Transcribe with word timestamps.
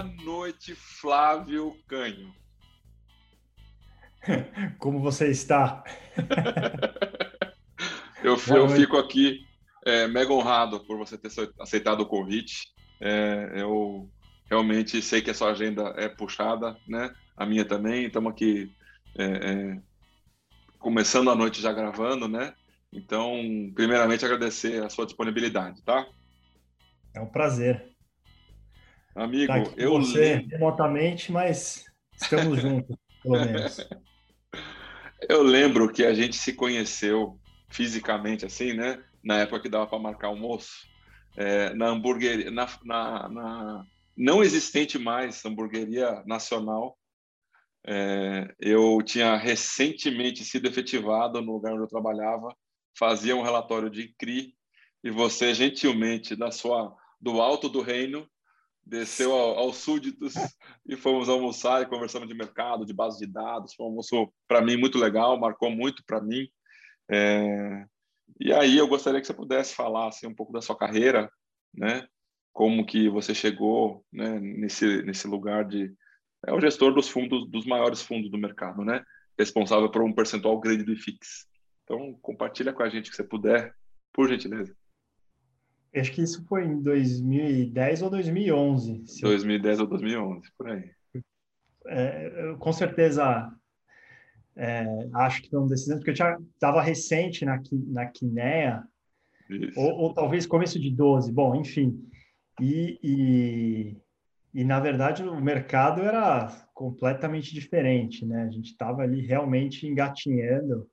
Boa 0.00 0.14
noite, 0.24 0.74
Flávio 0.74 1.76
Canho. 1.86 2.32
Como 4.80 4.98
você 4.98 5.28
está? 5.28 5.84
eu, 8.24 8.34
eu 8.56 8.68
fico 8.70 8.96
aqui 8.96 9.40
é, 9.84 10.08
mega 10.08 10.32
honrado 10.32 10.86
por 10.86 10.96
você 10.96 11.18
ter 11.18 11.30
aceitado 11.60 12.00
o 12.00 12.06
convite. 12.06 12.68
É, 12.98 13.52
eu 13.56 14.10
realmente 14.48 15.02
sei 15.02 15.20
que 15.20 15.30
a 15.30 15.34
sua 15.34 15.50
agenda 15.50 15.92
é 15.98 16.08
puxada, 16.08 16.78
né? 16.88 17.14
A 17.36 17.44
minha 17.44 17.66
também. 17.66 18.06
Estamos 18.06 18.32
aqui 18.32 18.72
é, 19.18 19.24
é, 19.24 19.82
começando 20.78 21.30
a 21.30 21.34
noite 21.34 21.60
já 21.60 21.74
gravando, 21.74 22.26
né? 22.26 22.54
Então, 22.90 23.34
primeiramente, 23.74 24.24
agradecer 24.24 24.82
a 24.82 24.88
sua 24.88 25.04
disponibilidade, 25.04 25.82
tá? 25.82 26.06
É 27.14 27.20
um 27.20 27.28
prazer. 27.28 27.89
Amigo, 29.14 29.52
tá 29.52 29.64
eu 29.76 29.92
você 29.92 30.36
lembro... 30.36 30.48
remotamente, 30.50 31.32
mas 31.32 31.84
estamos 32.14 32.60
juntos, 32.60 32.96
pelo 33.22 33.44
menos. 33.44 33.88
Eu 35.28 35.42
lembro 35.42 35.92
que 35.92 36.04
a 36.04 36.14
gente 36.14 36.34
se 36.34 36.54
conheceu 36.54 37.38
fisicamente, 37.68 38.46
assim, 38.46 38.72
né? 38.72 39.04
Na 39.22 39.38
época 39.38 39.60
que 39.60 39.68
dava 39.68 39.86
para 39.86 39.98
marcar 39.98 40.28
almoço, 40.28 40.88
é, 41.36 41.74
na 41.74 41.88
hamburgueria, 41.88 42.50
na, 42.50 42.66
na, 42.82 43.28
na, 43.28 43.86
não 44.16 44.42
existente 44.42 44.98
mais 44.98 45.44
hamburgueria 45.44 46.22
nacional. 46.26 46.96
É, 47.86 48.54
eu 48.58 49.00
tinha 49.02 49.36
recentemente 49.36 50.44
sido 50.44 50.66
efetivado 50.66 51.40
no 51.40 51.52
lugar 51.52 51.72
onde 51.72 51.82
eu 51.82 51.88
trabalhava, 51.88 52.54
fazia 52.98 53.36
um 53.36 53.42
relatório 53.42 53.90
de 53.90 54.14
CRI 54.18 54.54
e 55.02 55.10
você 55.10 55.54
gentilmente 55.54 56.36
da 56.36 56.50
sua 56.50 56.94
do 57.20 57.40
alto 57.40 57.68
do 57.68 57.82
reino 57.82 58.26
desceu 58.84 59.32
ao, 59.32 59.58
aos 59.58 59.76
súditos 59.76 60.34
e 60.86 60.96
fomos 60.96 61.28
almoçar 61.28 61.82
e 61.82 61.86
conversamos 61.86 62.28
de 62.28 62.34
mercado, 62.34 62.84
de 62.84 62.92
base 62.92 63.18
de 63.18 63.26
dados. 63.26 63.74
Foi 63.74 63.86
um 63.86 63.90
almoço, 63.90 64.32
para 64.48 64.60
mim, 64.60 64.76
muito 64.76 64.98
legal, 64.98 65.38
marcou 65.38 65.70
muito 65.70 66.02
para 66.04 66.20
mim. 66.20 66.48
É... 67.10 67.84
E 68.38 68.52
aí 68.52 68.78
eu 68.78 68.88
gostaria 68.88 69.20
que 69.20 69.26
você 69.26 69.34
pudesse 69.34 69.74
falar 69.74 70.08
assim, 70.08 70.26
um 70.26 70.34
pouco 70.34 70.52
da 70.52 70.62
sua 70.62 70.76
carreira, 70.76 71.30
né? 71.74 72.06
Como 72.52 72.86
que 72.86 73.08
você 73.08 73.34
chegou 73.34 74.04
né, 74.12 74.38
nesse, 74.40 75.02
nesse 75.02 75.26
lugar 75.26 75.64
de... 75.64 75.92
É 76.46 76.52
o 76.52 76.60
gestor 76.60 76.94
dos 76.94 77.08
fundos, 77.08 77.48
dos 77.50 77.66
maiores 77.66 78.02
fundos 78.02 78.30
do 78.30 78.38
mercado, 78.38 78.84
né? 78.84 79.04
Responsável 79.38 79.90
por 79.90 80.02
um 80.02 80.12
percentual 80.12 80.58
grande 80.58 80.82
do 80.82 80.92
IFIX. 80.92 81.46
Então, 81.84 82.18
compartilha 82.22 82.72
com 82.72 82.82
a 82.82 82.88
gente 82.88 83.10
que 83.10 83.16
você 83.16 83.24
puder, 83.24 83.74
por 84.12 84.28
gentileza. 84.28 84.74
Acho 85.94 86.12
que 86.12 86.22
isso 86.22 86.44
foi 86.46 86.64
em 86.64 86.80
2010 86.80 88.02
ou 88.02 88.10
2011. 88.10 89.04
2010 89.22 89.80
ou 89.80 89.86
2011, 89.86 90.48
por 90.56 90.68
aí. 90.68 90.90
É, 91.86 92.54
com 92.58 92.72
certeza, 92.72 93.52
é, 94.54 94.84
acho 95.14 95.42
que 95.42 95.50
foi 95.50 95.58
um 95.58 95.66
desses 95.66 95.88
anos, 95.88 96.04
porque 96.04 96.22
eu 96.22 96.38
estava 96.54 96.80
recente 96.80 97.44
na, 97.44 97.60
na 97.88 98.06
Quinea, 98.06 98.84
ou, 99.76 99.92
ou, 99.98 100.14
talvez 100.14 100.46
começo 100.46 100.78
de 100.78 100.90
12, 100.90 101.32
bom, 101.32 101.56
enfim. 101.56 102.08
E, 102.60 102.98
e, 103.02 103.96
e, 104.54 104.64
na 104.64 104.78
verdade, 104.78 105.24
o 105.24 105.40
mercado 105.40 106.02
era 106.02 106.48
completamente 106.72 107.52
diferente, 107.52 108.24
né? 108.24 108.44
A 108.44 108.50
gente 108.50 108.70
estava 108.70 109.02
ali 109.02 109.20
realmente 109.22 109.86
engatinhando. 109.86 110.88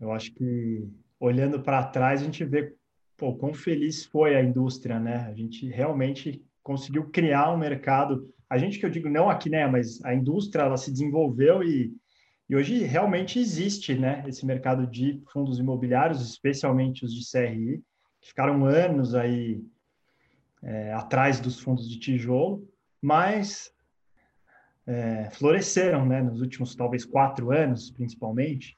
Eu 0.00 0.12
acho 0.12 0.32
que, 0.32 0.88
olhando 1.18 1.60
para 1.60 1.82
trás, 1.84 2.20
a 2.20 2.24
gente 2.24 2.44
vê 2.44 2.72
pô, 3.16 3.34
quão 3.34 3.54
feliz 3.54 4.04
foi 4.04 4.36
a 4.36 4.42
indústria, 4.42 4.98
né? 4.98 5.26
A 5.28 5.34
gente 5.34 5.68
realmente 5.68 6.44
conseguiu 6.62 7.08
criar 7.10 7.52
um 7.52 7.58
mercado. 7.58 8.28
A 8.48 8.58
gente 8.58 8.78
que 8.78 8.86
eu 8.86 8.90
digo 8.90 9.08
não 9.08 9.28
aqui, 9.30 9.48
né? 9.48 9.66
Mas 9.66 10.04
a 10.04 10.14
indústria 10.14 10.62
ela 10.62 10.76
se 10.76 10.90
desenvolveu 10.90 11.62
e, 11.62 11.94
e 12.48 12.56
hoje 12.56 12.78
realmente 12.84 13.38
existe, 13.38 13.94
né? 13.94 14.24
Esse 14.26 14.44
mercado 14.44 14.86
de 14.86 15.22
fundos 15.32 15.58
imobiliários, 15.58 16.20
especialmente 16.20 17.04
os 17.04 17.14
de 17.14 17.24
CRI, 17.30 17.82
que 18.20 18.28
ficaram 18.28 18.64
anos 18.64 19.14
aí 19.14 19.62
é, 20.62 20.92
atrás 20.92 21.40
dos 21.40 21.60
fundos 21.60 21.88
de 21.88 21.98
tijolo, 21.98 22.66
mas 23.00 23.72
é, 24.86 25.30
floresceram, 25.30 26.04
né? 26.06 26.20
Nos 26.22 26.40
últimos 26.40 26.74
talvez 26.74 27.04
quatro 27.04 27.52
anos, 27.52 27.90
principalmente, 27.90 28.76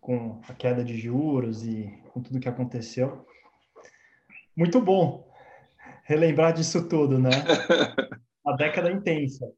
com 0.00 0.40
a 0.48 0.54
queda 0.54 0.84
de 0.84 0.96
juros 0.96 1.66
e 1.66 1.92
com 2.12 2.20
tudo 2.22 2.40
que 2.40 2.48
aconteceu 2.48 3.26
muito 4.56 4.80
bom 4.80 5.24
relembrar 6.04 6.52
disso 6.52 6.88
tudo, 6.88 7.18
né? 7.18 7.30
Uma 8.44 8.56
década 8.56 8.90
intensa. 8.90 9.50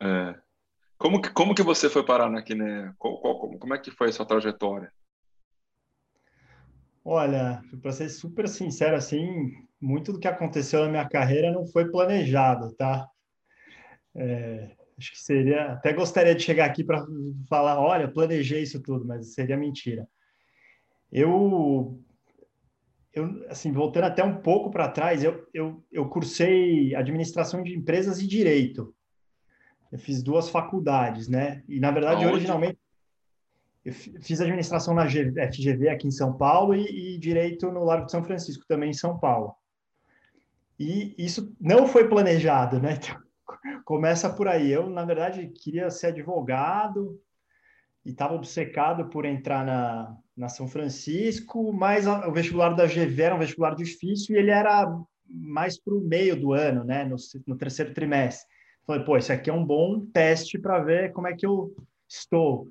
É. 0.00 0.34
Como 0.98 1.20
que, 1.20 1.30
como 1.30 1.54
que 1.54 1.62
você 1.62 1.88
foi 1.88 2.04
parar 2.04 2.28
na 2.30 2.42
Quinea? 2.42 2.94
Qual, 2.98 3.20
qual, 3.20 3.58
como 3.58 3.74
é 3.74 3.78
que 3.78 3.90
foi 3.90 4.08
a 4.08 4.12
sua 4.12 4.26
trajetória? 4.26 4.92
Olha, 7.04 7.62
para 7.82 7.92
ser 7.92 8.08
super 8.08 8.48
sincero, 8.48 8.96
assim, 8.96 9.52
muito 9.80 10.12
do 10.12 10.18
que 10.18 10.26
aconteceu 10.26 10.82
na 10.82 10.88
minha 10.88 11.08
carreira 11.08 11.52
não 11.52 11.66
foi 11.66 11.90
planejado, 11.90 12.74
tá? 12.74 13.06
É, 14.14 14.70
acho 14.98 15.12
que 15.12 15.18
seria, 15.18 15.72
até 15.72 15.92
gostaria 15.92 16.34
de 16.34 16.42
chegar 16.42 16.64
aqui 16.64 16.82
para 16.82 17.04
falar, 17.48 17.78
olha, 17.78 18.10
planejei 18.10 18.62
isso 18.62 18.80
tudo, 18.80 19.04
mas 19.04 19.34
seria 19.34 19.56
mentira. 19.56 20.08
Eu 21.12 22.02
eu, 23.14 23.46
assim, 23.48 23.72
voltando 23.72 24.04
até 24.04 24.24
um 24.24 24.40
pouco 24.40 24.70
para 24.70 24.88
trás, 24.88 25.22
eu, 25.22 25.46
eu, 25.54 25.84
eu 25.92 26.08
cursei 26.08 26.94
administração 26.94 27.62
de 27.62 27.74
empresas 27.74 28.20
e 28.20 28.26
direito. 28.26 28.94
Eu 29.92 29.98
fiz 29.98 30.22
duas 30.22 30.48
faculdades, 30.48 31.28
né? 31.28 31.62
E, 31.68 31.78
na 31.78 31.92
verdade, 31.92 32.24
Aonde? 32.24 32.34
originalmente, 32.34 32.78
eu 33.84 33.92
fiz 33.92 34.40
administração 34.40 34.94
na 34.94 35.06
FGV 35.06 35.88
aqui 35.88 36.08
em 36.08 36.10
São 36.10 36.32
Paulo 36.36 36.74
e, 36.74 37.14
e 37.14 37.18
direito 37.18 37.70
no 37.70 37.84
Largo 37.84 38.06
de 38.06 38.12
São 38.12 38.24
Francisco, 38.24 38.64
também 38.66 38.90
em 38.90 38.94
São 38.94 39.18
Paulo. 39.18 39.54
E 40.78 41.14
isso 41.16 41.54
não 41.60 41.86
foi 41.86 42.08
planejado, 42.08 42.80
né? 42.80 42.98
Então, 43.66 43.80
começa 43.84 44.30
por 44.30 44.48
aí. 44.48 44.70
Eu, 44.70 44.88
na 44.88 45.04
verdade, 45.04 45.46
queria 45.48 45.90
ser 45.90 46.08
advogado 46.08 47.20
e 48.04 48.10
estava 48.10 48.34
obcecado 48.34 49.08
por 49.08 49.24
entrar 49.24 49.64
na, 49.64 50.16
na 50.36 50.48
São 50.48 50.68
Francisco, 50.68 51.72
mas 51.72 52.06
o 52.06 52.32
vestibular 52.32 52.74
da 52.74 52.86
GV 52.86 53.22
era 53.22 53.34
um 53.34 53.38
vestibular 53.38 53.74
difícil 53.74 54.36
e 54.36 54.38
ele 54.38 54.50
era 54.50 54.86
mais 55.26 55.80
para 55.80 55.94
o 55.94 56.00
meio 56.00 56.38
do 56.38 56.52
ano, 56.52 56.84
né, 56.84 57.04
no, 57.04 57.16
no 57.46 57.56
terceiro 57.56 57.94
trimestre. 57.94 58.46
Falei, 58.86 59.04
pô, 59.04 59.16
esse 59.16 59.32
aqui 59.32 59.48
é 59.48 59.52
um 59.52 59.64
bom 59.64 60.04
teste 60.12 60.58
para 60.58 60.78
ver 60.80 61.12
como 61.12 61.26
é 61.26 61.34
que 61.34 61.46
eu 61.46 61.74
estou. 62.06 62.68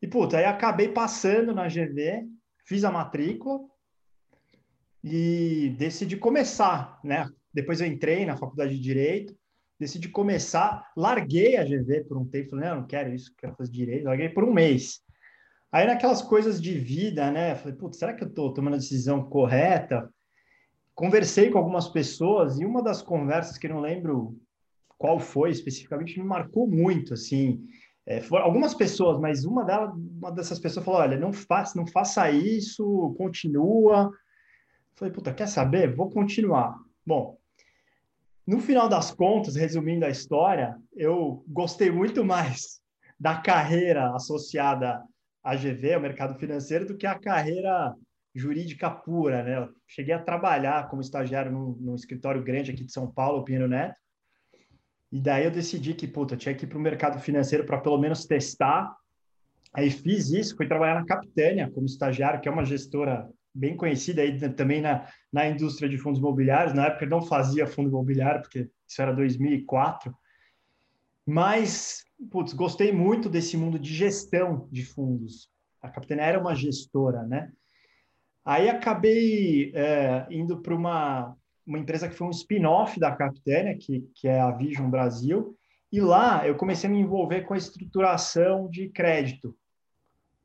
E, 0.00 0.06
puta, 0.06 0.38
aí 0.38 0.44
acabei 0.44 0.88
passando 0.88 1.52
na 1.52 1.66
GV, 1.66 2.24
fiz 2.64 2.84
a 2.84 2.92
matrícula 2.92 3.60
e 5.02 5.74
decidi 5.76 6.16
começar, 6.16 7.00
né? 7.02 7.28
Depois 7.52 7.80
eu 7.80 7.86
entrei 7.86 8.24
na 8.24 8.36
faculdade 8.36 8.76
de 8.76 8.80
Direito, 8.80 9.34
decidi 9.78 10.08
começar, 10.08 10.90
larguei 10.96 11.56
a 11.56 11.64
GV 11.64 12.04
por 12.04 12.16
um 12.16 12.24
tempo, 12.24 12.50
falei, 12.50 12.68
não, 12.68 12.76
não 12.76 12.86
quero 12.86 13.14
isso, 13.14 13.32
quero 13.36 13.54
fazer 13.54 13.70
Direito, 13.70 14.04
larguei 14.04 14.28
por 14.28 14.44
um 14.44 14.52
mês. 14.52 15.00
Aí 15.70 15.86
naquelas 15.86 16.22
coisas 16.22 16.60
de 16.60 16.72
vida, 16.78 17.30
né? 17.30 17.54
Falei, 17.54 17.76
putz, 17.76 17.98
será 17.98 18.14
que 18.14 18.24
eu 18.24 18.28
estou 18.28 18.52
tomando 18.54 18.74
a 18.74 18.78
decisão 18.78 19.22
correta? 19.24 20.08
Conversei 20.94 21.50
com 21.50 21.58
algumas 21.58 21.88
pessoas 21.88 22.58
e 22.58 22.64
uma 22.64 22.82
das 22.82 23.02
conversas 23.02 23.58
que 23.58 23.68
não 23.68 23.80
lembro 23.80 24.38
qual 24.96 25.20
foi 25.20 25.50
especificamente 25.50 26.18
me 26.18 26.24
marcou 26.24 26.66
muito, 26.66 27.12
assim. 27.12 27.62
É, 28.06 28.20
foram 28.20 28.44
algumas 28.44 28.72
pessoas, 28.72 29.20
mas 29.20 29.44
uma 29.44 29.64
delas, 29.64 29.92
uma 29.94 30.30
dessas 30.32 30.58
pessoas 30.58 30.84
falou, 30.84 31.00
olha, 31.00 31.18
não 31.18 31.32
faça, 31.32 31.76
não 31.76 31.86
faça 31.86 32.30
isso, 32.30 33.14
continua. 33.18 34.10
Falei, 34.94 35.12
puta, 35.12 35.34
quer 35.34 35.48
saber? 35.48 35.94
Vou 35.94 36.08
continuar. 36.08 36.78
Bom, 37.04 37.36
no 38.46 38.60
final 38.60 38.88
das 38.88 39.10
contas, 39.10 39.56
resumindo 39.56 40.04
a 40.04 40.10
história, 40.10 40.76
eu 40.94 41.44
gostei 41.48 41.90
muito 41.90 42.24
mais 42.24 42.80
da 43.18 43.36
carreira 43.36 44.14
associada 44.14 45.02
AGV, 45.42 45.96
o 45.96 46.00
mercado 46.00 46.38
financeiro, 46.38 46.86
do 46.86 46.96
que 46.96 47.06
a 47.06 47.18
carreira 47.18 47.94
jurídica 48.34 48.90
pura, 48.90 49.42
né? 49.42 49.58
Eu 49.58 49.68
cheguei 49.86 50.14
a 50.14 50.22
trabalhar 50.22 50.88
como 50.88 51.00
estagiário 51.00 51.50
num, 51.50 51.76
num 51.80 51.94
escritório 51.94 52.42
grande 52.42 52.70
aqui 52.70 52.84
de 52.84 52.92
São 52.92 53.10
Paulo, 53.10 53.44
Pinheiro 53.44 53.66
Neto, 53.66 53.98
e 55.10 55.20
daí 55.20 55.44
eu 55.44 55.50
decidi 55.50 55.94
que, 55.94 56.06
puta, 56.06 56.36
tinha 56.36 56.54
que 56.54 56.64
ir 56.64 56.68
para 56.68 56.78
o 56.78 56.80
mercado 56.80 57.20
financeiro 57.20 57.64
para 57.64 57.80
pelo 57.80 57.98
menos 57.98 58.26
testar. 58.26 58.94
Aí 59.72 59.90
fiz 59.90 60.30
isso, 60.30 60.56
fui 60.56 60.66
trabalhar 60.66 60.96
na 60.96 61.06
Capitânia 61.06 61.70
como 61.70 61.86
estagiário, 61.86 62.40
que 62.40 62.48
é 62.48 62.52
uma 62.52 62.64
gestora 62.64 63.28
bem 63.56 63.76
conhecida 63.76 64.22
aí 64.22 64.38
também 64.54 64.80
na, 64.80 65.08
na 65.32 65.48
indústria 65.48 65.88
de 65.88 65.98
fundos 65.98 66.20
imobiliários. 66.20 66.74
Na 66.74 66.86
época 66.86 67.06
não 67.06 67.22
fazia 67.22 67.66
fundo 67.66 67.88
imobiliário, 67.88 68.42
porque 68.42 68.70
isso 68.86 69.02
era 69.02 69.14
2004. 69.14 70.14
Mas 71.26 72.04
putz, 72.30 72.52
gostei 72.52 72.92
muito 72.92 73.28
desse 73.28 73.56
mundo 73.56 73.78
de 73.78 73.92
gestão 73.92 74.68
de 74.70 74.84
fundos. 74.84 75.50
A 75.82 75.88
Capitânia 75.88 76.22
era 76.22 76.40
uma 76.40 76.54
gestora, 76.54 77.22
né? 77.22 77.52
Aí 78.44 78.68
acabei 78.68 79.72
é, 79.74 80.26
indo 80.30 80.60
para 80.60 80.74
uma 80.74 81.36
uma 81.66 81.78
empresa 81.78 82.08
que 82.08 82.14
foi 82.14 82.28
um 82.28 82.30
spin-off 82.30 82.98
da 83.00 83.10
Capitânia, 83.10 83.76
que, 83.76 84.08
que 84.14 84.28
é 84.28 84.38
a 84.38 84.52
Vision 84.52 84.88
Brasil, 84.88 85.58
e 85.90 86.00
lá 86.00 86.46
eu 86.46 86.54
comecei 86.54 86.88
a 86.88 86.92
me 86.92 87.00
envolver 87.00 87.42
com 87.42 87.54
a 87.54 87.58
estruturação 87.58 88.68
de 88.70 88.88
crédito, 88.88 89.56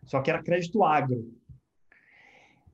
só 0.05 0.19
que 0.19 0.31
era 0.31 0.41
crédito 0.41 0.83
agro. 0.83 1.31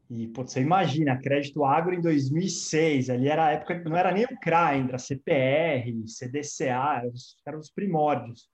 E 0.10 0.28
você 0.28 0.62
imagina, 0.62 1.20
crédito 1.20 1.66
agro 1.66 1.94
em 1.94 2.02
2006, 2.02 3.10
ali 3.10 3.28
era 3.28 3.48
a 3.48 3.52
época, 3.52 3.82
não 3.86 3.98
era 3.98 4.12
nem 4.12 4.24
o 4.24 4.40
CRA 4.40 4.68
ainda, 4.68 4.92
era 4.92 4.98
CPR, 4.98 5.92
CDCA, 6.08 7.00
eram 7.02 7.10
os, 7.10 7.36
eram 7.46 7.60
os 7.60 7.70
primórdios. 7.70 8.50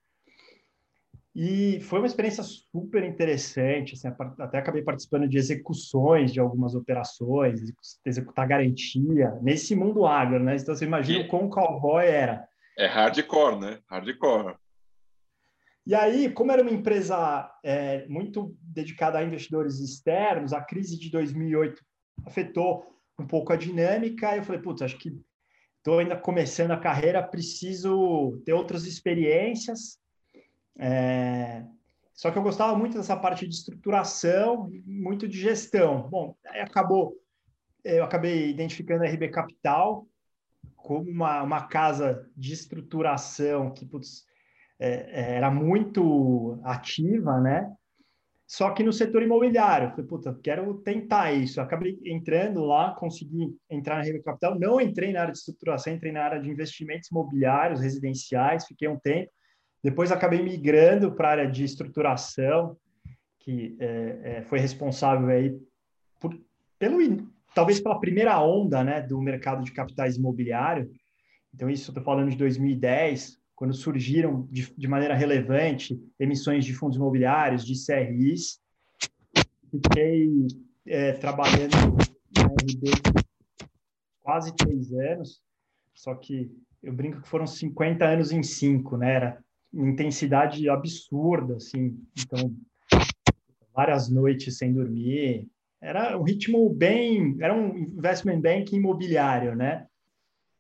E 1.36 1.80
foi 1.82 2.00
uma 2.00 2.08
experiência 2.08 2.44
super 2.44 3.04
interessante, 3.04 3.94
assim, 3.94 4.08
até 4.40 4.60
acabei 4.60 4.84
participando 4.84 5.28
de 5.28 5.38
execuções 5.38 6.32
de 6.32 6.40
algumas 6.40 6.76
operações, 6.76 7.60
executar 8.06 8.48
garantia, 8.48 9.32
nesse 9.42 9.76
mundo 9.76 10.06
agro, 10.06 10.44
né? 10.44 10.56
Então 10.56 10.76
você 10.76 10.86
imagina 10.86 11.26
o 11.26 11.28
quão 11.28 11.50
cowboy 11.50 12.06
era. 12.06 12.48
É 12.78 12.86
hardcore, 12.86 13.60
né? 13.60 13.80
Hardcore. 13.88 14.56
E 15.86 15.94
aí, 15.94 16.32
como 16.32 16.52
era 16.52 16.62
uma 16.62 16.72
empresa 16.72 17.52
é, 17.62 18.08
muito 18.08 18.56
dedicada 18.62 19.20
a 19.20 19.24
investidores 19.24 19.80
externos, 19.80 20.54
a 20.54 20.62
crise 20.62 20.98
de 20.98 21.10
2008 21.10 21.84
afetou 22.26 22.86
um 23.20 23.28
pouco 23.28 23.52
a 23.52 23.58
dinâmica. 23.58 24.36
Eu 24.36 24.44
falei, 24.44 24.62
putz, 24.62 24.82
acho 24.82 24.98
que 24.98 25.14
estou 25.78 26.00
ainda 26.00 26.16
começando 26.16 26.72
a 26.72 26.80
carreira, 26.80 27.22
preciso 27.22 28.42
ter 28.46 28.54
outras 28.54 28.86
experiências. 28.86 30.00
É... 30.80 31.66
Só 32.14 32.32
que 32.32 32.38
eu 32.38 32.44
gostava 32.44 32.78
muito 32.78 32.96
dessa 32.96 33.18
parte 33.18 33.46
de 33.46 33.54
estruturação, 33.54 34.72
muito 34.86 35.28
de 35.28 35.42
gestão. 35.42 36.08
Bom, 36.10 36.36
aí 36.46 36.62
acabou, 36.62 37.18
eu 37.84 38.04
acabei 38.04 38.50
identificando 38.50 39.04
a 39.04 39.08
RB 39.08 39.30
Capital 39.30 40.08
como 40.78 41.10
uma, 41.10 41.42
uma 41.42 41.68
casa 41.68 42.30
de 42.38 42.54
estruturação 42.54 43.74
que, 43.74 43.86
putz, 43.86 44.26
é, 44.80 44.90
é, 44.90 45.36
era 45.36 45.50
muito 45.50 46.60
ativa, 46.64 47.40
né? 47.40 47.72
Só 48.46 48.70
que 48.72 48.84
no 48.84 48.94
setor 48.94 49.24
imobiliário, 49.24 49.90
falei, 49.90 50.06
puta, 50.06 50.38
quero 50.44 50.76
tentar 50.76 51.32
isso. 51.32 51.60
Acabei 51.60 52.00
entrando 52.06 52.64
lá, 52.64 52.94
consegui 52.94 53.56
entrar 53.70 53.96
na 53.96 54.04
Rede 54.04 54.22
Capital. 54.22 54.60
Não 54.60 54.80
entrei 54.80 55.12
na 55.12 55.22
área 55.22 55.32
de 55.32 55.40
estruturação, 55.40 55.94
entrei 55.94 56.12
na 56.12 56.24
área 56.24 56.42
de 56.42 56.50
investimentos 56.50 57.10
imobiliários, 57.10 57.82
residenciais, 57.82 58.68
fiquei 58.68 58.88
um 58.88 59.00
tempo. 59.00 59.32
Depois 59.84 60.12
acabei 60.12 60.42
migrando 60.42 61.14
para 61.14 61.28
a 61.28 61.32
área 61.32 61.52
de 61.52 61.64
estruturação, 61.64 62.78
que 63.40 63.76
é, 63.80 64.20
é, 64.24 64.42
foi 64.44 64.60
responsável 64.60 65.28
aí 65.30 65.58
por, 66.20 66.40
pelo, 66.78 67.00
talvez 67.54 67.80
pela 67.80 68.00
primeira 68.00 68.40
onda 68.42 68.84
né, 68.84 69.02
do 69.02 69.20
mercado 69.22 69.64
de 69.64 69.72
capitais 69.72 70.16
imobiliário. 70.16 70.90
Então, 71.54 71.70
isso 71.70 71.92
estou 71.92 72.04
falando 72.04 72.30
de 72.30 72.38
2010, 72.38 73.38
quando 73.56 73.74
surgiram 73.74 74.48
de, 74.52 74.74
de 74.76 74.88
maneira 74.88 75.16
relevante 75.16 76.00
emissões 76.20 76.66
de 76.66 76.74
fundos 76.74 76.98
imobiliários, 76.98 77.66
de 77.66 77.74
CRIs. 77.74 78.60
Fiquei 79.70 80.48
é, 80.86 81.14
trabalhando 81.14 81.98
na 82.36 82.46
RB 82.46 82.92
quase 84.22 84.56
três 84.56 84.92
anos, 84.94 85.42
só 85.94 86.16
que 86.16 86.52
eu 86.82 86.94
brinco 86.94 87.22
que 87.22 87.30
foram 87.30 87.48
50 87.48 88.06
anos 88.06 88.32
em 88.32 88.44
cinco, 88.44 88.98
né? 88.98 89.14
Era 89.14 89.44
intensidade 89.74 90.68
absurda, 90.70 91.56
assim. 91.56 91.98
Então, 92.20 92.56
várias 93.74 94.10
noites 94.10 94.58
sem 94.58 94.74
dormir. 94.74 95.48
Era 95.82 96.18
um 96.18 96.24
ritmo 96.24 96.70
bem... 96.70 97.38
Era 97.40 97.54
um 97.54 97.78
investment 97.78 98.42
bank 98.42 98.76
imobiliário, 98.76 99.56
né? 99.56 99.88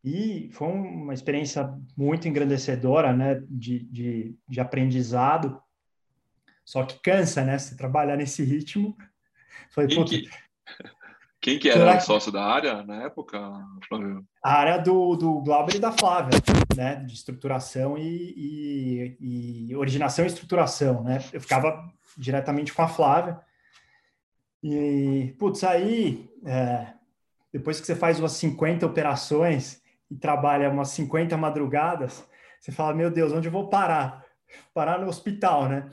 E 0.03 0.49
foi 0.51 0.67
uma 0.67 1.13
experiência 1.13 1.73
muito 1.95 2.27
engrandecedora, 2.27 3.13
né, 3.13 3.41
de, 3.49 3.79
de, 3.85 4.35
de 4.47 4.59
aprendizado. 4.59 5.61
Só 6.65 6.83
que 6.83 6.99
cansa, 6.99 7.43
né, 7.43 7.57
se 7.57 7.77
trabalhar 7.77 8.17
nesse 8.17 8.43
ritmo. 8.43 8.97
Foi, 9.71 9.87
quem, 9.87 10.03
que, 10.03 10.29
quem 11.39 11.59
que 11.59 11.69
era 11.69 11.97
o 11.97 12.01
sócio 12.01 12.33
da 12.33 12.43
área 12.43 12.83
na 12.83 13.03
época, 13.03 13.39
Flávio? 13.87 14.27
A 14.43 14.53
área 14.53 14.77
do, 14.77 15.15
do 15.15 15.41
Glauber 15.41 15.75
e 15.75 15.79
da 15.79 15.93
Flávia, 15.93 16.37
né, 16.75 16.95
de 16.95 17.13
estruturação 17.13 17.97
e, 17.97 19.15
e, 19.21 19.67
e 19.69 19.75
originação 19.75 20.25
e 20.25 20.27
estruturação, 20.27 21.01
né. 21.01 21.23
Eu 21.31 21.39
ficava 21.39 21.89
diretamente 22.17 22.73
com 22.73 22.81
a 22.81 22.89
Flávia. 22.89 23.39
E, 24.61 25.33
putz, 25.39 25.63
aí, 25.63 26.29
é, 26.45 26.93
depois 27.53 27.79
que 27.79 27.85
você 27.85 27.95
faz 27.95 28.19
umas 28.19 28.33
50 28.33 28.85
operações, 28.85 29.82
e 30.13 30.15
trabalha 30.15 30.69
umas 30.69 30.89
50 30.89 31.35
madrugadas, 31.35 32.23
você 32.59 32.71
fala, 32.71 32.93
meu 32.93 33.09
Deus, 33.09 33.33
onde 33.33 33.47
eu 33.47 33.51
vou 33.51 33.67
parar? 33.67 34.23
Parar 34.73 34.99
no 34.99 35.07
hospital, 35.07 35.67
né? 35.67 35.89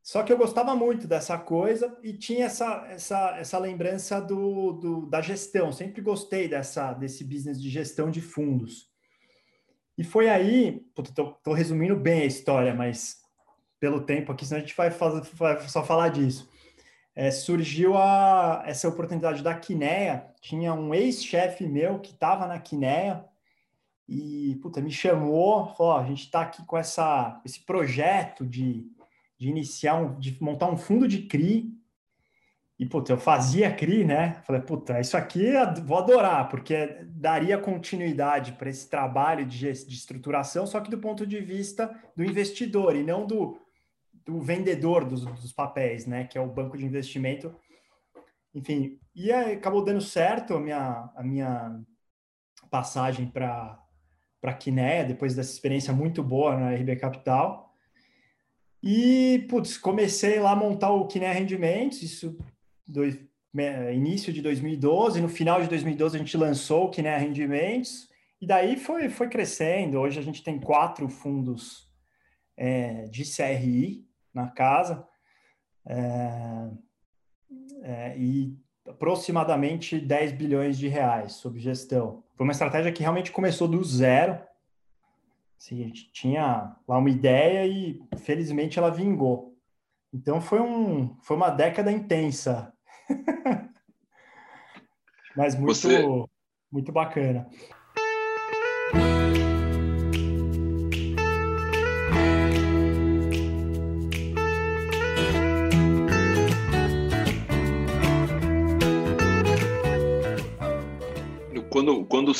Só 0.00 0.22
que 0.22 0.32
eu 0.32 0.38
gostava 0.38 0.74
muito 0.74 1.06
dessa 1.06 1.36
coisa 1.36 1.96
e 2.02 2.12
tinha 2.12 2.46
essa, 2.46 2.86
essa, 2.88 3.36
essa 3.38 3.58
lembrança 3.58 4.20
do, 4.20 4.72
do, 4.72 5.06
da 5.06 5.20
gestão. 5.20 5.72
Sempre 5.72 6.00
gostei 6.00 6.48
dessa, 6.48 6.92
desse 6.92 7.24
business 7.24 7.60
de 7.60 7.68
gestão 7.68 8.10
de 8.10 8.20
fundos. 8.20 8.88
E 9.98 10.04
foi 10.04 10.28
aí, 10.28 10.84
estou 10.96 11.54
resumindo 11.54 11.96
bem 11.96 12.22
a 12.22 12.26
história, 12.26 12.74
mas 12.74 13.20
pelo 13.78 14.00
tempo 14.00 14.32
aqui, 14.32 14.46
senão 14.46 14.58
a 14.58 14.64
gente 14.64 14.76
vai, 14.76 14.90
fazer, 14.90 15.28
vai 15.34 15.60
só 15.68 15.84
falar 15.84 16.08
disso 16.08 16.48
é, 17.14 17.30
surgiu 17.30 17.96
a, 17.96 18.62
essa 18.66 18.88
oportunidade 18.88 19.42
da 19.42 19.54
Quineia. 19.54 20.26
Tinha 20.40 20.72
um 20.72 20.94
ex-chefe 20.94 21.66
meu 21.66 21.98
que 22.00 22.12
estava 22.12 22.46
na 22.46 22.58
Quineia 22.58 23.24
e 24.08 24.56
puta, 24.56 24.80
me 24.80 24.90
chamou, 24.90 25.74
falou: 25.74 25.96
a 25.96 26.04
gente 26.04 26.24
está 26.24 26.42
aqui 26.42 26.64
com 26.66 26.76
essa, 26.76 27.40
esse 27.44 27.60
projeto 27.60 28.44
de, 28.46 28.86
de 29.38 29.48
iniciar, 29.48 29.94
um, 29.96 30.18
de 30.18 30.36
montar 30.42 30.70
um 30.70 30.76
fundo 30.76 31.06
de 31.06 31.22
CRI. 31.22 31.72
E, 32.78 32.86
puta, 32.86 33.12
eu 33.12 33.18
fazia 33.18 33.72
CRI, 33.72 34.04
né? 34.04 34.42
Falei, 34.44 34.60
puta, 34.60 34.98
isso 35.00 35.16
aqui 35.16 35.44
eu 35.44 35.84
vou 35.84 35.98
adorar, 35.98 36.48
porque 36.48 36.98
daria 37.06 37.56
continuidade 37.56 38.52
para 38.52 38.68
esse 38.68 38.90
trabalho 38.90 39.46
de, 39.46 39.70
de 39.72 39.94
estruturação, 39.94 40.66
só 40.66 40.80
que 40.80 40.90
do 40.90 40.98
ponto 40.98 41.24
de 41.24 41.38
vista 41.40 41.94
do 42.16 42.24
investidor 42.24 42.96
e 42.96 43.04
não 43.04 43.24
do, 43.24 43.56
do 44.24 44.40
vendedor 44.40 45.04
dos, 45.04 45.24
dos, 45.24 45.52
papéis, 45.52 46.06
né? 46.06 46.24
Que 46.24 46.38
é 46.38 46.40
o 46.40 46.52
banco 46.52 46.76
de 46.76 46.84
investimento. 46.84 47.54
Enfim, 48.54 48.98
e 49.14 49.32
aí, 49.32 49.54
acabou 49.54 49.84
dando 49.84 50.00
certo 50.00 50.54
a 50.54 50.60
minha, 50.60 51.10
a 51.16 51.22
minha 51.22 51.80
passagem 52.70 53.26
para 53.26 53.82
para 54.42 54.52
Quinéia, 54.54 55.04
depois 55.04 55.36
dessa 55.36 55.52
experiência 55.52 55.92
muito 55.92 56.20
boa 56.20 56.58
na 56.58 56.74
RB 56.74 56.96
Capital. 56.96 57.72
E, 58.82 59.46
putz, 59.48 59.78
comecei 59.78 60.40
lá 60.40 60.50
a 60.50 60.56
montar 60.56 60.90
o 60.90 61.06
Quinéia 61.06 61.32
Rendimentos, 61.32 62.02
isso 62.02 62.36
do 62.84 63.02
início 63.94 64.32
de 64.32 64.42
2012, 64.42 65.20
no 65.20 65.28
final 65.28 65.62
de 65.62 65.68
2012 65.68 66.16
a 66.16 66.18
gente 66.18 66.36
lançou 66.36 66.86
o 66.86 66.90
Quinéia 66.90 67.18
Rendimentos, 67.18 68.08
e 68.40 68.46
daí 68.46 68.76
foi, 68.76 69.08
foi 69.08 69.28
crescendo. 69.28 70.00
Hoje 70.00 70.18
a 70.18 70.22
gente 70.22 70.42
tem 70.42 70.58
quatro 70.58 71.08
fundos 71.08 71.88
é, 72.56 73.04
de 73.04 73.22
CRI, 73.24 74.04
na 74.34 74.48
casa 74.48 75.06
é, 75.86 76.68
é, 77.82 78.18
e 78.18 78.56
aproximadamente 78.88 79.98
10 79.98 80.32
bilhões 80.32 80.78
de 80.78 80.88
reais 80.88 81.32
sob 81.32 81.58
gestão. 81.58 82.22
Foi 82.34 82.44
uma 82.44 82.52
estratégia 82.52 82.92
que 82.92 83.02
realmente 83.02 83.30
começou 83.30 83.68
do 83.68 83.82
zero. 83.84 84.40
Assim, 85.58 85.82
a 85.82 85.86
gente 85.86 86.10
tinha 86.12 86.76
lá 86.88 86.98
uma 86.98 87.10
ideia 87.10 87.66
e 87.66 88.02
felizmente 88.18 88.78
ela 88.78 88.90
vingou. 88.90 89.56
Então 90.12 90.40
foi, 90.40 90.60
um, 90.60 91.16
foi 91.20 91.36
uma 91.36 91.50
década 91.50 91.90
intensa. 91.90 92.72
Mas 95.36 95.54
muito, 95.54 95.74
Você... 95.74 96.04
muito 96.70 96.92
bacana. 96.92 97.48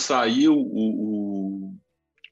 Saiu 0.02 0.54
o, 0.54 1.70
o, 1.70 1.74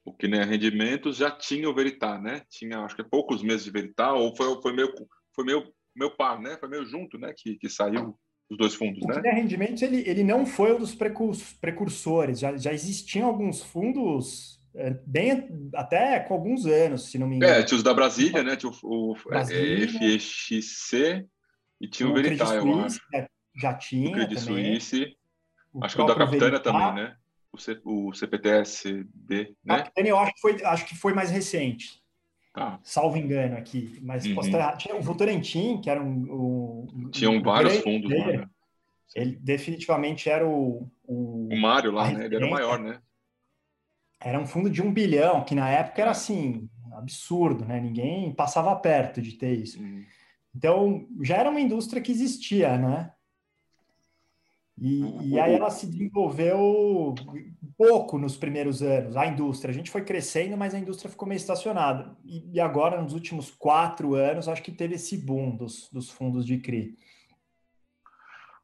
o 0.05 0.13
que 0.13 0.27
nem 0.27 0.43
rendimentos, 0.43 1.17
já 1.17 1.31
tinha 1.31 1.69
o 1.69 1.73
Veritar, 1.73 2.21
né? 2.21 2.43
Tinha, 2.49 2.79
acho 2.79 2.95
que 2.95 3.03
poucos 3.03 3.41
meses 3.41 3.63
de 3.63 3.71
Veritar, 3.71 4.13
ou 4.13 4.35
foi, 4.35 4.61
foi 4.61 4.73
meio, 4.73 4.93
foi 5.35 5.45
meio, 5.45 5.63
meu 5.95 6.11
par, 6.11 6.39
né? 6.39 6.57
Foi 6.59 6.69
meio 6.69 6.85
junto, 6.85 7.17
né? 7.17 7.33
Que, 7.35 7.55
que 7.55 7.69
saiu 7.69 8.15
os 8.49 8.57
dois 8.57 8.73
fundos, 8.73 9.03
o 9.03 9.07
né? 9.07 9.17
O 9.17 9.35
rendimentos, 9.35 9.81
ele, 9.81 10.03
ele 10.07 10.23
não 10.23 10.45
foi 10.45 10.73
um 10.73 10.79
dos 10.79 10.95
precursores, 11.59 12.39
já, 12.39 12.55
já 12.57 12.73
existiam 12.73 13.27
alguns 13.27 13.61
fundos 13.61 14.61
é, 14.75 14.95
bem 15.05 15.47
até 15.75 16.19
com 16.19 16.33
alguns 16.33 16.65
anos, 16.65 17.09
se 17.09 17.17
não 17.17 17.27
me 17.27 17.37
engano. 17.37 17.53
É, 17.53 17.63
tinha 17.63 17.77
os 17.77 17.83
da 17.83 17.93
Brasília, 17.93 18.43
né? 18.43 18.55
Tinha 18.55 18.71
o, 18.83 19.11
o 19.11 19.15
Brasília, 19.25 19.87
FEXC 19.87 21.25
e 21.79 21.87
tinha 21.87 22.07
o, 22.07 22.11
o 22.11 22.15
Veritar, 22.15 22.55
eu 22.55 22.79
acho. 22.81 22.99
Já 23.55 23.73
tinha. 23.73 24.09
O 24.09 24.13
Credit. 24.13 24.39
Suisse. 24.39 25.17
Acho 25.81 25.95
que 25.95 26.01
o 26.01 26.05
da 26.05 26.15
Capitânia 26.15 26.59
também, 26.59 26.93
né? 26.95 27.15
O, 27.53 27.57
C, 27.57 27.79
o 27.83 28.13
CPTSB, 28.13 29.55
né? 29.63 29.83
A 29.95 30.01
eu 30.01 30.17
acho 30.17 30.33
que 30.33 30.41
foi, 30.41 30.63
acho 30.63 30.85
que 30.85 30.95
foi 30.95 31.13
mais 31.13 31.29
recente. 31.29 32.01
Ah. 32.53 32.79
Salvo 32.83 33.17
engano 33.17 33.57
aqui, 33.57 33.97
mas 34.01 34.25
uhum. 34.25 34.35
posso 34.35 34.49
estar 34.49 34.75
Tinha 34.75 34.95
o 34.95 35.01
Votorantim, 35.01 35.79
que 35.79 35.89
era 35.89 36.01
um. 36.01 36.87
um 36.93 37.09
Tinham 37.09 37.35
um 37.35 37.41
vários 37.41 37.77
fundos 37.77 38.11
lá, 38.11 38.27
né? 38.27 38.49
Ele 39.15 39.37
definitivamente 39.41 40.29
era 40.29 40.47
o. 40.47 40.89
O, 41.03 41.49
o 41.51 41.61
Mário 41.61 41.91
lá, 41.91 42.11
né? 42.11 42.25
Ele 42.25 42.35
era 42.35 42.45
o 42.45 42.49
maior, 42.49 42.79
né? 42.79 42.99
Era 44.19 44.39
um 44.39 44.45
fundo 44.45 44.69
de 44.69 44.81
um 44.81 44.93
bilhão, 44.93 45.43
que 45.43 45.55
na 45.55 45.69
época 45.69 46.01
era 46.01 46.11
assim, 46.11 46.69
absurdo, 46.93 47.65
né? 47.65 47.79
Ninguém 47.79 48.33
passava 48.33 48.75
perto 48.75 49.21
de 49.21 49.33
ter 49.33 49.53
isso. 49.53 49.81
Uhum. 49.81 50.05
Então, 50.55 51.07
já 51.21 51.37
era 51.37 51.49
uma 51.49 51.61
indústria 51.61 52.01
que 52.01 52.11
existia, 52.11 52.77
né? 52.77 53.11
E, 54.83 55.29
e, 55.29 55.39
aí 55.39 55.53
ela 55.53 55.69
se 55.69 55.85
desenvolveu 55.85 57.13
pouco 57.77 58.17
nos 58.17 58.35
primeiros 58.35 58.81
anos, 58.81 59.15
a 59.15 59.27
indústria. 59.27 59.71
A 59.71 59.75
gente 59.75 59.91
foi 59.91 60.03
crescendo, 60.03 60.57
mas 60.57 60.73
a 60.73 60.79
indústria 60.79 61.11
ficou 61.11 61.27
meio 61.27 61.37
estacionada. 61.37 62.17
E, 62.25 62.55
e 62.55 62.59
agora, 62.59 62.99
nos 62.99 63.13
últimos 63.13 63.51
quatro 63.51 64.15
anos, 64.15 64.47
acho 64.47 64.63
que 64.63 64.71
teve 64.71 64.95
esse 64.95 65.15
boom 65.15 65.55
dos, 65.55 65.87
dos 65.91 66.09
fundos 66.09 66.43
de 66.43 66.57
CRI. 66.57 66.97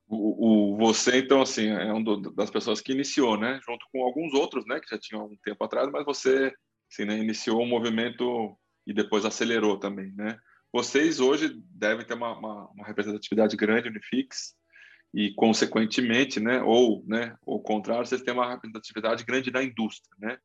O, 0.08 0.72
o, 0.74 0.78
você, 0.78 1.20
então, 1.20 1.40
assim, 1.40 1.68
é 1.68 1.94
uma 1.94 2.20
das 2.32 2.50
pessoas 2.50 2.82
que 2.82 2.94
iniciou, 2.94 3.38
né? 3.38 3.60
Junto 3.64 3.86
com 3.92 4.02
alguns 4.02 4.34
outros, 4.34 4.66
né? 4.66 4.80
Que 4.80 4.90
já 4.90 4.98
tinham 4.98 5.26
um 5.26 5.38
tempo 5.44 5.64
atrás, 5.64 5.88
mas 5.92 6.04
você, 6.04 6.52
assim, 6.92 7.06
né, 7.06 7.16
iniciou 7.20 7.60
o 7.60 7.64
um 7.64 7.70
movimento 7.70 8.58
e 8.88 8.94
depois 8.94 9.24
acelerou 9.24 9.78
também, 9.78 10.12
né? 10.14 10.40
Vocês 10.74 11.20
hoje 11.20 11.62
devem 11.70 12.04
ter 12.04 12.16
uma, 12.16 12.36
uma, 12.36 12.70
uma 12.72 12.88
representatividade 12.88 13.56
grande 13.56 13.92
no 13.92 14.02
FIX, 14.02 14.57
e 15.18 15.34
consequentemente, 15.34 16.40
né, 16.40 16.62
ou, 16.62 17.04
né, 17.08 17.36
ao 17.48 17.60
contrário, 17.60 18.06
vocês 18.06 18.22
têm 18.22 18.36
uma 18.36 18.48
representatividade 18.48 19.26
grande 19.26 19.50
na 19.50 19.64
indústria, 19.64 20.16
né? 20.20 20.38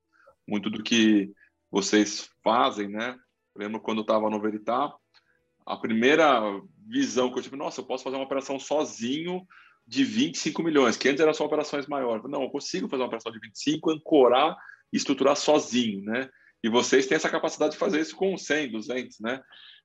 Muito 0.48 0.70
do 0.70 0.82
que 0.82 1.30
vocês 1.70 2.30
fazem, 2.42 2.88
né? 2.88 3.14
lembro 3.54 3.82
quando 3.82 3.98
eu 3.98 4.02
estava 4.02 4.30
no 4.30 4.40
Veritá, 4.40 4.90
a 5.66 5.76
primeira 5.76 6.40
visão 6.88 7.30
que 7.30 7.38
eu 7.38 7.42
tive, 7.42 7.54
nossa, 7.54 7.82
eu 7.82 7.84
posso 7.84 8.02
fazer 8.02 8.16
uma 8.16 8.24
operação 8.24 8.58
sozinho 8.58 9.46
de 9.86 10.04
25 10.04 10.62
milhões, 10.62 10.96
que 10.96 11.06
antes 11.06 11.20
eram 11.20 11.34
só 11.34 11.44
operações 11.44 11.86
maiores. 11.86 12.24
Não, 12.30 12.42
eu 12.42 12.48
consigo 12.48 12.88
fazer 12.88 13.02
uma 13.02 13.08
operação 13.08 13.30
de 13.30 13.40
25, 13.40 13.90
ancorar 13.90 14.56
e 14.90 14.96
estruturar 14.96 15.36
sozinho, 15.36 16.02
né? 16.02 16.30
E 16.64 16.70
vocês 16.70 17.06
têm 17.06 17.16
essa 17.16 17.28
capacidade 17.28 17.72
de 17.72 17.78
fazer 17.78 18.00
isso 18.00 18.16
com 18.16 18.38
100, 18.38 18.70
200, 18.70 19.20
né? 19.20 19.42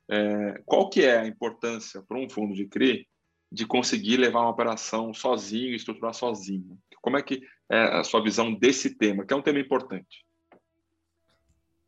É, 0.10 0.62
qual 0.65 0.89
que 0.89 1.01
é 1.01 1.20
a 1.20 1.27
importância 1.27 2.01
para 2.08 2.17
um 2.17 2.29
fundo 2.29 2.53
de 2.53 2.67
CRI 2.67 3.06
de 3.51 3.65
conseguir 3.65 4.17
levar 4.17 4.41
uma 4.41 4.49
operação 4.49 5.13
sozinho, 5.13 5.75
estruturar 5.75 6.13
sozinho? 6.13 6.77
Como 7.01 7.17
é 7.17 7.21
que 7.21 7.41
é 7.69 7.99
a 7.99 8.03
sua 8.03 8.21
visão 8.21 8.53
desse 8.53 8.95
tema, 8.95 9.25
que 9.25 9.33
é 9.33 9.37
um 9.37 9.41
tema 9.41 9.59
importante? 9.59 10.25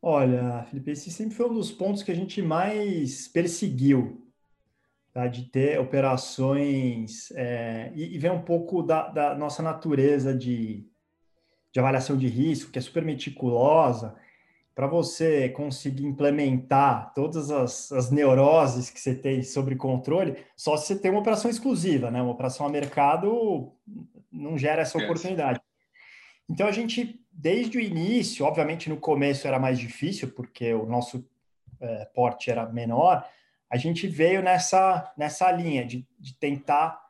Olha, 0.02 0.64
Felipe, 0.70 0.92
esse 0.92 1.12
sempre 1.12 1.36
foi 1.36 1.50
um 1.50 1.54
dos 1.54 1.72
pontos 1.72 2.02
que 2.02 2.12
a 2.12 2.16
gente 2.16 2.42
mais 2.42 3.28
perseguiu, 3.28 4.26
tá? 5.12 5.28
de 5.28 5.44
ter 5.50 5.78
operações 5.80 7.32
é, 7.32 7.92
e, 7.94 8.16
e 8.16 8.18
ver 8.18 8.32
um 8.32 8.42
pouco 8.42 8.82
da, 8.82 9.10
da 9.10 9.36
nossa 9.36 9.62
natureza 9.62 10.34
de, 10.34 10.88
de 11.74 11.80
avaliação 11.80 12.16
de 12.16 12.28
risco, 12.28 12.72
que 12.72 12.80
é 12.80 12.82
super 12.82 13.04
meticulosa, 13.04 14.16
para 14.80 14.88
você 14.88 15.50
conseguir 15.50 16.06
implementar 16.06 17.14
todas 17.14 17.52
as, 17.52 17.92
as, 17.92 18.10
neuroses 18.10 18.90
que 18.90 18.98
você 18.98 19.14
tem 19.14 19.44
sobre 19.44 19.76
controle, 19.76 20.38
só 20.56 20.78
se 20.78 20.88
você 20.88 20.96
tem 20.98 21.12
uma 21.12 21.20
operação 21.20 21.52
exclusiva, 21.52 22.10
né? 22.10 22.22
Uma 22.22 22.32
operação 22.32 22.66
a 22.66 22.70
mercado 22.70 23.74
não 24.32 24.58
gera 24.58 24.84
essa 24.84 24.98
oportunidade. 24.98 25.60
Então 26.50 26.66
a 26.66 26.72
gente, 26.72 27.22
desde 27.30 27.78
o 27.78 27.82
início, 27.82 28.46
obviamente 28.46 28.90
no 28.90 28.96
começo 28.96 29.46
era 29.46 29.60
mais 29.60 29.78
difícil, 29.78 30.32
porque 30.32 30.74
o 30.74 30.86
nosso 30.86 31.28
é, 31.82 32.06
porte 32.16 32.50
era 32.50 32.66
menor, 32.66 33.28
a 33.70 33.76
gente 33.76 34.08
veio 34.08 34.42
nessa, 34.42 35.12
nessa 35.18 35.52
linha 35.52 35.84
de, 35.86 36.08
de 36.18 36.34
tentar 36.36 37.02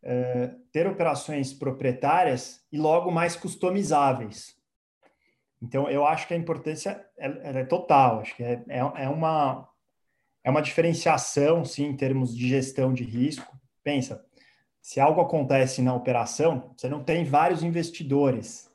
é, 0.00 0.52
ter 0.70 0.86
operações 0.86 1.52
proprietárias 1.52 2.64
e 2.70 2.78
logo 2.78 3.10
mais 3.10 3.34
customizáveis. 3.34 4.55
Então, 5.66 5.90
eu 5.90 6.06
acho 6.06 6.28
que 6.28 6.34
a 6.34 6.36
importância 6.36 7.04
é, 7.18 7.60
é 7.60 7.64
total, 7.64 8.20
acho 8.20 8.36
que 8.36 8.44
é, 8.44 8.62
é, 8.68 8.78
é, 8.78 9.08
uma, 9.08 9.68
é 10.44 10.48
uma 10.48 10.62
diferenciação, 10.62 11.64
sim, 11.64 11.86
em 11.86 11.96
termos 11.96 12.36
de 12.36 12.48
gestão 12.48 12.94
de 12.94 13.02
risco. 13.02 13.58
Pensa, 13.82 14.24
se 14.80 15.00
algo 15.00 15.20
acontece 15.20 15.82
na 15.82 15.92
operação, 15.92 16.72
você 16.76 16.88
não 16.88 17.02
tem 17.02 17.24
vários 17.24 17.64
investidores 17.64 18.70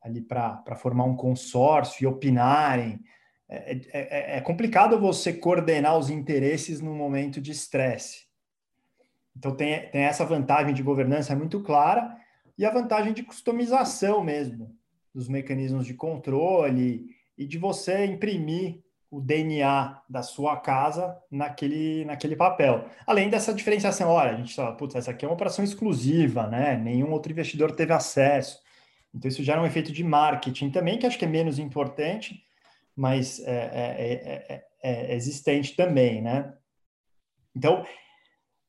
ali 0.00 0.20
para 0.20 0.76
formar 0.76 1.02
um 1.02 1.16
consórcio 1.16 2.04
e 2.04 2.06
opinarem. 2.06 3.00
É, 3.48 3.72
é, 3.72 3.80
é, 3.92 4.36
é, 4.36 4.40
complicado 4.40 5.00
você 5.00 5.32
coordenar 5.32 5.98
os 5.98 6.08
interesses 6.08 6.80
num 6.80 6.94
momento 6.94 7.40
de 7.40 7.50
estresse. 7.50 8.26
Então, 9.36 9.56
tem, 9.56 9.90
tem 9.90 10.02
essa 10.02 10.24
vantagem 10.24 10.72
de 10.72 10.84
governança 10.84 11.34
muito 11.34 11.60
clara 11.64 12.16
e 12.56 12.64
a 12.64 12.70
vantagem 12.70 13.12
de 13.12 13.24
customização 13.24 14.22
mesmo 14.22 14.75
dos 15.16 15.28
mecanismos 15.28 15.86
de 15.86 15.94
controle 15.94 17.06
e 17.38 17.46
de 17.46 17.56
você 17.56 18.04
imprimir 18.04 18.82
o 19.10 19.18
DNA 19.18 20.02
da 20.06 20.22
sua 20.22 20.58
casa 20.58 21.16
naquele, 21.30 22.04
naquele 22.04 22.36
papel. 22.36 22.84
Além 23.06 23.30
dessa 23.30 23.54
diferenciação, 23.54 24.10
olha, 24.10 24.32
a 24.32 24.36
gente 24.36 24.54
fala, 24.54 24.76
putz, 24.76 24.94
essa 24.94 25.12
aqui 25.12 25.24
é 25.24 25.28
uma 25.28 25.32
operação 25.32 25.64
exclusiva, 25.64 26.46
né? 26.48 26.76
Nenhum 26.76 27.10
outro 27.12 27.32
investidor 27.32 27.72
teve 27.72 27.94
acesso. 27.94 28.60
Então, 29.14 29.26
isso 29.26 29.42
gera 29.42 29.62
um 29.62 29.64
efeito 29.64 29.90
de 29.90 30.04
marketing 30.04 30.68
também, 30.68 30.98
que 30.98 31.06
acho 31.06 31.18
que 31.18 31.24
é 31.24 31.28
menos 31.28 31.58
importante, 31.58 32.42
mas 32.94 33.40
é, 33.40 33.54
é, 33.54 34.64
é, 34.82 35.10
é 35.10 35.14
existente 35.14 35.74
também, 35.74 36.20
né? 36.20 36.52
Então, 37.54 37.86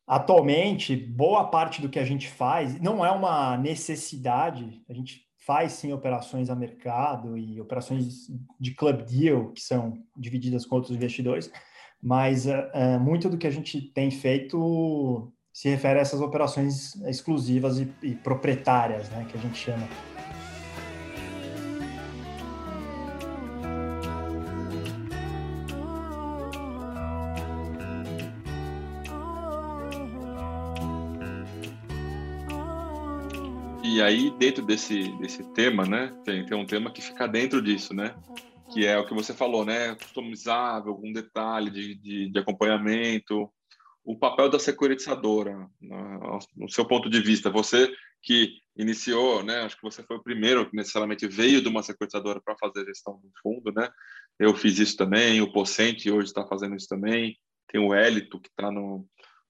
atualmente, 0.07 0.95
boa 0.95 1.49
parte 1.49 1.81
do 1.81 1.89
que 1.89 1.99
a 1.99 2.05
gente 2.05 2.29
faz 2.29 2.79
não 2.79 3.05
é 3.05 3.11
uma 3.11 3.57
necessidade, 3.57 4.81
a 4.87 4.93
gente 4.93 5.26
faz 5.47 5.71
sim 5.71 5.93
operações 5.93 6.49
a 6.49 6.55
mercado 6.55 7.37
e 7.37 7.61
operações 7.61 8.27
de 8.59 8.71
club 8.75 9.03
deal, 9.03 9.53
que 9.53 9.61
são 9.61 9.97
divididas 10.15 10.65
com 10.65 10.75
outros 10.75 10.93
investidores, 10.93 11.49
mas 12.03 12.45
uh, 12.45 12.99
muito 12.99 13.29
do 13.29 13.37
que 13.37 13.47
a 13.47 13.51
gente 13.51 13.81
tem 13.81 14.11
feito 14.11 15.31
se 15.53 15.69
refere 15.69 15.99
a 15.99 16.01
essas 16.01 16.19
operações 16.19 16.95
exclusivas 17.07 17.79
e, 17.79 17.91
e 18.03 18.13
proprietárias, 18.13 19.09
né, 19.09 19.25
que 19.31 19.37
a 19.37 19.41
gente 19.41 19.57
chama. 19.57 19.87
E 33.97 34.01
aí, 34.03 34.29
dentro 34.29 34.63
desse, 34.63 35.09
desse 35.17 35.43
tema, 35.53 35.83
né, 35.83 36.15
tem, 36.23 36.45
tem 36.45 36.55
um 36.55 36.67
tema 36.67 36.91
que 36.91 37.01
fica 37.01 37.27
dentro 37.27 37.59
disso, 37.59 37.95
né? 37.95 38.15
Que 38.71 38.85
é 38.85 38.95
o 38.95 39.07
que 39.07 39.13
você 39.15 39.33
falou, 39.33 39.65
né? 39.65 39.95
Customizável, 39.95 40.91
algum 40.91 41.11
detalhe 41.11 41.71
de, 41.71 41.95
de, 41.95 42.29
de 42.29 42.39
acompanhamento. 42.39 43.51
O 44.05 44.15
papel 44.15 44.51
da 44.51 44.59
securitizadora, 44.59 45.67
no 46.55 46.69
seu 46.69 46.85
ponto 46.85 47.09
de 47.09 47.19
vista, 47.19 47.49
você 47.49 47.91
que 48.21 48.59
iniciou, 48.77 49.41
né? 49.41 49.61
Acho 49.61 49.75
que 49.75 49.81
você 49.81 50.03
foi 50.03 50.17
o 50.17 50.23
primeiro 50.23 50.69
que 50.69 50.75
necessariamente 50.75 51.27
veio 51.27 51.59
de 51.59 51.67
uma 51.67 51.81
securitizadora 51.81 52.39
para 52.39 52.55
fazer 52.55 52.85
gestão 52.85 53.15
do 53.15 53.31
fundo, 53.41 53.73
né? 53.73 53.89
Eu 54.37 54.55
fiz 54.55 54.77
isso 54.77 54.95
também, 54.95 55.41
o 55.41 55.51
Pocente 55.51 56.11
hoje 56.11 56.27
está 56.27 56.45
fazendo 56.45 56.75
isso 56.75 56.87
também. 56.87 57.35
Tem 57.67 57.81
o 57.81 57.95
Elito 57.95 58.39
que 58.39 58.49
está 58.49 58.71
no, 58.71 59.07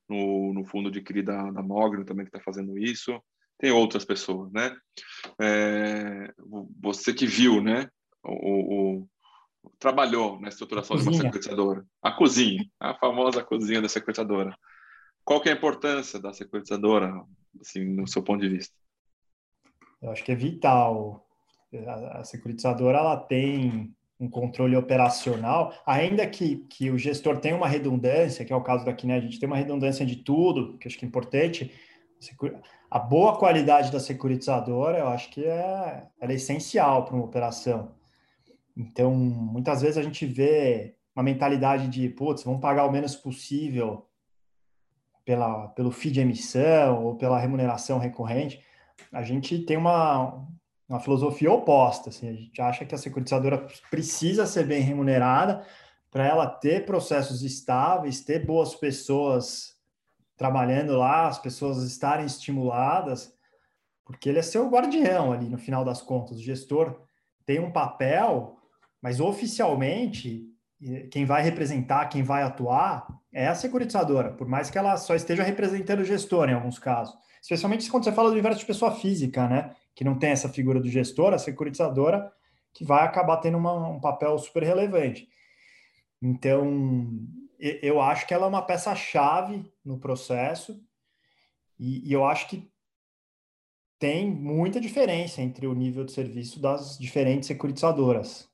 no, 0.08 0.54
no, 0.54 0.64
fundo 0.64 0.90
de 0.90 1.02
CRI 1.02 1.22
da, 1.22 1.52
da 1.52 1.62
Mogno 1.62 2.06
também 2.06 2.26
que 2.26 2.30
está 2.30 2.40
fazendo 2.42 2.78
isso 2.78 3.22
tem 3.58 3.72
outras 3.72 4.06
pessoas, 4.06 4.52
né? 4.52 4.76
É, 5.42 6.34
você 6.80 7.14
que 7.14 7.26
viu, 7.26 7.62
né? 7.62 7.90
O, 8.24 9.00
o, 9.00 9.10
trabalhou 9.80 10.40
na 10.40 10.50
estruturação 10.50 10.98
de 10.98 11.04
uma 11.04 11.14
securitizadora, 11.14 11.86
a 12.02 12.12
cozinha, 12.12 12.66
a 12.80 12.94
famosa 12.96 13.44
cozinha 13.44 13.82
da 13.82 13.90
securitizadora. 13.90 14.56
Qual 15.24 15.42
que 15.42 15.50
é 15.50 15.52
a 15.54 15.56
importância 15.56 16.20
da 16.20 16.34
securitizadora, 16.34 17.14
assim, 17.60 17.84
no 17.84 18.08
seu 18.08 18.24
ponto 18.24 18.42
de 18.42 18.50
vista? 18.50 18.74
Eu 20.02 20.12
acho 20.12 20.24
que 20.24 20.32
é 20.32 20.36
vital. 20.36 21.28
A, 21.86 22.20
a 22.20 22.24
securitizadora 22.24 22.98
ela 22.98 23.18
tem 23.18 23.94
um 24.20 24.30
controle 24.30 24.76
operacional, 24.76 25.74
ainda 25.86 26.26
que, 26.26 26.66
que 26.70 26.90
o 26.90 26.98
gestor 26.98 27.40
tenha 27.40 27.56
uma 27.56 27.68
redundância, 27.68 28.44
que 28.44 28.52
é 28.52 28.56
o 28.56 28.64
caso 28.64 28.86
daqui, 28.86 29.06
né? 29.06 29.16
A 29.16 29.20
gente 29.20 29.40
tem 29.40 29.48
uma 29.48 29.58
redundância 29.58 30.06
de 30.06 30.16
tudo, 30.18 30.78
que 30.78 30.88
acho 30.88 30.98
que 30.98 31.06
é 31.06 31.08
importante 31.08 31.72
a 32.90 33.00
boa 33.00 33.38
qualidade 33.38 33.92
da 33.92 34.00
securitizadora, 34.00 35.00
eu 35.00 35.08
acho 35.08 35.30
que 35.30 35.44
é, 35.44 36.08
é 36.20 36.34
essencial 36.34 37.04
para 37.04 37.16
uma 37.16 37.26
operação. 37.26 37.92
Então, 38.76 39.14
muitas 39.14 39.82
vezes 39.82 39.98
a 39.98 40.04
gente 40.04 40.26
vê 40.26 40.96
uma 41.16 41.24
mentalidade 41.24 41.88
de, 41.88 42.08
putz, 42.10 42.44
vamos 42.44 42.62
pagar 42.62 42.86
o 42.86 42.92
menos 42.92 43.16
possível 43.16 44.08
pela, 45.26 45.68
pelo 45.70 45.92
FII 45.92 46.12
de 46.12 46.22
emissão 46.22 47.04
ou 47.04 47.16
pela 47.16 47.40
remuneração 47.40 47.98
recorrente. 47.98 48.62
A 49.12 49.24
gente 49.24 49.60
tem 49.60 49.76
uma, 49.76 50.48
uma 50.88 51.00
filosofia 51.00 51.52
oposta. 51.52 52.10
Assim, 52.10 52.30
a 52.30 52.34
gente 52.34 52.62
acha 52.62 52.86
que 52.86 52.96
a 52.96 52.98
securitizadora 52.98 53.68
precisa 53.90 54.46
ser 54.46 54.66
bem 54.66 54.82
remunerada 54.82 55.66
para 56.10 56.26
ela 56.26 56.48
ter 56.48 56.86
processos 56.86 57.42
estáveis, 57.44 58.22
ter 58.24 58.46
boas 58.46 58.74
pessoas 58.76 59.77
trabalhando 60.38 60.96
lá, 60.96 61.28
as 61.28 61.40
pessoas 61.40 61.84
estarem 61.84 62.26
estimuladas, 62.26 63.34
porque 64.06 64.30
ele 64.30 64.40
é 64.40 64.44
seu 64.44 64.70
guardião 64.70 65.34
ali 65.34 65.50
no 65.50 65.58
final 65.58 65.84
das 65.84 66.02
contas. 66.02 66.38
O 66.38 66.44
gestor 66.44 67.02
tem 67.46 67.60
um 67.60 67.72
papel, 67.72 68.58
mas 69.02 69.20
oficialmente 69.20 70.46
quem 71.12 71.26
vai 71.26 71.42
representar, 71.42 72.06
quem 72.06 72.22
vai 72.22 72.44
atuar 72.44 73.08
é 73.34 73.48
a 73.48 73.56
securitizadora, 73.56 74.32
por 74.34 74.48
mais 74.48 74.70
que 74.70 74.78
ela 74.78 74.96
só 74.96 75.16
esteja 75.16 75.44
representando 75.44 76.02
o 76.02 76.06
gestor 76.06 76.50
em 76.50 76.54
alguns 76.54 76.78
casos. 76.78 77.16
Especialmente 77.42 77.90
quando 77.90 78.04
você 78.04 78.12
fala 78.12 78.30
do 78.30 78.34
universo 78.34 78.60
de 78.60 78.66
pessoa 78.66 78.92
física, 78.92 79.48
né? 79.48 79.76
Que 79.96 80.04
não 80.04 80.18
tem 80.18 80.32
essa 80.32 80.50
figura 80.50 80.80
do 80.80 80.90
gestor, 80.90 81.34
a 81.34 81.38
securitizadora, 81.38 82.32
que 82.74 82.84
vai 82.84 83.04
acabar 83.04 83.38
tendo 83.38 83.58
uma, 83.58 83.88
um 83.88 84.00
papel 84.00 84.38
super 84.38 84.64
relevante. 84.64 85.28
Então, 86.22 87.10
eu 87.60 88.02
acho 88.02 88.28
que 88.28 88.34
ela 88.34 88.46
é 88.46 88.50
uma 88.50 88.62
peça-chave 88.62 89.72
no 89.84 90.00
processo 90.00 90.80
e, 91.80 92.08
e, 92.10 92.14
eu 92.14 92.26
acho 92.26 92.48
que 92.48 92.72
tem 94.00 94.30
muita 94.30 94.80
diferença 94.80 95.42
entre 95.42 95.66
o 95.68 95.74
nível 95.74 96.04
de 96.04 96.12
serviço 96.12 96.60
das 96.60 96.98
diferentes 96.98 97.48
securitizadoras. 97.48 98.48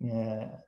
É, 0.00 0.62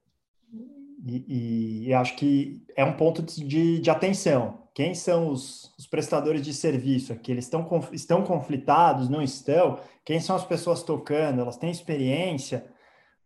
e, 1.06 1.86
e, 1.86 1.94
acho 1.94 2.16
que 2.16 2.64
é 2.76 2.84
um 2.84 2.96
ponto 2.96 3.22
de, 3.22 3.80
de 3.80 3.90
atenção. 3.90 4.64
Quem 4.74 4.94
são 4.94 5.28
os, 5.28 5.72
os, 5.78 5.86
prestadores 5.86 6.42
de 6.42 6.52
serviço 6.52 7.12
aqui? 7.12 7.30
Eles 7.30 7.44
estão, 7.44 7.68
estão 7.92 8.24
conflitados? 8.24 9.08
Não 9.08 9.22
estão? 9.22 9.78
Quem 10.04 10.18
são 10.18 10.34
as 10.34 10.44
pessoas 10.44 10.82
tocando? 10.82 11.40
Elas 11.40 11.56
têm 11.56 11.70
experiência? 11.70 12.66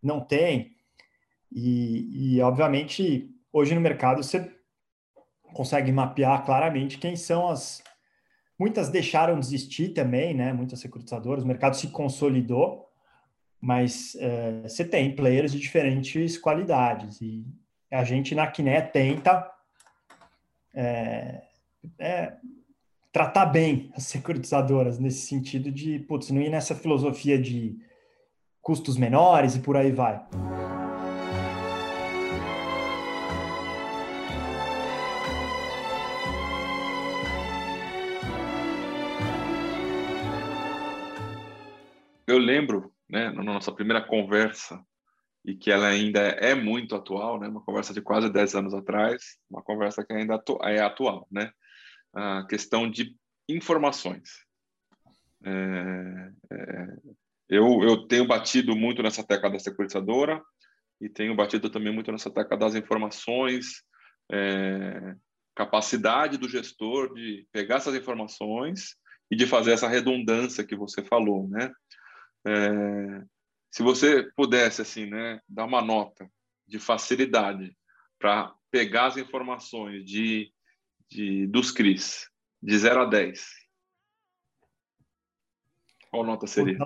Não 0.02 0.20
têm? 0.20 0.76
E, 1.50 2.34
e 2.36 2.40
obviamente, 2.42 3.30
hoje 3.52 3.74
no 3.74 3.80
mercado 3.80 4.22
você 4.22 4.52
consegue 5.52 5.90
mapear 5.92 6.44
claramente 6.44 6.98
quem 6.98 7.16
são 7.16 7.48
as. 7.48 7.82
Muitas 8.58 8.88
deixaram 8.88 9.38
de 9.38 9.46
existir 9.46 9.90
também, 9.90 10.34
né? 10.34 10.52
Muitas 10.52 10.80
securitizadoras, 10.80 11.44
o 11.44 11.46
mercado 11.46 11.76
se 11.76 11.88
consolidou, 11.88 12.88
mas 13.60 14.16
é, 14.16 14.62
você 14.62 14.84
tem 14.84 15.14
players 15.14 15.52
de 15.52 15.60
diferentes 15.60 16.36
qualidades. 16.36 17.20
E 17.20 17.46
a 17.90 18.02
gente 18.04 18.34
na 18.34 18.46
Quiné 18.46 18.80
tenta 18.80 19.48
é, 20.74 21.42
é, 21.98 22.32
tratar 23.12 23.46
bem 23.46 23.90
as 23.94 24.04
securitizadoras 24.04 24.98
nesse 24.98 25.26
sentido 25.26 25.70
de, 25.70 25.98
putz, 26.00 26.30
não 26.30 26.40
ir 26.40 26.50
nessa 26.50 26.74
filosofia 26.74 27.40
de 27.40 27.78
custos 28.60 28.96
menores 28.96 29.56
e 29.56 29.60
por 29.60 29.76
aí 29.76 29.90
vai. 29.90 30.20
Eu 42.38 42.44
lembro, 42.44 42.94
né, 43.10 43.30
na 43.32 43.42
nossa 43.42 43.72
primeira 43.72 44.00
conversa, 44.00 44.80
e 45.44 45.56
que 45.56 45.72
ela 45.72 45.88
ainda 45.88 46.20
é 46.20 46.54
muito 46.54 46.94
atual, 46.94 47.40
né, 47.40 47.48
uma 47.48 47.64
conversa 47.64 47.92
de 47.92 48.00
quase 48.00 48.30
10 48.30 48.54
anos 48.54 48.74
atrás, 48.74 49.38
uma 49.50 49.60
conversa 49.60 50.04
que 50.04 50.12
ainda 50.12 50.40
é 50.62 50.78
atual, 50.78 51.26
né, 51.32 51.50
a 52.14 52.46
questão 52.48 52.88
de 52.88 53.16
informações. 53.48 54.30
É, 55.44 56.30
é, 56.52 56.86
eu, 57.48 57.82
eu 57.82 58.06
tenho 58.06 58.24
batido 58.24 58.76
muito 58.76 59.02
nessa 59.02 59.26
tecla 59.26 59.50
da 59.50 59.58
securitizadora 59.58 60.40
e 61.00 61.08
tenho 61.08 61.34
batido 61.34 61.68
também 61.68 61.92
muito 61.92 62.12
nessa 62.12 62.30
tecla 62.30 62.56
das 62.56 62.76
informações, 62.76 63.82
é, 64.30 65.16
capacidade 65.56 66.36
do 66.36 66.48
gestor 66.48 67.12
de 67.14 67.48
pegar 67.50 67.76
essas 67.76 67.96
informações 67.96 68.94
e 69.28 69.34
de 69.34 69.44
fazer 69.44 69.72
essa 69.72 69.88
redundância 69.88 70.64
que 70.64 70.76
você 70.76 71.02
falou, 71.02 71.48
né? 71.48 71.72
É, 72.48 73.24
se 73.70 73.82
você 73.82 74.22
pudesse 74.34 74.80
assim, 74.80 75.04
né, 75.06 75.40
dar 75.46 75.66
uma 75.66 75.82
nota 75.82 76.30
de 76.66 76.78
facilidade 76.78 77.76
para 78.18 78.54
pegar 78.70 79.06
as 79.06 79.18
informações 79.18 80.04
de, 80.04 80.50
de 81.10 81.46
dos 81.46 81.70
CRIs 81.70 82.30
de 82.62 82.78
0 82.78 83.02
a 83.02 83.04
10, 83.04 83.46
qual 86.10 86.24
nota 86.24 86.46
seria? 86.46 86.78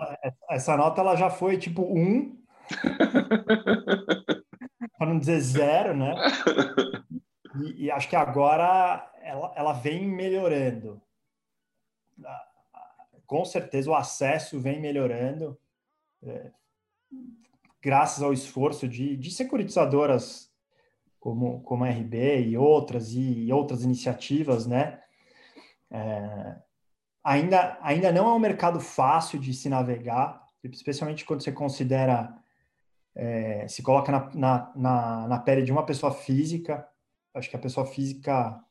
Essa 0.51 0.77
nota 0.77 1.01
ela 1.01 1.14
já 1.14 1.31
foi 1.31 1.57
tipo 1.57 1.83
1, 1.83 1.96
um, 1.96 2.42
para 4.98 5.07
não 5.07 5.18
dizer 5.18 5.40
zero, 5.40 5.96
né? 5.96 6.14
E, 7.55 7.85
e, 7.85 7.90
acho 7.90 8.09
que 8.09 8.16
agora 8.16 9.12
ela, 9.20 9.53
ela 9.55 9.72
vem 9.75 10.09
melhorando 10.09 11.03
com 13.33 13.47
certeza 13.47 13.90
o 13.90 13.95
acesso 13.95 14.61
vem 14.61 14.79
melhorando, 14.79 15.59
é, 16.23 16.51
graças 17.81 18.23
ao 18.23 18.31
esforço 18.31 18.87
de, 18.87 19.16
de 19.16 19.31
securitizadoras 19.31 20.53
como, 21.18 21.62
como 21.62 21.83
a 21.83 21.88
RB 21.88 22.42
e 22.42 22.59
outras, 22.59 23.14
e, 23.14 23.47
e 23.47 23.51
outras 23.51 23.85
iniciativas, 23.85 24.66
né? 24.66 25.01
É, 25.90 26.57
ainda, 27.25 27.79
ainda 27.81 28.12
não 28.12 28.29
é 28.29 28.35
um 28.35 28.38
mercado 28.38 28.79
fácil 28.79 29.38
de 29.38 29.55
se 29.55 29.71
navegar, 29.71 30.45
especialmente 30.64 31.25
quando 31.25 31.42
você 31.42 31.53
considera, 31.53 32.37
é, 33.14 33.66
se 33.66 33.83
coloca 33.83 34.12
na, 34.12 34.31
na, 34.35 34.73
na, 34.77 35.29
na 35.29 35.38
pele 35.38 35.62
de 35.62 35.73
uma 35.73 35.87
pessoa 35.87 36.12
física, 36.12 36.87
acho 37.33 37.49
que 37.49 37.57
a 37.57 37.61
pessoa 37.61 37.87
física 37.87 38.62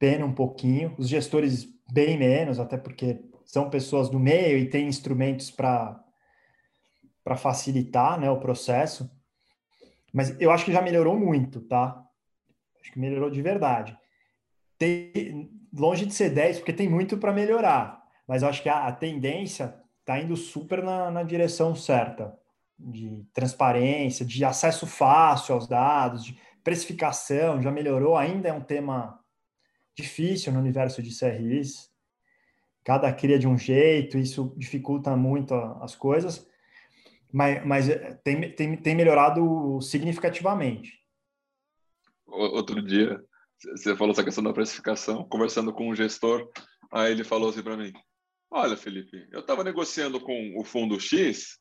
pena 0.00 0.26
um 0.26 0.34
pouquinho, 0.34 0.96
os 0.98 1.08
gestores 1.08 1.72
bem 1.92 2.18
menos, 2.18 2.58
até 2.58 2.76
porque 2.76 3.30
são 3.52 3.68
pessoas 3.68 4.08
do 4.08 4.18
meio 4.18 4.56
e 4.56 4.70
têm 4.70 4.88
instrumentos 4.88 5.50
para 5.50 6.02
para 7.22 7.36
facilitar 7.36 8.18
né, 8.18 8.28
o 8.28 8.40
processo. 8.40 9.08
Mas 10.12 10.40
eu 10.40 10.50
acho 10.50 10.64
que 10.64 10.72
já 10.72 10.82
melhorou 10.82 11.16
muito, 11.16 11.60
tá? 11.60 12.02
Acho 12.80 12.92
que 12.92 12.98
melhorou 12.98 13.30
de 13.30 13.40
verdade. 13.40 13.96
Tem, 14.76 15.48
longe 15.72 16.04
de 16.04 16.12
ser 16.12 16.30
10, 16.30 16.58
porque 16.58 16.72
tem 16.72 16.88
muito 16.88 17.16
para 17.18 17.32
melhorar. 17.32 18.02
Mas 18.26 18.42
eu 18.42 18.48
acho 18.48 18.60
que 18.60 18.68
a, 18.68 18.88
a 18.88 18.92
tendência 18.92 19.72
está 20.00 20.18
indo 20.18 20.34
super 20.34 20.82
na, 20.82 21.12
na 21.12 21.22
direção 21.22 21.76
certa 21.76 22.36
de 22.76 23.24
transparência, 23.32 24.26
de 24.26 24.44
acesso 24.44 24.84
fácil 24.84 25.54
aos 25.54 25.68
dados, 25.68 26.24
de 26.24 26.36
precificação, 26.64 27.62
já 27.62 27.70
melhorou. 27.70 28.16
Ainda 28.16 28.48
é 28.48 28.52
um 28.52 28.62
tema 28.62 29.20
difícil 29.94 30.52
no 30.52 30.58
universo 30.58 31.00
de 31.00 31.16
CRIs 31.16 31.91
cada 32.84 33.12
cria 33.12 33.38
de 33.38 33.46
um 33.46 33.56
jeito, 33.56 34.18
isso 34.18 34.54
dificulta 34.56 35.16
muito 35.16 35.54
as 35.54 35.94
coisas, 35.94 36.46
mas, 37.32 37.64
mas 37.64 37.88
eh, 37.88 38.18
tem, 38.24 38.52
tem, 38.54 38.76
tem 38.76 38.94
melhorado 38.94 39.80
significativamente. 39.80 41.00
Outro 42.26 42.82
dia, 42.82 43.22
você 43.58 43.94
falou 43.96 44.12
essa 44.12 44.24
questão 44.24 44.42
da 44.42 44.52
precificação, 44.52 45.24
conversando 45.24 45.72
com 45.72 45.88
um 45.88 45.94
gestor, 45.94 46.50
aí 46.90 47.12
ele 47.12 47.24
falou 47.24 47.50
assim 47.50 47.62
para 47.62 47.76
mim: 47.76 47.92
Olha, 48.50 48.76
Felipe, 48.76 49.26
eu 49.30 49.40
estava 49.40 49.64
negociando 49.64 50.20
com 50.20 50.54
o 50.58 50.64
fundo 50.64 50.98
X 51.00 51.58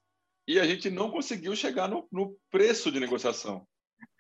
e 0.48 0.60
a 0.60 0.66
gente 0.66 0.90
não 0.90 1.12
conseguiu 1.12 1.56
chegar 1.56 1.88
no, 1.88 2.08
no 2.12 2.36
preço 2.50 2.92
de 2.92 3.00
negociação. 3.00 3.66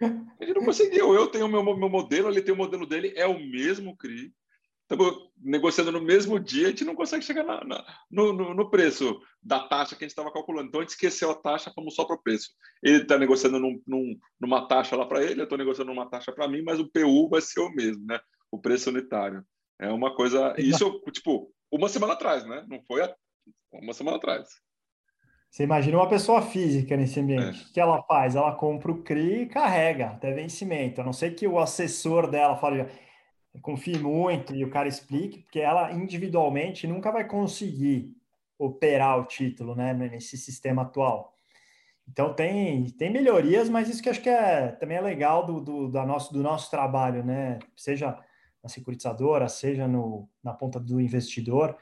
A 0.02 0.46
gente 0.46 0.56
não 0.56 0.66
conseguiu. 0.66 1.14
Eu 1.14 1.28
tenho 1.28 1.46
o 1.46 1.50
meu, 1.50 1.64
meu 1.64 1.90
modelo, 1.90 2.30
ele 2.30 2.42
tem 2.42 2.54
o 2.54 2.58
modelo 2.58 2.86
dele, 2.86 3.14
é 3.16 3.26
o 3.26 3.40
mesmo 3.40 3.98
CRI, 3.98 4.34
estamos 4.92 5.32
negociando 5.38 5.92
no 5.92 6.02
mesmo 6.02 6.40
dia, 6.40 6.68
a 6.68 6.70
gente 6.70 6.84
não 6.84 6.96
consegue 6.96 7.24
chegar 7.24 7.44
na, 7.44 7.64
na, 7.64 7.86
no, 8.10 8.34
no, 8.34 8.54
no, 8.54 8.70
preço 8.70 9.20
da 9.42 9.60
taxa 9.60 9.96
que 9.96 10.04
a 10.04 10.06
gente 10.06 10.12
estava 10.12 10.32
calculando. 10.32 10.68
Então 10.68 10.82
a 10.82 10.84
gente 10.84 10.92
esqueceu 10.92 11.32
a 11.32 11.36
taxa, 11.36 11.72
fomos 11.74 11.96
só 11.96 12.06
para 12.06 12.16
o 12.16 12.22
preço. 12.22 12.50
Ele 12.84 13.02
está 13.02 13.18
negociando 13.18 13.60
num, 13.60 13.82
num, 13.88 14.18
numa 14.40 14.68
taxa 14.68 14.96
lá 14.96 15.06
para 15.06 15.24
ele, 15.24 15.42
eu 15.42 15.46
estou 15.46 15.58
negociando 15.58 15.94
numa 15.94 16.10
taxa 16.10 16.32
para 16.32 16.48
mim, 16.48 16.62
mas 16.62 16.80
o 16.80 16.90
PU 16.90 17.30
vai 17.30 17.42
ser 17.42 17.62
o 17.62 17.72
mesmo, 17.74 18.06
né? 18.06 18.20
O 18.52 18.60
preço 18.60 18.90
unitário. 18.90 19.44
É 19.80 19.90
uma 19.90 20.14
coisa. 20.14 20.54
Isso, 20.58 21.02
tipo, 21.12 21.52
uma 21.72 21.90
semana 21.90 22.14
atrás, 22.14 22.46
né? 22.46 22.66
Não 22.68 22.82
foi 22.84 23.02
a... 23.02 23.16
uma 23.74 23.94
semana 23.94 24.18
atrás. 24.18 24.48
Você 25.50 25.64
imagina 25.64 25.98
uma 25.98 26.08
pessoa 26.08 26.42
física 26.42 26.96
nesse 26.96 27.20
ambiente. 27.20 27.62
É. 27.62 27.70
O 27.70 27.74
que 27.74 27.80
ela 27.80 28.02
faz? 28.04 28.36
Ela 28.36 28.56
compra 28.56 28.92
o 28.92 29.04
CRI 29.04 29.42
e 29.42 29.46
carrega 29.48 30.12
até 30.12 30.32
vencimento. 30.32 31.02
A 31.02 31.04
não 31.04 31.12
ser 31.12 31.32
que 31.32 31.46
o 31.46 31.60
assessor 31.60 32.30
dela 32.30 32.56
fale 32.56 32.86
confie 33.60 33.98
muito 33.98 34.56
e 34.56 34.64
o 34.64 34.70
cara 34.70 34.88
explique, 34.88 35.40
porque 35.40 35.60
ela 35.60 35.92
individualmente 35.92 36.88
nunca 36.88 37.12
vai 37.12 37.26
conseguir 37.28 38.16
operar 38.58 39.20
o 39.20 39.26
título, 39.26 39.76
né, 39.76 39.94
nesse 39.94 40.38
sistema 40.38 40.84
atual. 40.84 41.36
Então 42.08 42.34
tem, 42.34 42.86
tem 42.92 43.10
melhorias, 43.10 43.70
mas 43.70 43.90
isso 43.90 44.02
que 44.02 44.10
acho 44.10 44.22
que 44.22 44.30
é, 44.30 44.68
também 44.74 44.98
é 44.98 45.02
legal 45.02 45.46
do, 45.46 45.62
do, 45.62 45.88
da 45.90 46.06
nosso, 46.06 46.34
do 46.34 46.44
nosso 46.44 46.70
trabalho, 46.70 47.24
né? 47.24 47.60
Seja 47.76 48.18
na 48.62 48.70
securitizadora, 48.70 49.48
seja 49.48 49.88
no, 49.88 50.30
na 50.44 50.54
ponta 50.54 50.80
do 50.80 51.00
investidor, 51.00 51.78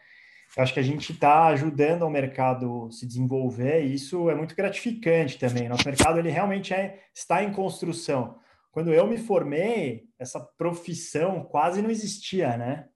Eu 0.56 0.64
acho 0.64 0.74
que 0.74 0.80
a 0.80 0.84
gente 0.84 1.12
está 1.12 1.48
ajudando 1.48 2.04
o 2.04 2.10
mercado 2.10 2.90
se 2.92 3.06
desenvolver 3.06 3.86
e 3.86 3.94
isso 3.94 4.30
é 4.30 4.36
muito 4.36 4.56
gratificante 4.56 5.38
também. 5.38 5.68
Nosso 5.68 5.86
mercado 5.86 6.20
ele 6.20 6.30
realmente 6.30 6.74
é, 6.74 7.00
está 7.14 7.44
em 7.44 7.52
construção. 7.52 8.40
Quando 8.80 8.94
eu 8.94 9.06
me 9.06 9.18
formei, 9.18 10.06
essa 10.18 10.40
profissão 10.40 11.44
quase 11.44 11.82
não 11.82 11.90
existia, 11.90 12.56
né? 12.56 12.88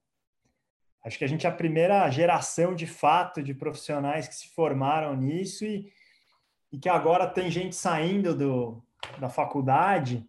Acho 1.03 1.17
que 1.17 1.25
a 1.25 1.27
gente 1.27 1.45
é 1.45 1.49
a 1.49 1.53
primeira 1.53 2.09
geração 2.09 2.73
de 2.73 2.87
fato 2.87 3.43
de 3.43 3.53
profissionais 3.53 4.25
que 4.25 4.33
se 4.33 4.47
formaram 4.55 5.13
nisso 5.13 5.65
e, 5.65 5.91
e 6.71 6.79
que 6.79 6.87
agora 6.87 7.27
tem 7.27 7.51
gente 7.51 7.75
saindo 7.75 8.33
do, 8.33 8.81
da 9.19 9.27
faculdade 9.27 10.25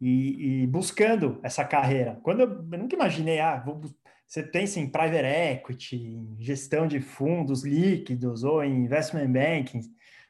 e, 0.00 0.62
e 0.62 0.66
buscando 0.68 1.40
essa 1.42 1.64
carreira. 1.64 2.20
Quando 2.22 2.42
eu, 2.42 2.48
eu 2.48 2.78
nunca 2.78 2.94
imaginei, 2.94 3.40
ah, 3.40 3.56
vou, 3.56 3.80
você 4.24 4.40
pensa 4.40 4.78
em 4.78 4.88
private 4.88 5.26
equity, 5.26 5.96
em 5.96 6.36
gestão 6.38 6.86
de 6.86 7.00
fundos 7.00 7.64
líquidos 7.64 8.44
ou 8.44 8.62
em 8.62 8.84
investment 8.84 9.32
banking, 9.32 9.80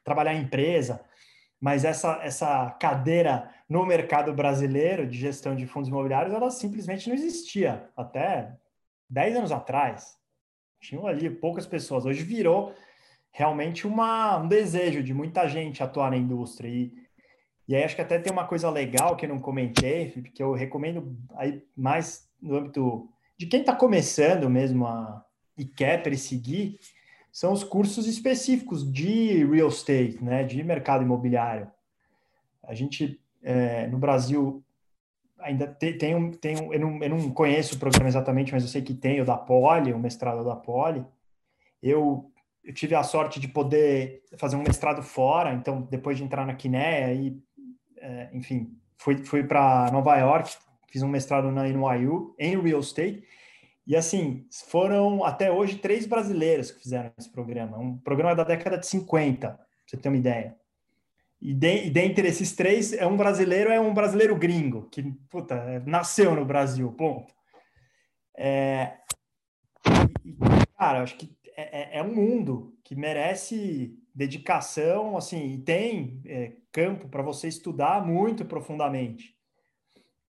trabalhar 0.03 0.33
em 0.33 0.41
empresa, 0.41 1.05
mas 1.59 1.83
essa, 1.83 2.19
essa 2.21 2.69
cadeira 2.79 3.49
no 3.67 3.85
mercado 3.85 4.33
brasileiro 4.33 5.07
de 5.07 5.17
gestão 5.17 5.55
de 5.55 5.65
fundos 5.65 5.89
imobiliários, 5.89 6.33
ela 6.33 6.49
simplesmente 6.49 7.09
não 7.09 7.15
existia 7.15 7.89
até 7.95 8.55
10 9.09 9.37
anos 9.37 9.51
atrás. 9.51 10.17
Tinham 10.79 11.07
ali 11.07 11.29
poucas 11.29 11.65
pessoas. 11.65 12.05
Hoje 12.05 12.23
virou 12.23 12.73
realmente 13.31 13.85
uma, 13.85 14.37
um 14.37 14.47
desejo 14.47 15.03
de 15.03 15.13
muita 15.13 15.47
gente 15.47 15.83
atuar 15.83 16.11
na 16.11 16.17
indústria. 16.17 16.69
E, 16.69 16.93
e 17.67 17.75
aí 17.75 17.83
acho 17.83 17.95
que 17.95 18.01
até 18.01 18.19
tem 18.19 18.31
uma 18.31 18.47
coisa 18.47 18.69
legal 18.69 19.15
que 19.15 19.25
eu 19.25 19.29
não 19.29 19.39
comentei, 19.39 20.11
que 20.33 20.41
eu 20.41 20.53
recomendo 20.53 21.17
aí 21.35 21.63
mais 21.75 22.29
no 22.41 22.55
âmbito 22.55 23.09
de 23.37 23.45
quem 23.45 23.61
está 23.61 23.75
começando 23.75 24.49
mesmo 24.49 24.87
a, 24.87 25.23
e 25.57 25.65
quer 25.65 26.01
perseguir, 26.01 26.79
são 27.37 27.53
os 27.53 27.63
cursos 27.63 28.07
específicos 28.07 28.91
de 28.91 29.45
real 29.45 29.67
estate, 29.67 30.17
né, 30.23 30.43
de 30.43 30.63
mercado 30.63 31.03
imobiliário. 31.03 31.69
A 32.63 32.73
gente, 32.73 33.21
é, 33.43 33.85
no 33.85 33.99
Brasil, 33.99 34.63
ainda 35.37 35.67
tem, 35.67 35.95
tem, 35.95 36.15
um, 36.15 36.31
tem 36.31 36.59
um 36.59 36.73
eu, 36.73 36.79
não, 36.79 37.03
eu 37.03 37.09
não 37.11 37.29
conheço 37.29 37.75
o 37.75 37.79
programa 37.79 38.09
exatamente, 38.09 38.51
mas 38.51 38.63
eu 38.63 38.69
sei 38.69 38.81
que 38.81 38.95
tem 38.95 39.21
o 39.21 39.25
da 39.25 39.37
Poli, 39.37 39.93
o 39.93 39.99
mestrado 39.99 40.43
da 40.43 40.55
Poli. 40.55 41.05
Eu, 41.79 42.31
eu 42.63 42.73
tive 42.73 42.95
a 42.95 43.03
sorte 43.03 43.39
de 43.39 43.47
poder 43.47 44.23
fazer 44.39 44.55
um 44.55 44.63
mestrado 44.63 45.03
fora, 45.03 45.53
então, 45.53 45.83
depois 45.91 46.17
de 46.17 46.23
entrar 46.23 46.43
na 46.43 46.55
Quinéia, 46.55 47.13
e, 47.13 47.39
é, 47.97 48.31
enfim, 48.33 48.75
fui, 48.97 49.23
fui 49.23 49.43
para 49.43 49.91
Nova 49.91 50.17
York, 50.17 50.55
fiz 50.87 51.03
um 51.03 51.07
mestrado 51.07 51.51
na 51.51 51.67
NYU 51.67 52.33
em 52.39 52.59
real 52.59 52.79
estate. 52.79 53.23
E 53.87 53.95
assim, 53.95 54.45
foram 54.67 55.23
até 55.23 55.49
hoje 55.49 55.77
três 55.77 56.05
brasileiros 56.05 56.71
que 56.71 56.81
fizeram 56.81 57.09
esse 57.17 57.31
programa. 57.31 57.79
Um 57.79 57.97
programa 57.97 58.35
da 58.35 58.43
década 58.43 58.77
de 58.77 58.85
50, 58.85 59.47
pra 59.47 59.65
você 59.85 59.95
ter 59.95 60.09
uma 60.09 60.17
ideia. 60.17 60.57
E, 61.41 61.53
de, 61.53 61.85
e 61.85 61.89
dentre 61.89 62.27
esses 62.27 62.53
três, 62.53 62.91
é 62.91 63.07
um 63.07 63.15
brasileiro, 63.15 63.71
é 63.71 63.79
um 63.79 63.93
brasileiro 63.93 64.35
gringo, 64.35 64.89
que 64.89 65.03
puta, 65.29 65.81
nasceu 65.85 66.35
no 66.35 66.43
Brasil, 66.43 66.91
ponto. 66.91 67.33
É, 68.35 68.97
e, 70.25 70.35
cara, 70.77 71.03
acho 71.03 71.15
que 71.15 71.33
é, 71.55 71.95
é, 71.95 71.99
é, 71.99 72.03
um 72.03 72.13
mundo 72.13 72.77
que 72.83 72.93
merece 72.93 73.97
dedicação, 74.13 75.15
assim, 75.15 75.53
e 75.53 75.57
tem 75.59 76.21
é, 76.25 76.57
campo 76.73 77.07
para 77.07 77.23
você 77.23 77.47
estudar 77.47 78.05
muito 78.05 78.43
profundamente. 78.43 79.36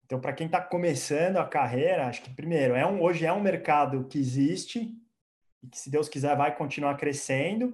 Então, 0.05 0.19
para 0.19 0.33
quem 0.33 0.45
está 0.45 0.61
começando 0.61 1.37
a 1.37 1.45
carreira, 1.45 2.05
acho 2.05 2.21
que 2.21 2.29
primeiro 2.29 2.75
é 2.75 2.85
um, 2.85 3.01
hoje 3.01 3.25
é 3.25 3.33
um 3.33 3.41
mercado 3.41 4.05
que 4.05 4.19
existe 4.19 4.95
e 5.63 5.67
que, 5.67 5.79
se 5.79 5.89
Deus 5.89 6.07
quiser, 6.07 6.37
vai 6.37 6.55
continuar 6.55 6.95
crescendo. 6.95 7.73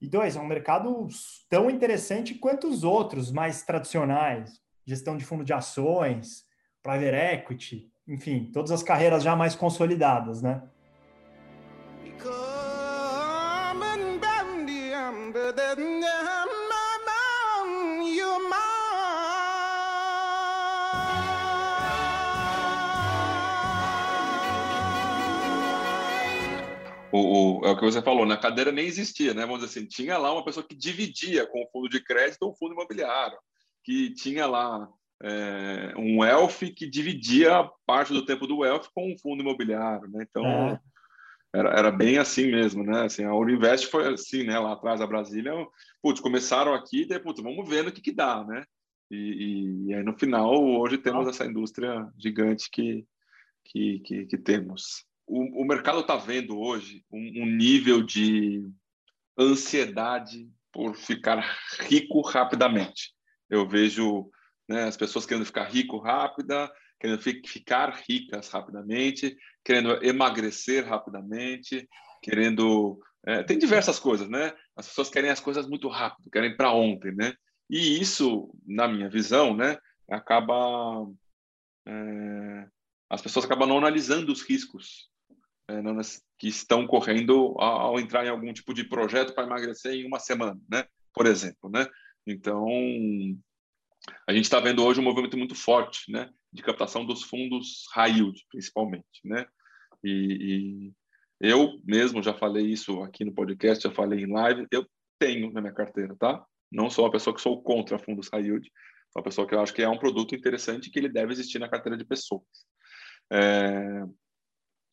E 0.00 0.06
dois, 0.08 0.36
é 0.36 0.40
um 0.40 0.46
mercado 0.46 1.08
tão 1.50 1.68
interessante 1.68 2.34
quanto 2.34 2.68
os 2.68 2.84
outros 2.84 3.32
mais 3.32 3.62
tradicionais, 3.62 4.60
gestão 4.86 5.16
de 5.16 5.24
fundo 5.24 5.42
de 5.42 5.52
ações, 5.52 6.44
private 6.82 7.34
equity, 7.34 7.90
enfim, 8.06 8.48
todas 8.52 8.70
as 8.70 8.84
carreiras 8.84 9.24
já 9.24 9.34
mais 9.34 9.56
consolidadas, 9.56 10.40
né? 10.40 10.62
O, 27.16 27.60
o, 27.60 27.66
é 27.66 27.70
o 27.70 27.76
que 27.76 27.84
você 27.84 28.02
falou, 28.02 28.26
na 28.26 28.36
cadeira 28.36 28.70
nem 28.70 28.86
existia, 28.86 29.34
né? 29.34 29.42
Vamos 29.42 29.60
dizer 29.60 29.78
assim, 29.78 29.88
tinha 29.88 30.18
lá 30.18 30.32
uma 30.32 30.44
pessoa 30.44 30.66
que 30.66 30.74
dividia 30.74 31.46
com 31.46 31.62
o 31.62 31.68
fundo 31.70 31.88
de 31.88 32.02
crédito 32.02 32.42
ou 32.42 32.50
o 32.50 32.54
fundo 32.54 32.74
imobiliário, 32.74 33.38
que 33.82 34.12
tinha 34.14 34.46
lá 34.46 34.88
é, 35.22 35.94
um 35.96 36.24
elf 36.24 36.62
que 36.74 36.88
dividia 36.88 37.68
parte 37.86 38.12
do 38.12 38.24
tempo 38.24 38.46
do 38.46 38.64
elf 38.64 38.88
com 38.94 39.12
o 39.12 39.18
fundo 39.18 39.42
imobiliário, 39.42 40.08
né? 40.08 40.26
Então 40.28 40.44
é. 40.44 40.80
era, 41.52 41.70
era 41.70 41.90
bem 41.90 42.18
assim 42.18 42.50
mesmo, 42.50 42.84
né? 42.84 43.04
Assim, 43.04 43.24
a 43.24 43.34
Uninvest 43.34 43.86
foi 43.88 44.12
assim, 44.12 44.44
né? 44.44 44.58
Lá 44.58 44.72
atrás 44.72 45.00
da 45.00 45.06
Brasília, 45.06 45.52
putz, 46.02 46.20
começaram 46.20 46.74
aqui, 46.74 47.02
e 47.02 47.08
daí, 47.08 47.18
putz, 47.18 47.42
vamos 47.42 47.68
vendo 47.68 47.88
o 47.88 47.92
que 47.92 48.00
que 48.00 48.12
dá, 48.12 48.44
né? 48.44 48.64
E, 49.10 49.16
e, 49.16 49.90
e 49.90 49.94
aí 49.94 50.02
no 50.02 50.18
final 50.18 50.52
hoje 50.52 50.98
temos 50.98 51.28
essa 51.28 51.46
indústria 51.46 52.08
gigante 52.18 52.68
que 52.70 53.06
que, 53.66 54.00
que, 54.00 54.26
que 54.26 54.38
temos 54.38 55.04
o, 55.26 55.62
o 55.62 55.64
mercado 55.66 56.00
está 56.00 56.16
vendo 56.16 56.58
hoje 56.58 57.04
um, 57.10 57.42
um, 57.42 57.46
nível 57.46 58.02
de 58.02 58.64
ansiedade 59.38 60.48
por 60.72 60.94
ficar 60.94 61.44
rico 61.80 62.20
rapidamente. 62.20 63.12
Eu 63.50 63.68
vejo 63.68 64.30
né, 64.68 64.84
as 64.84 64.96
pessoas 64.96 65.26
querendo 65.26 65.46
ficar 65.46 65.64
rico 65.64 65.98
rápida, 65.98 66.72
querendo 67.00 67.20
ficar 67.20 67.90
ricas 68.06 68.48
rapidamente, 68.48 69.36
querendo 69.64 70.02
emagrecer 70.04 70.86
rapidamente, 70.86 71.88
querendo 72.22 72.98
é, 73.26 73.42
tem 73.42 73.58
diversas 73.58 73.98
coisas, 73.98 74.28
né? 74.28 74.54
As 74.76 74.86
pessoas 74.86 75.10
querem 75.10 75.30
as 75.30 75.40
coisas 75.40 75.66
muito 75.66 75.88
rápido, 75.88 76.30
querem 76.30 76.56
para 76.56 76.72
ontem, 76.72 77.12
né? 77.12 77.34
E 77.68 78.00
isso, 78.00 78.48
na 78.64 78.86
minha 78.86 79.10
visão, 79.10 79.56
né, 79.56 79.76
acaba 80.08 81.04
é, 81.84 82.68
as 83.10 83.20
pessoas 83.20 83.44
acabam 83.44 83.68
não 83.68 83.78
analisando 83.78 84.32
os 84.32 84.42
riscos 84.42 85.10
que 86.38 86.48
estão 86.48 86.86
correndo 86.86 87.54
ao, 87.58 87.98
entrar 87.98 88.24
em 88.24 88.28
algum 88.28 88.52
tipo 88.52 88.72
de 88.72 88.84
projeto 88.84 89.34
para 89.34 89.46
emagrecer 89.46 89.94
em 89.94 90.06
uma 90.06 90.18
semana, 90.18 90.60
né? 90.70 90.84
Por 91.12 91.26
exemplo, 91.26 91.70
né? 91.70 91.86
Então, 92.26 92.66
a 94.28 94.32
gente 94.32 94.44
está 94.44 94.60
vendo 94.60 94.84
hoje 94.84 95.00
um 95.00 95.04
movimento 95.04 95.36
muito 95.36 95.54
forte, 95.54 96.10
né? 96.10 96.30
De 96.52 96.62
captação 96.62 97.04
dos 97.04 97.22
fundos 97.22 97.86
high 97.94 98.12
yield, 98.12 98.44
principalmente, 98.50 99.20
né? 99.24 99.46
E, 100.04 100.92
e 101.40 101.48
eu 101.48 101.80
mesmo 101.84 102.22
já 102.22 102.34
falei 102.34 102.66
isso 102.66 103.02
aqui 103.02 103.24
no 103.24 103.34
podcast, 103.34 103.82
já 103.82 103.90
falei 103.90 104.20
em 104.20 104.32
live, 104.32 104.66
eu 104.70 104.86
tenho 105.18 105.52
na 105.52 105.60
minha 105.60 105.72
carteira, 105.72 106.14
tá? 106.16 106.44
Não 106.70 106.90
sou 106.90 107.04
uma 107.04 107.10
pessoa 107.10 107.34
que 107.34 107.42
sou 107.42 107.62
contra 107.62 107.98
fundos 107.98 108.28
high 108.32 108.44
yield, 108.44 108.70
sou 109.12 109.20
uma 109.20 109.24
pessoa 109.24 109.46
que 109.46 109.54
eu 109.54 109.60
acho 109.60 109.72
que 109.72 109.82
é 109.82 109.88
um 109.88 109.98
produto 109.98 110.34
interessante 110.34 110.90
que 110.90 110.98
ele 110.98 111.08
deve 111.08 111.32
existir 111.32 111.58
na 111.58 111.68
carteira 111.68 111.96
de 111.96 112.04
pessoas. 112.04 112.42
É, 113.32 114.04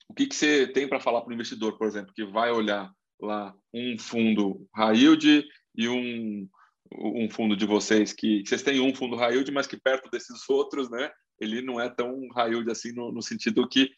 o 0.09 0.13
que, 0.13 0.27
que 0.27 0.35
você 0.35 0.67
tem 0.67 0.87
para 0.87 0.99
falar 0.99 1.21
para 1.21 1.31
o 1.31 1.33
investidor, 1.33 1.77
por 1.77 1.87
exemplo, 1.87 2.13
que 2.13 2.25
vai 2.25 2.51
olhar 2.51 2.91
lá 3.19 3.55
um 3.73 3.97
fundo 3.97 4.67
high 4.75 4.95
yield 4.95 5.45
e 5.75 5.87
um, 5.87 6.47
um 6.91 7.29
fundo 7.29 7.55
de 7.55 7.65
vocês 7.65 8.13
que, 8.13 8.43
que 8.43 8.49
vocês 8.49 8.61
têm 8.61 8.79
um 8.79 8.93
fundo 8.93 9.15
high 9.15 9.33
yield, 9.33 9.51
mas 9.51 9.67
que 9.67 9.79
perto 9.79 10.09
desses 10.09 10.47
outros, 10.49 10.89
né, 10.89 11.11
ele 11.39 11.61
não 11.61 11.79
é 11.79 11.89
tão 11.89 12.27
high 12.35 12.51
yield 12.51 12.69
assim 12.69 12.91
no, 12.93 13.11
no 13.11 13.21
sentido 13.21 13.67
que 13.67 13.89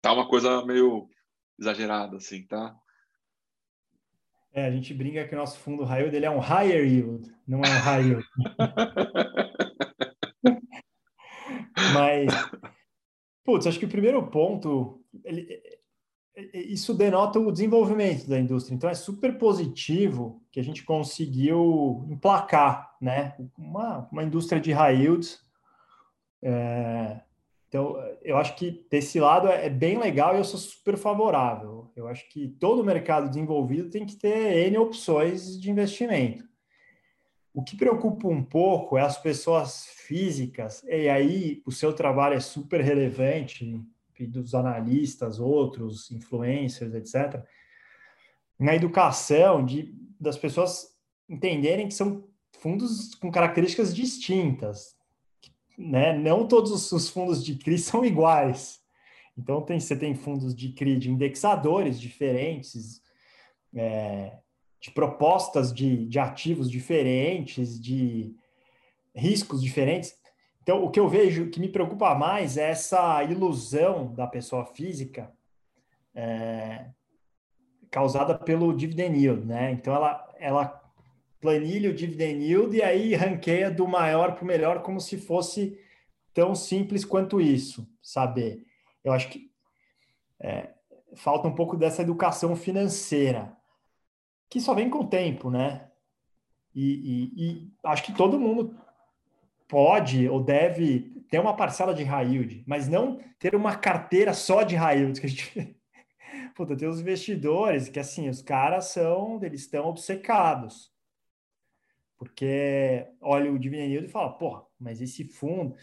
tá 0.00 0.12
uma 0.12 0.28
coisa 0.28 0.64
meio 0.64 1.08
exagerada 1.58 2.16
assim, 2.16 2.46
tá? 2.46 2.74
É, 4.54 4.66
a 4.66 4.70
gente 4.70 4.92
brinca 4.92 5.26
que 5.26 5.34
o 5.34 5.38
nosso 5.38 5.58
fundo 5.58 5.84
high 5.84 6.00
yield 6.00 6.16
ele 6.16 6.26
é 6.26 6.30
um 6.30 6.40
higher 6.40 6.84
yield, 6.84 7.32
não 7.46 7.60
é 7.60 7.68
um 7.68 7.80
high 7.80 8.02
yield. 8.02 8.26
mas, 11.94 12.26
putz, 13.44 13.66
acho 13.66 13.78
que 13.78 13.86
o 13.86 13.90
primeiro 13.90 14.30
ponto 14.30 15.01
ele, 15.24 15.46
isso 16.54 16.94
denota 16.94 17.38
o 17.38 17.52
desenvolvimento 17.52 18.28
da 18.28 18.38
indústria. 18.38 18.74
Então, 18.74 18.88
é 18.88 18.94
super 18.94 19.36
positivo 19.36 20.42
que 20.50 20.58
a 20.58 20.64
gente 20.64 20.82
conseguiu 20.82 22.06
emplacar 22.08 22.96
né? 23.00 23.36
uma, 23.58 24.08
uma 24.10 24.24
indústria 24.24 24.60
de 24.60 24.72
high 24.72 24.96
yields. 24.96 25.40
É, 26.42 27.20
então, 27.68 27.96
eu 28.22 28.36
acho 28.36 28.56
que 28.56 28.86
desse 28.90 29.20
lado 29.20 29.48
é 29.48 29.68
bem 29.68 29.98
legal 29.98 30.34
e 30.34 30.38
eu 30.38 30.44
sou 30.44 30.58
super 30.58 30.96
favorável. 30.96 31.90
Eu 31.94 32.08
acho 32.08 32.28
que 32.30 32.48
todo 32.48 32.84
mercado 32.84 33.28
desenvolvido 33.28 33.90
tem 33.90 34.06
que 34.06 34.16
ter 34.16 34.68
N 34.68 34.78
opções 34.78 35.60
de 35.60 35.70
investimento. 35.70 36.44
O 37.54 37.62
que 37.62 37.76
preocupa 37.76 38.28
um 38.28 38.42
pouco 38.42 38.96
é 38.96 39.02
as 39.02 39.18
pessoas 39.18 39.86
físicas, 40.06 40.82
e 40.84 41.08
aí 41.08 41.62
o 41.66 41.70
seu 41.70 41.92
trabalho 41.92 42.34
é 42.34 42.40
super 42.40 42.80
relevante, 42.80 43.78
dos 44.26 44.54
analistas, 44.54 45.38
outros, 45.38 46.10
influencers, 46.10 46.94
etc., 46.94 47.42
na 48.58 48.74
educação 48.74 49.64
de, 49.64 49.94
das 50.20 50.36
pessoas 50.36 50.96
entenderem 51.28 51.88
que 51.88 51.94
são 51.94 52.24
fundos 52.58 53.14
com 53.14 53.30
características 53.30 53.94
distintas. 53.94 54.96
Né? 55.76 56.16
Não 56.16 56.46
todos 56.46 56.92
os 56.92 57.08
fundos 57.08 57.44
de 57.44 57.56
CRI 57.56 57.78
são 57.78 58.04
iguais. 58.04 58.80
Então, 59.36 59.62
tem, 59.62 59.80
você 59.80 59.96
tem 59.96 60.14
fundos 60.14 60.54
de 60.54 60.72
CRI 60.72 60.96
de 60.96 61.10
indexadores 61.10 62.00
diferentes, 62.00 63.02
é, 63.74 64.38
de 64.80 64.90
propostas 64.90 65.72
de, 65.72 66.06
de 66.06 66.18
ativos 66.18 66.70
diferentes, 66.70 67.80
de 67.80 68.36
riscos 69.14 69.62
diferentes. 69.62 70.14
Então, 70.62 70.84
o 70.84 70.90
que 70.90 71.00
eu 71.00 71.08
vejo 71.08 71.50
que 71.50 71.58
me 71.58 71.68
preocupa 71.68 72.14
mais 72.14 72.56
é 72.56 72.70
essa 72.70 73.22
ilusão 73.24 74.14
da 74.14 74.26
pessoa 74.26 74.64
física 74.64 75.32
é, 76.14 76.86
causada 77.90 78.38
pelo 78.38 78.72
dividend 78.74 79.18
yield, 79.18 79.44
né? 79.44 79.72
Então, 79.72 79.92
ela, 79.92 80.28
ela 80.38 80.82
planilha 81.40 81.90
o 81.90 81.94
dividend 81.94 82.44
yield 82.44 82.76
e 82.76 82.82
aí 82.82 83.14
ranqueia 83.14 83.70
do 83.70 83.88
maior 83.88 84.34
para 84.34 84.44
o 84.44 84.46
melhor 84.46 84.82
como 84.82 85.00
se 85.00 85.18
fosse 85.18 85.76
tão 86.32 86.54
simples 86.54 87.04
quanto 87.04 87.40
isso, 87.40 87.86
saber. 88.00 88.64
Eu 89.02 89.12
acho 89.12 89.28
que 89.28 89.50
é, 90.38 90.70
falta 91.16 91.48
um 91.48 91.54
pouco 91.54 91.76
dessa 91.76 92.02
educação 92.02 92.54
financeira, 92.54 93.56
que 94.48 94.60
só 94.60 94.74
vem 94.74 94.88
com 94.88 95.00
o 95.00 95.08
tempo, 95.08 95.50
né? 95.50 95.88
E, 96.74 96.84
e, 97.36 97.44
e, 97.44 97.72
acho 97.84 98.04
que 98.04 98.14
todo 98.14 98.38
mundo 98.38 98.74
pode 99.72 100.28
ou 100.28 100.44
deve 100.44 101.10
ter 101.30 101.38
uma 101.38 101.56
parcela 101.56 101.94
de 101.94 102.04
high 102.04 102.28
yield, 102.28 102.62
mas 102.66 102.88
não 102.88 103.18
ter 103.38 103.54
uma 103.54 103.74
carteira 103.74 104.34
só 104.34 104.62
de 104.62 104.76
high 104.76 104.98
yield, 104.98 105.18
que 105.18 105.26
a 105.26 105.30
gente... 105.30 105.76
Puta, 106.54 106.76
tem 106.76 106.86
os 106.86 107.00
investidores 107.00 107.88
que, 107.88 107.98
assim, 107.98 108.28
os 108.28 108.42
caras 108.42 108.86
são, 108.86 109.42
eles 109.42 109.62
estão 109.62 109.86
obcecados. 109.86 110.92
Porque 112.18 113.06
olha 113.18 113.50
o 113.50 113.58
dividend 113.58 113.92
yield 113.92 114.08
e 114.08 114.12
fala, 114.12 114.34
porra, 114.34 114.62
mas 114.78 115.00
esse 115.00 115.24
fundo... 115.24 115.74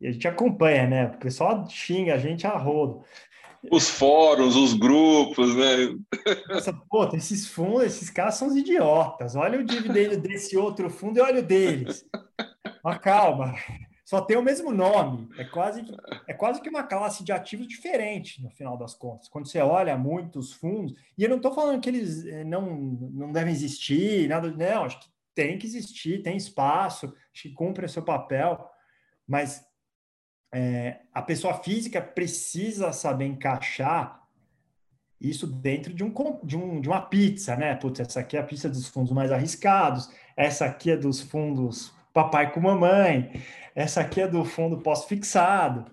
E 0.00 0.06
a 0.06 0.12
gente 0.12 0.26
acompanha, 0.26 0.86
né? 0.86 1.06
O 1.06 1.18
pessoal 1.18 1.68
xinga 1.68 2.14
a 2.14 2.18
gente 2.18 2.46
a 2.46 2.56
rodo. 2.56 3.04
Os 3.70 3.88
fóruns, 3.88 4.56
os 4.56 4.74
grupos, 4.74 5.54
né? 5.54 5.96
Nossa, 6.48 6.72
pô, 6.90 7.04
esses 7.14 7.46
fundos, 7.46 7.84
esses 7.84 8.10
caras 8.10 8.34
são 8.34 8.48
os 8.48 8.56
idiotas. 8.56 9.36
Olha 9.36 9.60
o 9.60 9.64
dividendo 9.64 10.16
desse 10.16 10.56
outro 10.56 10.90
fundo 10.90 11.18
e 11.18 11.22
olha 11.22 11.40
o 11.40 11.44
deles. 11.44 12.04
Mas 12.84 12.98
calma, 12.98 13.54
só 14.04 14.20
tem 14.20 14.36
o 14.36 14.42
mesmo 14.42 14.70
nome. 14.70 15.30
É 15.38 15.44
quase, 15.44 15.82
é 16.28 16.34
quase 16.34 16.60
que 16.60 16.68
uma 16.68 16.82
classe 16.82 17.24
de 17.24 17.32
ativos 17.32 17.66
diferente, 17.66 18.42
no 18.42 18.50
final 18.50 18.76
das 18.76 18.94
contas. 18.94 19.26
Quando 19.26 19.48
você 19.48 19.58
olha 19.60 19.96
muitos 19.96 20.52
fundos, 20.52 20.94
e 21.16 21.24
eu 21.24 21.30
não 21.30 21.38
estou 21.38 21.54
falando 21.54 21.80
que 21.80 21.88
eles 21.88 22.26
eh, 22.26 22.44
não, 22.44 22.76
não 22.76 23.32
devem 23.32 23.52
existir, 23.52 24.28
nada, 24.28 24.50
não, 24.50 24.84
acho 24.84 25.00
que 25.00 25.08
tem 25.34 25.56
que 25.56 25.66
existir, 25.66 26.22
tem 26.22 26.36
espaço, 26.36 27.06
acho 27.32 27.42
que 27.44 27.50
cumpre 27.54 27.86
o 27.86 27.88
seu 27.88 28.02
papel, 28.02 28.70
mas 29.26 29.64
é, 30.52 31.00
a 31.12 31.22
pessoa 31.22 31.54
física 31.54 32.00
precisa 32.00 32.92
saber 32.92 33.24
encaixar 33.24 34.22
isso 35.20 35.46
dentro 35.46 35.92
de, 35.92 36.04
um, 36.04 36.12
de, 36.44 36.56
um, 36.56 36.80
de 36.80 36.88
uma 36.88 37.00
pizza, 37.00 37.56
né? 37.56 37.74
Putz, 37.74 38.00
essa 38.00 38.20
aqui 38.20 38.36
é 38.36 38.40
a 38.40 38.44
pizza 38.44 38.68
dos 38.68 38.86
fundos 38.86 39.12
mais 39.12 39.32
arriscados, 39.32 40.10
essa 40.36 40.66
aqui 40.66 40.90
é 40.90 40.96
dos 40.96 41.20
fundos 41.22 41.92
papai 42.14 42.52
com 42.52 42.60
mamãe, 42.60 43.42
essa 43.74 44.00
aqui 44.00 44.20
é 44.20 44.28
do 44.28 44.44
fundo 44.44 44.78
pós-fixado. 44.78 45.84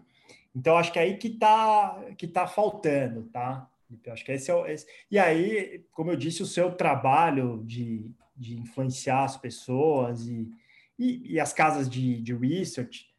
Então, 0.55 0.77
acho 0.77 0.93
que 0.93 0.99
é 0.99 1.01
aí 1.01 1.17
que 1.17 1.29
está 1.29 1.99
que 2.17 2.27
tá 2.27 2.47
faltando, 2.47 3.23
tá? 3.23 3.67
Eu 4.05 4.13
acho 4.13 4.23
que 4.23 4.31
esse 4.31 4.51
é 4.51 4.53
o. 4.53 4.65
Esse... 4.65 4.85
E 5.09 5.17
aí, 5.17 5.83
como 5.91 6.11
eu 6.11 6.15
disse, 6.15 6.43
o 6.43 6.45
seu 6.45 6.71
trabalho 6.71 7.63
de, 7.65 8.09
de 8.37 8.57
influenciar 8.57 9.23
as 9.23 9.35
pessoas 9.35 10.27
e, 10.27 10.49
e, 10.97 11.33
e 11.33 11.39
as 11.39 11.51
casas 11.51 11.89
de, 11.89 12.21
de 12.21 12.33
research 12.33 13.09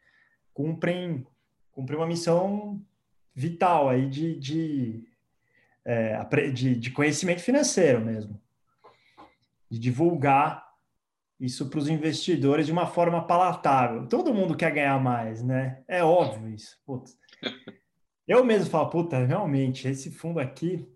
cumprem 0.54 1.26
cumprir 1.72 1.96
uma 1.96 2.06
missão 2.06 2.80
vital 3.34 3.88
aí 3.88 4.08
de, 4.08 4.38
de, 4.38 5.04
é, 5.84 6.22
de, 6.52 6.76
de 6.76 6.90
conhecimento 6.90 7.40
financeiro 7.40 8.00
mesmo, 8.00 8.38
de 9.70 9.78
divulgar 9.78 10.61
isso 11.42 11.68
para 11.68 11.80
os 11.80 11.88
investidores 11.88 12.66
de 12.66 12.72
uma 12.72 12.86
forma 12.86 13.26
palatável. 13.26 14.06
Todo 14.06 14.32
mundo 14.32 14.56
quer 14.56 14.70
ganhar 14.70 15.02
mais, 15.02 15.42
né? 15.42 15.82
É 15.88 16.02
óbvio 16.02 16.48
isso. 16.54 16.78
Putz. 16.86 17.18
Eu 18.28 18.44
mesmo 18.44 18.70
falo, 18.70 18.88
puta, 18.88 19.26
realmente, 19.26 19.88
esse 19.88 20.08
fundo 20.12 20.38
aqui, 20.38 20.88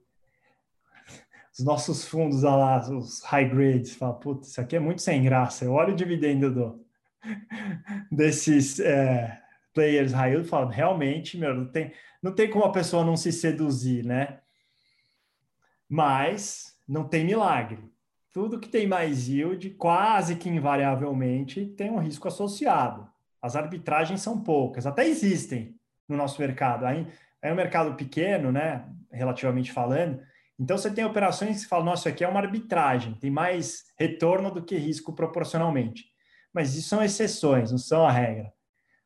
os 1.53 1.65
nossos 1.65 2.07
fundos 2.07 2.43
lá, 2.43 2.79
os 2.89 3.25
high 3.25 3.49
grades, 3.49 3.97
fala, 3.97 4.15
putz, 4.15 4.51
isso 4.51 4.61
aqui 4.61 4.77
é 4.77 4.79
muito 4.79 5.03
sem 5.03 5.21
graça. 5.25 5.65
Eu 5.65 5.73
olho 5.73 5.95
o 5.95 5.97
dividendo 5.97 6.55
do, 6.55 6.87
desses 8.13 8.79
é, 8.79 9.43
players 9.75 10.13
high 10.13 10.31
yield, 10.31 10.49
falo, 10.49 10.69
realmente, 10.69 11.37
meu, 11.37 11.53
não 11.57 11.73
tem, 11.73 11.93
não 12.23 12.33
tem 12.33 12.49
como 12.49 12.65
a 12.65 12.73
pessoa 12.73 13.05
não 13.05 13.17
se 13.17 13.33
seduzir, 13.33 14.05
né? 14.05 14.39
Mas 15.89 16.79
não 16.87 17.03
tem 17.03 17.25
milagre. 17.25 17.96
Tudo 18.37 18.61
que 18.61 18.69
tem 18.69 18.87
mais 18.87 19.29
yield, 19.29 19.71
quase 19.71 20.37
que 20.37 20.47
invariavelmente, 20.47 21.65
tem 21.69 21.91
um 21.91 22.01
risco 22.01 22.29
associado. 22.29 23.09
As 23.41 23.57
arbitragens 23.57 24.21
são 24.21 24.43
poucas, 24.43 24.87
até 24.87 25.09
existem 25.09 25.75
no 26.07 26.19
nosso 26.19 26.39
mercado. 26.39 26.85
Aí 26.85 27.07
é 27.41 27.51
um 27.51 27.57
mercado 27.57 27.95
pequeno, 27.95 28.53
né? 28.53 28.87
Relativamente 29.11 29.73
falando. 29.73 30.21
Então 30.61 30.77
você 30.77 30.91
tem 30.91 31.03
operações 31.03 31.55
que 31.55 31.63
você 31.63 31.67
fala, 31.67 31.85
nossa, 31.85 32.01
isso 32.01 32.09
aqui 32.11 32.25
é 32.25 32.29
uma 32.29 32.41
arbitragem, 32.41 33.15
tem 33.15 33.31
mais 33.31 33.85
retorno 33.99 34.51
do 34.51 34.63
que 34.63 34.77
risco 34.77 35.15
proporcionalmente. 35.15 36.05
Mas 36.53 36.77
isso 36.77 36.91
são 36.91 37.03
exceções, 37.03 37.71
não 37.71 37.79
são 37.79 38.05
a 38.05 38.13
regra. 38.13 38.53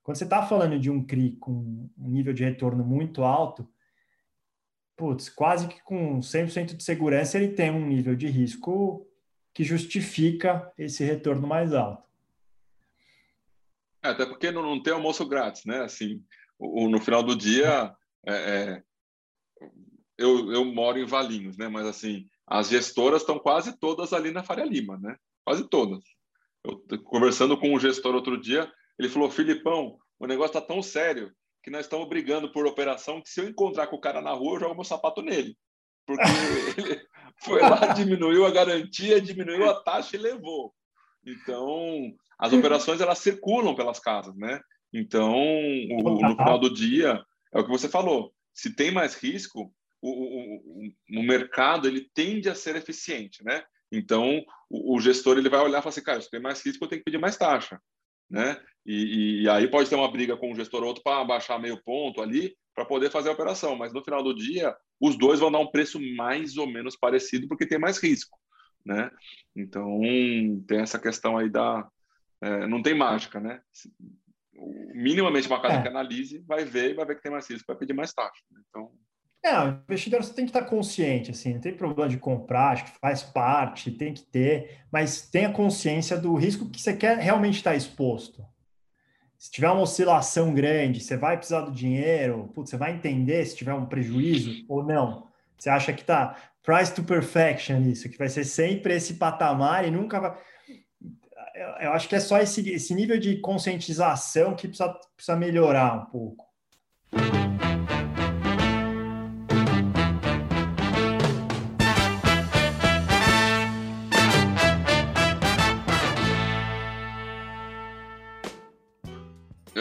Quando 0.02 0.16
você 0.16 0.24
está 0.24 0.42
falando 0.42 0.76
de 0.76 0.90
um 0.90 1.06
CRI 1.06 1.36
com 1.36 1.88
um 1.96 2.10
nível 2.10 2.32
de 2.32 2.42
retorno 2.42 2.84
muito 2.84 3.22
alto, 3.22 3.70
putz, 4.96 5.28
quase 5.28 5.68
que 5.68 5.80
com 5.84 6.18
100% 6.18 6.74
de 6.74 6.82
segurança 6.82 7.38
ele 7.38 7.54
tem 7.54 7.70
um 7.70 7.86
nível 7.86 8.16
de 8.16 8.26
risco 8.26 9.06
que 9.52 9.64
justifica 9.64 10.72
esse 10.78 11.04
retorno 11.04 11.46
mais 11.46 11.72
alto. 11.72 12.08
É, 14.02 14.08
até 14.08 14.24
porque 14.24 14.50
não, 14.50 14.62
não, 14.62 14.82
tem 14.82 14.92
almoço 14.92 15.26
grátis, 15.26 15.64
né? 15.64 15.80
Assim, 15.80 16.24
o, 16.58 16.84
o 16.84 16.88
no 16.88 17.00
final 17.00 17.22
do 17.22 17.36
dia, 17.36 17.94
é, 18.26 18.34
é, 18.34 18.82
eu, 20.16 20.52
eu 20.52 20.64
moro 20.64 20.98
em 20.98 21.04
Valinhos, 21.04 21.56
né? 21.56 21.68
Mas 21.68 21.86
assim, 21.86 22.26
as 22.46 22.68
gestoras 22.68 23.22
estão 23.22 23.38
quase 23.38 23.78
todas 23.78 24.12
ali 24.12 24.30
na 24.30 24.42
Faria 24.42 24.64
Lima, 24.64 24.98
né? 24.98 25.16
Quase 25.44 25.68
todas. 25.68 26.02
Eu 26.64 26.82
conversando 27.04 27.58
com 27.58 27.74
um 27.74 27.80
gestor 27.80 28.14
outro 28.14 28.40
dia, 28.40 28.70
ele 28.98 29.08
falou: 29.08 29.30
Filipão, 29.30 29.98
o 30.18 30.26
negócio 30.26 30.56
está 30.56 30.60
tão 30.60 30.82
sério 30.82 31.32
que 31.62 31.70
nós 31.70 31.82
estamos 31.82 32.08
brigando 32.08 32.50
por 32.52 32.66
operação 32.66 33.20
que 33.20 33.28
se 33.28 33.40
eu 33.40 33.48
encontrar 33.48 33.86
com 33.86 33.96
o 33.96 34.00
cara 34.00 34.22
na 34.22 34.32
rua, 34.32 34.54
eu 34.54 34.60
jogo 34.60 34.74
meu 34.74 34.84
sapato 34.84 35.20
nele. 35.20 35.56
Porque 36.16 36.80
ele 36.80 37.06
foi 37.42 37.60
lá, 37.60 37.92
diminuiu 37.92 38.44
a 38.46 38.50
garantia, 38.50 39.20
diminuiu 39.20 39.68
a 39.68 39.82
taxa 39.82 40.16
e 40.16 40.18
levou. 40.18 40.74
Então, 41.24 42.12
as 42.38 42.52
operações 42.52 43.00
elas 43.00 43.18
circulam 43.18 43.74
pelas 43.74 43.98
casas, 43.98 44.34
né? 44.36 44.60
Então, 44.92 45.32
o, 45.32 46.02
no 46.02 46.36
final 46.36 46.58
do 46.58 46.72
dia, 46.72 47.22
é 47.52 47.60
o 47.60 47.64
que 47.64 47.70
você 47.70 47.88
falou. 47.88 48.32
Se 48.52 48.74
tem 48.74 48.90
mais 48.90 49.14
risco, 49.14 49.72
o, 50.02 50.10
o, 50.10 51.20
o, 51.20 51.22
mercado 51.22 51.86
ele 51.86 52.08
tende 52.14 52.48
a 52.48 52.54
ser 52.54 52.74
eficiente, 52.76 53.44
né? 53.44 53.62
Então, 53.92 54.42
o, 54.68 54.96
o 54.96 55.00
gestor 55.00 55.38
ele 55.38 55.48
vai 55.48 55.60
olhar 55.60 55.78
e 55.78 55.82
falar 55.82 55.90
assim, 55.90 56.02
cara, 56.02 56.20
se 56.20 56.30
tem 56.30 56.40
mais 56.40 56.64
risco, 56.64 56.84
eu 56.84 56.88
tenho 56.88 57.00
que 57.00 57.04
pedir 57.04 57.18
mais 57.18 57.36
taxa 57.36 57.80
né? 58.30 58.56
E, 58.86 59.42
e, 59.42 59.48
aí 59.48 59.68
pode 59.68 59.90
ter 59.90 59.96
uma 59.96 60.10
briga 60.10 60.36
com 60.36 60.52
um 60.52 60.54
gestor 60.54 60.82
ou 60.82 60.88
outro 60.88 61.02
para 61.02 61.24
baixar 61.24 61.58
meio 61.58 61.82
ponto 61.82 62.22
ali 62.22 62.56
para 62.74 62.84
poder 62.84 63.10
fazer 63.10 63.28
a 63.28 63.32
operação, 63.32 63.76
mas 63.76 63.92
no 63.92 64.02
final 64.02 64.22
do 64.22 64.34
dia 64.34 64.74
os 65.00 65.16
dois 65.16 65.40
vão 65.40 65.50
dar 65.50 65.58
um 65.58 65.70
preço 65.70 66.00
mais 66.16 66.56
ou 66.56 66.66
menos 66.66 66.96
parecido 66.96 67.48
porque 67.48 67.66
tem 67.66 67.78
mais 67.78 67.98
risco, 67.98 68.38
né? 68.84 69.10
Então 69.54 70.00
tem 70.66 70.80
essa 70.80 70.98
questão 70.98 71.36
aí 71.36 71.48
da 71.48 71.86
é, 72.42 72.66
não 72.66 72.82
tem 72.82 72.94
mágica, 72.94 73.38
né? 73.38 73.60
Minimamente 74.94 75.46
uma 75.46 75.60
casa 75.60 75.76
é. 75.76 75.82
que 75.82 75.88
analise 75.88 76.38
vai 76.46 76.64
ver 76.64 76.90
e 76.90 76.94
vai 76.94 77.06
ver 77.06 77.16
que 77.16 77.22
tem 77.22 77.32
mais 77.32 77.48
risco, 77.48 77.66
vai 77.66 77.76
pedir 77.76 77.92
mais 77.92 78.12
taxa. 78.12 78.42
Né? 78.50 78.60
Então 78.68 78.92
é, 79.42 79.58
o 79.58 79.68
investidor 79.68 80.22
você 80.22 80.34
tem 80.34 80.44
que 80.44 80.50
estar 80.50 80.66
consciente, 80.66 81.30
assim, 81.30 81.54
não 81.54 81.60
tem 81.60 81.74
problema 81.74 82.08
de 82.10 82.18
comprar, 82.18 82.72
acho 82.72 82.84
que 82.84 82.98
faz 83.00 83.22
parte, 83.22 83.90
tem 83.90 84.12
que 84.12 84.22
ter, 84.22 84.82
mas 84.92 85.30
tenha 85.30 85.50
consciência 85.50 86.18
do 86.18 86.34
risco 86.34 86.68
que 86.68 86.80
você 86.80 86.94
quer 86.94 87.16
realmente 87.16 87.56
estar 87.56 87.74
exposto. 87.74 88.44
Se 89.40 89.50
tiver 89.50 89.70
uma 89.70 89.80
oscilação 89.80 90.52
grande, 90.52 91.00
você 91.00 91.16
vai 91.16 91.34
precisar 91.38 91.62
do 91.62 91.72
dinheiro, 91.72 92.50
putz, 92.54 92.68
você 92.68 92.76
vai 92.76 92.92
entender 92.92 93.42
se 93.46 93.56
tiver 93.56 93.72
um 93.72 93.86
prejuízo 93.86 94.66
ou 94.68 94.84
não. 94.84 95.28
Você 95.56 95.70
acha 95.70 95.94
que 95.94 96.04
tá 96.04 96.36
price 96.62 96.94
to 96.94 97.02
perfection 97.02 97.80
isso, 97.88 98.10
que 98.10 98.18
vai 98.18 98.28
ser 98.28 98.44
sempre 98.44 98.94
esse 98.94 99.14
patamar 99.14 99.88
e 99.88 99.90
nunca 99.90 100.20
vai. 100.20 100.36
Eu 101.80 101.94
acho 101.94 102.06
que 102.06 102.16
é 102.16 102.20
só 102.20 102.38
esse, 102.38 102.68
esse 102.68 102.94
nível 102.94 103.18
de 103.18 103.38
conscientização 103.38 104.54
que 104.54 104.68
precisa, 104.68 104.94
precisa 105.16 105.36
melhorar 105.38 105.94
um 105.94 106.04
pouco. 106.04 106.44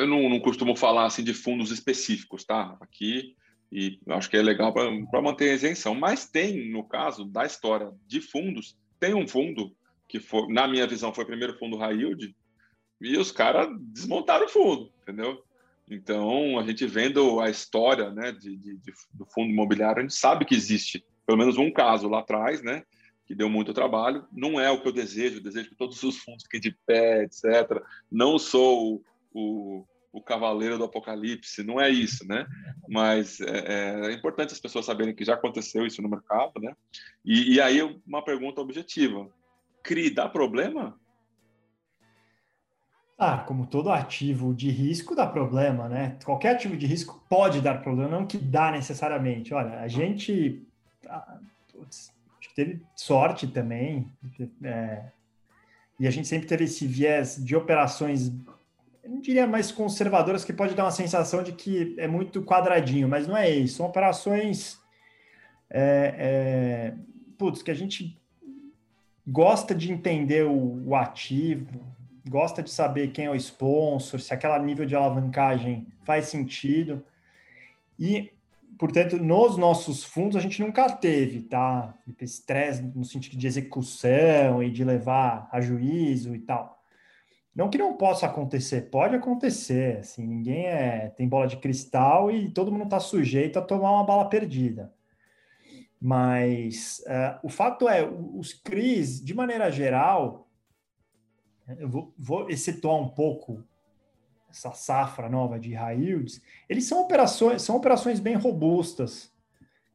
Não, 0.10 0.30
não, 0.30 0.40
costumo 0.40 0.76
falar 0.76 1.06
assim 1.06 1.24
de 1.24 1.34
fundos 1.34 1.72
específicos, 1.72 2.44
tá? 2.44 2.78
Aqui 2.82 3.36
e 3.72 4.00
acho 4.10 4.30
que 4.30 4.38
é 4.38 4.42
legal 4.42 4.74
para 4.74 5.22
manter 5.22 5.52
a 5.52 5.54
isenção. 5.54 5.94
Mas 5.94 6.26
tem, 6.26 6.72
no 6.72 6.84
caso 6.84 7.26
da 7.26 7.46
história 7.46 7.92
de 8.08 8.20
fundos, 8.20 8.76
tem 9.00 9.14
um 9.14 9.28
fundo 9.28 9.72
que 10.08 10.20
foi, 10.20 10.52
na 10.52 10.68
minha 10.68 10.88
visão, 10.88 11.14
foi 11.14 11.24
o 11.24 11.28
primeiro 11.28 11.58
fundo 11.58 11.78
high 11.78 11.96
yield 11.96 12.36
e 13.00 13.18
os 13.18 13.32
caras 13.32 13.70
desmontaram 13.80 14.46
o 14.46 14.50
fundo, 14.50 14.92
entendeu? 15.04 15.44
Então, 15.90 16.60
a 16.60 16.64
gente 16.64 16.86
vendo 16.86 17.40
a 17.40 17.50
história 17.50 18.12
né, 18.12 18.32
de, 18.32 18.58
de, 18.58 18.78
de, 18.78 18.94
do 19.14 19.26
fundo 19.26 19.52
imobiliário, 19.52 20.00
a 20.00 20.02
gente 20.02 20.16
sabe 20.16 20.46
que 20.46 20.56
existe 20.56 21.04
pelo 21.26 21.38
menos 21.38 21.58
um 21.58 21.72
caso 21.72 22.10
lá 22.10 22.20
atrás, 22.20 22.64
né, 22.64 22.84
que 23.28 23.36
deu 23.36 23.48
muito 23.48 23.72
trabalho. 23.72 24.26
Não 24.32 24.60
é 24.60 24.72
o 24.72 24.82
que 24.82 24.88
eu 24.88 24.92
desejo, 24.92 25.38
eu 25.38 25.44
desejo 25.44 25.70
que 25.70 25.76
todos 25.76 26.02
os 26.02 26.18
fundos 26.18 26.44
fiquem 26.44 26.60
de 26.60 26.76
pé, 26.88 27.24
etc. 27.24 27.84
Não 28.12 28.40
sou 28.40 28.96
o, 29.32 29.82
o 29.82 29.88
o 30.12 30.22
cavaleiro 30.22 30.78
do 30.78 30.84
apocalipse, 30.86 31.64
não 31.64 31.80
é 31.80 31.90
isso, 31.90 32.28
né? 32.28 32.48
Mas 32.88 33.40
é, 33.42 34.08
é, 34.08 34.14
importante 34.14 34.54
as 34.54 34.60
pessoas 34.60 34.86
saberem 34.86 35.14
que 35.14 35.24
já 35.24 35.36
aconteceu 35.36 35.86
isso 35.86 36.02
no 36.02 36.10
mercado, 36.10 36.60
né? 36.60 36.76
E, 37.24 37.56
e 37.56 37.62
aí 37.62 37.82
uma 38.06 38.24
pergunta 38.24 38.62
objetiva: 38.62 39.30
CRI 39.84 40.10
dá 40.10 40.28
problema? 40.28 41.00
Ah, 43.18 43.40
como 43.40 43.68
todo 43.68 43.92
ativo 43.92 44.54
de 44.54 44.70
risco 44.70 45.14
dá 45.14 45.28
problema, 45.28 45.90
né? 45.90 46.18
Qualquer 46.24 46.56
ativo 46.56 46.78
de 46.78 46.88
risco 46.88 47.24
pode 47.30 47.62
dar 47.62 47.82
problema, 47.82 48.12
não 48.12 48.26
que 48.26 48.38
dá 48.38 48.72
necessariamente. 48.72 49.54
Olha, 49.54 49.82
a 49.82 49.88
gente 49.88 50.66
ah, 51.06 51.40
putz, 51.72 52.14
teve 52.56 52.82
sorte 52.96 53.48
também, 53.48 54.12
é, 54.64 55.12
e 56.00 56.08
a 56.08 56.12
gente 56.12 56.28
sempre 56.28 56.48
teve 56.48 56.66
esse 56.66 56.86
viés 56.88 57.44
de 57.44 57.56
operações 57.56 58.32
eu 59.04 59.10
não 59.10 59.22
diria 59.22 59.48
mais 59.48 59.72
conservadoras, 59.72 60.44
que 60.44 60.54
pode 60.54 60.76
dar 60.76 60.86
uma 60.86 60.92
sensação 60.92 61.42
de 61.44 61.52
que 61.54 61.96
é 61.98 62.08
muito 62.08 62.42
quadradinho, 62.44 63.08
mas 63.08 63.28
não 63.28 63.38
é 63.38 63.50
isso. 63.50 63.78
São 63.78 63.86
operações 63.86 64.80
é, 65.70 66.16
é, 66.18 66.94
putz, 67.38 67.62
que 67.62 67.72
a 67.72 67.76
gente 67.76 68.20
gosta 69.26 69.76
de 69.76 69.92
entender 69.92 70.46
o, 70.46 70.88
o, 70.88 70.96
ativo, 70.96 71.80
gosta 72.28 72.64
de 72.64 72.72
saber 72.72 73.12
quem 73.12 73.26
é 73.26 73.32
o 73.32 73.36
sponsor, 73.36 74.20
se 74.20 74.34
aquele 74.34 74.58
nível 74.60 74.86
de 74.86 74.96
alavancagem 74.96 75.88
faz 76.04 76.26
sentido. 76.26 77.04
E, 77.98 78.32
portanto, 78.78 79.18
nos 79.18 79.58
nossos 79.58 80.04
fundos 80.04 80.36
a 80.36 80.40
gente 80.40 80.62
nunca 80.62 80.90
teve, 80.90 81.42
tá? 81.42 81.94
Estresse 82.20 82.82
no 82.82 83.06
sentido 83.06 83.38
de 83.38 83.46
execução 83.46 84.64
e 84.64 84.72
de 84.72 84.84
levar 84.84 85.48
a 85.52 85.62
juízo 85.62 86.34
e 86.34 86.40
tal. 86.40 86.79
Não 87.60 87.70
que 87.70 87.78
não 87.78 87.94
possa 87.94 88.26
acontecer, 88.26 88.90
pode 88.90 89.16
acontecer. 89.16 89.98
Assim, 89.98 90.26
ninguém 90.26 90.68
é, 90.68 91.10
tem 91.10 91.28
bola 91.28 91.46
de 91.46 91.58
cristal 91.58 92.32
e 92.32 92.50
todo 92.50 92.72
mundo 92.72 92.86
está 92.86 93.02
sujeito 93.02 93.60
a 93.60 93.62
tomar 93.62 93.92
uma 93.92 94.06
bala 94.06 94.30
perdida. 94.30 94.94
Mas 96.00 97.04
uh, 97.06 97.38
o 97.44 97.50
fato 97.50 97.90
é, 97.90 98.02
os 98.02 98.54
CRIs, 98.54 99.22
de 99.22 99.34
maneira 99.34 99.70
geral, 99.70 100.48
eu 101.78 101.90
vou, 101.90 102.14
vou 102.18 102.50
excetuar 102.50 102.96
um 102.96 103.10
pouco 103.10 103.62
essa 104.50 104.72
safra 104.72 105.28
nova 105.28 105.60
de 105.60 105.74
high 105.74 106.00
yields, 106.00 106.42
eles 106.70 106.86
são 106.86 107.02
operações, 107.02 107.62
são 107.62 107.76
operações 107.76 108.22
bem 108.22 108.36
robustas. 108.36 109.34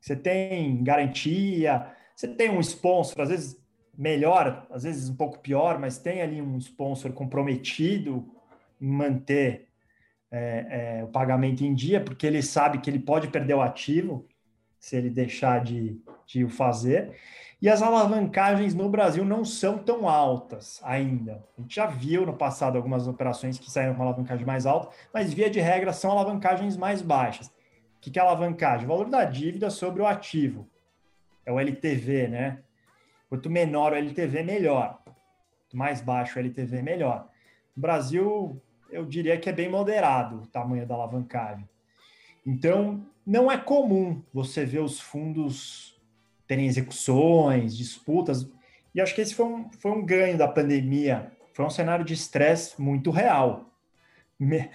Você 0.02 0.14
tem 0.14 0.84
garantia, 0.84 1.90
você 2.14 2.28
tem 2.28 2.50
um 2.50 2.60
sponsor, 2.60 3.22
às 3.22 3.30
vezes 3.30 3.63
melhor, 3.96 4.66
às 4.70 4.82
vezes 4.82 5.08
um 5.08 5.16
pouco 5.16 5.38
pior, 5.38 5.78
mas 5.78 5.98
tem 5.98 6.22
ali 6.22 6.40
um 6.40 6.58
sponsor 6.58 7.12
comprometido 7.12 8.28
em 8.80 8.88
manter 8.88 9.68
é, 10.30 10.98
é, 10.98 11.04
o 11.04 11.08
pagamento 11.08 11.64
em 11.64 11.74
dia, 11.74 12.00
porque 12.00 12.26
ele 12.26 12.42
sabe 12.42 12.78
que 12.78 12.90
ele 12.90 12.98
pode 12.98 13.28
perder 13.28 13.54
o 13.54 13.62
ativo 13.62 14.26
se 14.78 14.96
ele 14.96 15.08
deixar 15.08 15.62
de, 15.62 15.98
de 16.26 16.44
o 16.44 16.48
fazer. 16.48 17.16
E 17.62 17.70
as 17.70 17.80
alavancagens 17.80 18.74
no 18.74 18.90
Brasil 18.90 19.24
não 19.24 19.44
são 19.44 19.78
tão 19.78 20.06
altas 20.06 20.80
ainda. 20.84 21.42
A 21.56 21.62
gente 21.62 21.74
já 21.76 21.86
viu 21.86 22.26
no 22.26 22.36
passado 22.36 22.76
algumas 22.76 23.08
operações 23.08 23.58
que 23.58 23.70
saíram 23.70 23.94
com 23.94 24.02
alavancagem 24.02 24.44
mais 24.44 24.66
alta, 24.66 24.94
mas 25.12 25.32
via 25.32 25.48
de 25.48 25.60
regra 25.60 25.92
são 25.92 26.10
alavancagens 26.10 26.76
mais 26.76 27.00
baixas. 27.00 27.46
O 27.46 28.00
que 28.00 28.18
é 28.18 28.22
alavancagem? 28.22 28.84
O 28.84 28.88
valor 28.88 29.08
da 29.08 29.24
dívida 29.24 29.70
sobre 29.70 30.02
o 30.02 30.06
ativo. 30.06 30.68
É 31.46 31.52
o 31.52 31.58
LTV, 31.58 32.28
né? 32.28 32.58
Quanto 33.34 33.50
menor 33.50 33.92
o 33.92 33.96
LTV, 33.96 34.44
melhor. 34.44 35.02
Quanto 35.04 35.76
mais 35.76 36.00
baixo 36.00 36.38
o 36.38 36.38
LTV, 36.38 36.82
melhor. 36.82 37.28
No 37.74 37.82
Brasil, 37.82 38.62
eu 38.88 39.04
diria 39.04 39.36
que 39.36 39.48
é 39.48 39.52
bem 39.52 39.68
moderado 39.68 40.42
o 40.42 40.46
tamanho 40.46 40.86
da 40.86 40.94
alavancagem. 40.94 41.68
Então, 42.46 43.04
não 43.26 43.50
é 43.50 43.58
comum 43.58 44.22
você 44.32 44.64
ver 44.64 44.78
os 44.78 45.00
fundos 45.00 46.00
terem 46.46 46.66
execuções, 46.66 47.76
disputas, 47.76 48.48
e 48.94 49.00
acho 49.00 49.12
que 49.12 49.20
esse 49.20 49.34
foi 49.34 49.46
um, 49.46 49.68
foi 49.72 49.90
um 49.90 50.06
ganho 50.06 50.38
da 50.38 50.46
pandemia. 50.46 51.32
Foi 51.54 51.64
um 51.64 51.70
cenário 51.70 52.04
de 52.04 52.14
estresse 52.14 52.80
muito 52.80 53.10
real. 53.10 53.68
Me, 54.38 54.70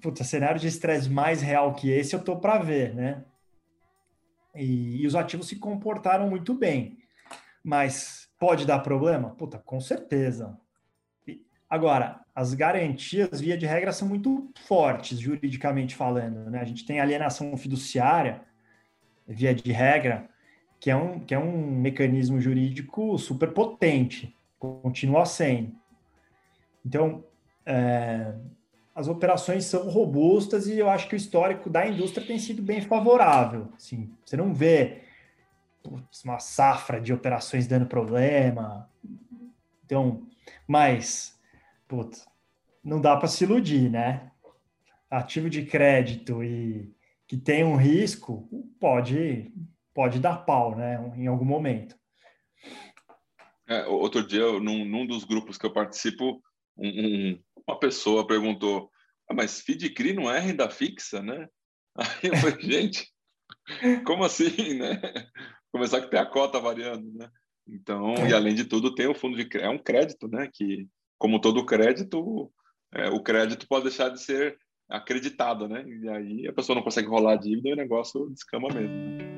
puta, 0.00 0.24
cenário 0.24 0.58
de 0.58 0.66
estresse 0.66 1.10
mais 1.10 1.42
real 1.42 1.74
que 1.74 1.90
esse 1.90 2.16
eu 2.16 2.24
tô 2.24 2.36
para 2.36 2.56
ver, 2.56 2.94
né? 2.94 3.22
E, 4.54 5.02
e, 5.02 5.06
os 5.06 5.14
ativos 5.14 5.46
se 5.46 5.56
comportaram 5.56 6.30
muito 6.30 6.54
bem. 6.54 6.96
Mas 7.68 8.30
pode 8.38 8.64
dar 8.64 8.78
problema? 8.78 9.28
Puta, 9.28 9.58
com 9.58 9.78
certeza. 9.78 10.58
Agora, 11.68 12.24
as 12.34 12.54
garantias, 12.54 13.42
via 13.42 13.58
de 13.58 13.66
regra, 13.66 13.92
são 13.92 14.08
muito 14.08 14.50
fortes, 14.66 15.18
juridicamente 15.20 15.94
falando. 15.94 16.50
Né? 16.50 16.62
A 16.62 16.64
gente 16.64 16.86
tem 16.86 16.98
alienação 16.98 17.54
fiduciária, 17.58 18.40
via 19.26 19.54
de 19.54 19.70
regra, 19.70 20.30
que 20.80 20.90
é 20.90 20.96
um, 20.96 21.20
que 21.20 21.34
é 21.34 21.38
um 21.38 21.70
mecanismo 21.70 22.40
jurídico 22.40 23.18
super 23.18 23.52
potente, 23.52 24.34
continua 24.58 25.26
sendo. 25.26 25.76
Então, 26.86 27.22
é, 27.66 28.32
as 28.94 29.08
operações 29.08 29.66
são 29.66 29.90
robustas 29.90 30.66
e 30.68 30.78
eu 30.78 30.88
acho 30.88 31.06
que 31.06 31.14
o 31.14 31.18
histórico 31.18 31.68
da 31.68 31.86
indústria 31.86 32.26
tem 32.26 32.38
sido 32.38 32.62
bem 32.62 32.80
favorável. 32.80 33.68
Assim, 33.76 34.10
você 34.24 34.38
não 34.38 34.54
vê 34.54 35.02
putz, 35.88 36.22
uma 36.22 36.38
safra 36.38 37.00
de 37.00 37.12
operações 37.12 37.66
dando 37.66 37.86
problema. 37.86 38.90
Então, 39.84 40.28
mas, 40.66 41.40
putz, 41.86 42.26
não 42.84 43.00
dá 43.00 43.16
para 43.16 43.28
se 43.28 43.44
iludir, 43.44 43.90
né? 43.90 44.30
Ativo 45.10 45.48
de 45.48 45.64
crédito 45.64 46.44
e 46.44 46.94
que 47.26 47.36
tem 47.36 47.64
um 47.64 47.76
risco 47.76 48.48
pode 48.78 49.50
pode 49.94 50.20
dar 50.20 50.44
pau, 50.44 50.76
né? 50.76 51.12
Em 51.16 51.26
algum 51.26 51.44
momento. 51.44 51.98
É, 53.66 53.86
outro 53.86 54.26
dia, 54.26 54.44
num, 54.60 54.84
num, 54.84 55.06
dos 55.06 55.24
grupos 55.24 55.58
que 55.58 55.66
eu 55.66 55.72
participo, 55.72 56.42
um, 56.76 56.88
um, 56.88 57.42
uma 57.66 57.78
pessoa 57.78 58.26
perguntou: 58.26 58.90
ah, 59.28 59.34
mas 59.34 59.60
FIDCRI 59.60 60.12
não 60.12 60.30
é 60.30 60.38
renda 60.38 60.70
fixa, 60.70 61.22
né? 61.22 61.48
Aí 61.96 62.30
eu 62.30 62.36
falei, 62.36 62.60
gente, 62.60 63.10
como 64.04 64.24
assim, 64.24 64.74
né? 64.74 65.00
Começar 65.72 65.98
a 65.98 66.06
ter 66.06 66.18
a 66.18 66.26
cota 66.26 66.60
variando, 66.60 67.12
né? 67.12 67.30
Então, 67.66 68.14
é. 68.14 68.30
e 68.30 68.34
além 68.34 68.54
de 68.54 68.64
tudo, 68.64 68.94
tem 68.94 69.06
o 69.06 69.14
fundo 69.14 69.36
de 69.36 69.48
é 69.58 69.68
um 69.68 69.78
crédito, 69.78 70.26
né? 70.28 70.48
Que, 70.52 70.88
como 71.18 71.40
todo 71.40 71.66
crédito, 71.66 72.50
é, 72.92 73.08
o 73.10 73.22
crédito 73.22 73.66
pode 73.68 73.84
deixar 73.84 74.08
de 74.08 74.22
ser 74.22 74.58
acreditado, 74.88 75.68
né? 75.68 75.84
E 75.86 76.08
aí 76.08 76.48
a 76.48 76.52
pessoa 76.52 76.74
não 76.74 76.82
consegue 76.82 77.08
rolar 77.08 77.34
a 77.34 77.36
dívida 77.36 77.68
e 77.68 77.72
o 77.74 77.76
negócio 77.76 78.30
descama 78.30 78.68
mesmo. 78.68 78.94
Né? 78.94 79.28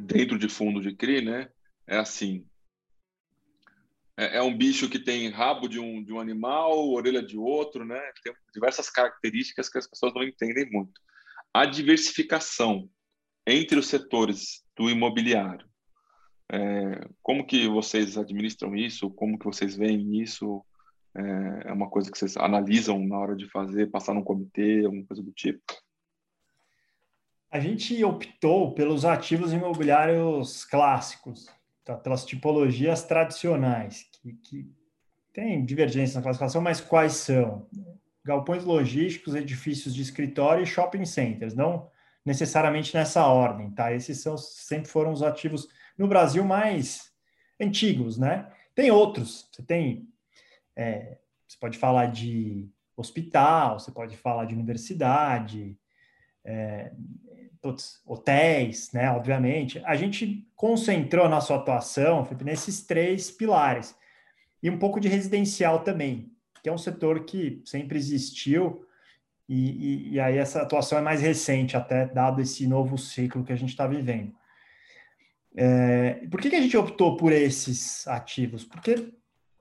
Dentro 0.00 0.38
de 0.38 0.48
fundo 0.48 0.80
de 0.80 0.94
CRI, 0.94 1.22
né? 1.24 1.48
É 1.86 1.96
assim, 1.96 2.44
é, 4.16 4.38
é, 4.38 4.42
um 4.42 4.56
bicho 4.56 4.88
que 4.88 4.98
tem 4.98 5.28
rabo 5.28 5.68
de 5.68 5.80
um, 5.80 6.02
de 6.02 6.12
um 6.12 6.20
animal, 6.20 6.88
orelha 6.90 7.22
de 7.22 7.36
outro, 7.36 7.84
né? 7.84 8.00
Tem 8.22 8.32
diversas 8.52 8.88
características 8.88 9.68
que 9.68 9.78
as 9.78 9.88
pessoas 9.88 10.14
não 10.14 10.22
entendem 10.22 10.70
muito. 10.70 11.00
A 11.52 11.66
diversificação 11.66 12.88
entre 13.46 13.78
os 13.78 13.88
setores 13.88 14.64
do 14.76 14.88
imobiliário. 14.88 15.68
É, 16.52 17.08
como 17.22 17.46
que 17.46 17.66
vocês 17.68 18.16
administram 18.16 18.76
isso? 18.76 19.10
Como 19.10 19.38
que 19.38 19.44
vocês 19.44 19.76
veem 19.76 20.20
isso? 20.20 20.64
É, 21.16 21.68
é 21.68 21.72
uma 21.72 21.88
coisa 21.88 22.10
que 22.10 22.18
vocês 22.18 22.36
analisam 22.36 23.04
na 23.04 23.18
hora 23.18 23.36
de 23.36 23.48
fazer, 23.50 23.90
passar 23.90 24.14
num 24.14 24.22
comitê, 24.22 24.84
alguma 24.84 25.04
coisa 25.06 25.22
do 25.22 25.32
tipo? 25.32 25.62
A 27.50 27.60
gente 27.60 28.02
optou 28.02 28.74
pelos 28.74 29.04
ativos 29.04 29.52
imobiliários 29.52 30.64
clássicos, 30.64 31.48
pelas 32.02 32.24
tipologias 32.24 33.02
tradicionais, 33.02 34.08
que, 34.12 34.32
que 34.34 34.72
tem 35.32 35.64
divergência 35.64 36.16
na 36.16 36.22
classificação, 36.22 36.62
mas 36.62 36.80
quais 36.80 37.12
são? 37.14 37.68
Galpões 38.24 38.64
logísticos, 38.64 39.34
edifícios 39.34 39.94
de 39.94 40.00
escritório 40.00 40.62
e 40.62 40.66
shopping 40.66 41.04
centers, 41.04 41.54
não 41.54 41.90
necessariamente 42.24 42.94
nessa 42.94 43.26
ordem, 43.26 43.70
tá? 43.70 43.92
Esses 43.92 44.20
são, 44.20 44.38
sempre 44.38 44.88
foram 44.88 45.12
os 45.12 45.22
ativos 45.22 45.68
no 45.98 46.08
Brasil 46.08 46.42
mais 46.42 47.12
antigos, 47.60 48.16
né? 48.16 48.50
Tem 48.74 48.90
outros, 48.90 49.48
você 49.52 49.62
tem, 49.62 50.08
é, 50.74 51.18
você 51.46 51.58
pode 51.60 51.76
falar 51.76 52.06
de 52.06 52.66
hospital, 52.96 53.78
você 53.78 53.90
pode 53.90 54.16
falar 54.16 54.46
de 54.46 54.54
universidade, 54.54 55.78
é, 56.44 56.92
putz, 57.64 58.02
hotéis, 58.04 58.92
né? 58.92 59.10
Obviamente, 59.10 59.80
a 59.86 59.96
gente 59.96 60.46
concentrou 60.54 61.30
nossa 61.30 61.54
atuação 61.54 62.22
Felipe, 62.22 62.44
nesses 62.44 62.82
três 62.82 63.30
pilares 63.30 63.96
e 64.62 64.68
um 64.68 64.78
pouco 64.78 65.00
de 65.00 65.08
residencial 65.08 65.82
também, 65.82 66.30
que 66.62 66.68
é 66.68 66.72
um 66.72 66.76
setor 66.76 67.24
que 67.24 67.62
sempre 67.64 67.96
existiu 67.96 68.84
e, 69.48 69.70
e, 69.70 70.12
e 70.12 70.20
aí 70.20 70.36
essa 70.36 70.60
atuação 70.60 70.98
é 70.98 71.00
mais 71.00 71.22
recente, 71.22 71.74
até 71.74 72.04
dado 72.04 72.42
esse 72.42 72.66
novo 72.66 72.98
ciclo 72.98 73.42
que 73.42 73.52
a 73.52 73.56
gente 73.56 73.70
está 73.70 73.86
vivendo. 73.86 74.34
É, 75.56 76.26
por 76.30 76.42
que, 76.42 76.50
que 76.50 76.56
a 76.56 76.60
gente 76.60 76.76
optou 76.76 77.16
por 77.16 77.32
esses 77.32 78.06
ativos? 78.06 78.62
Porque 78.62 79.10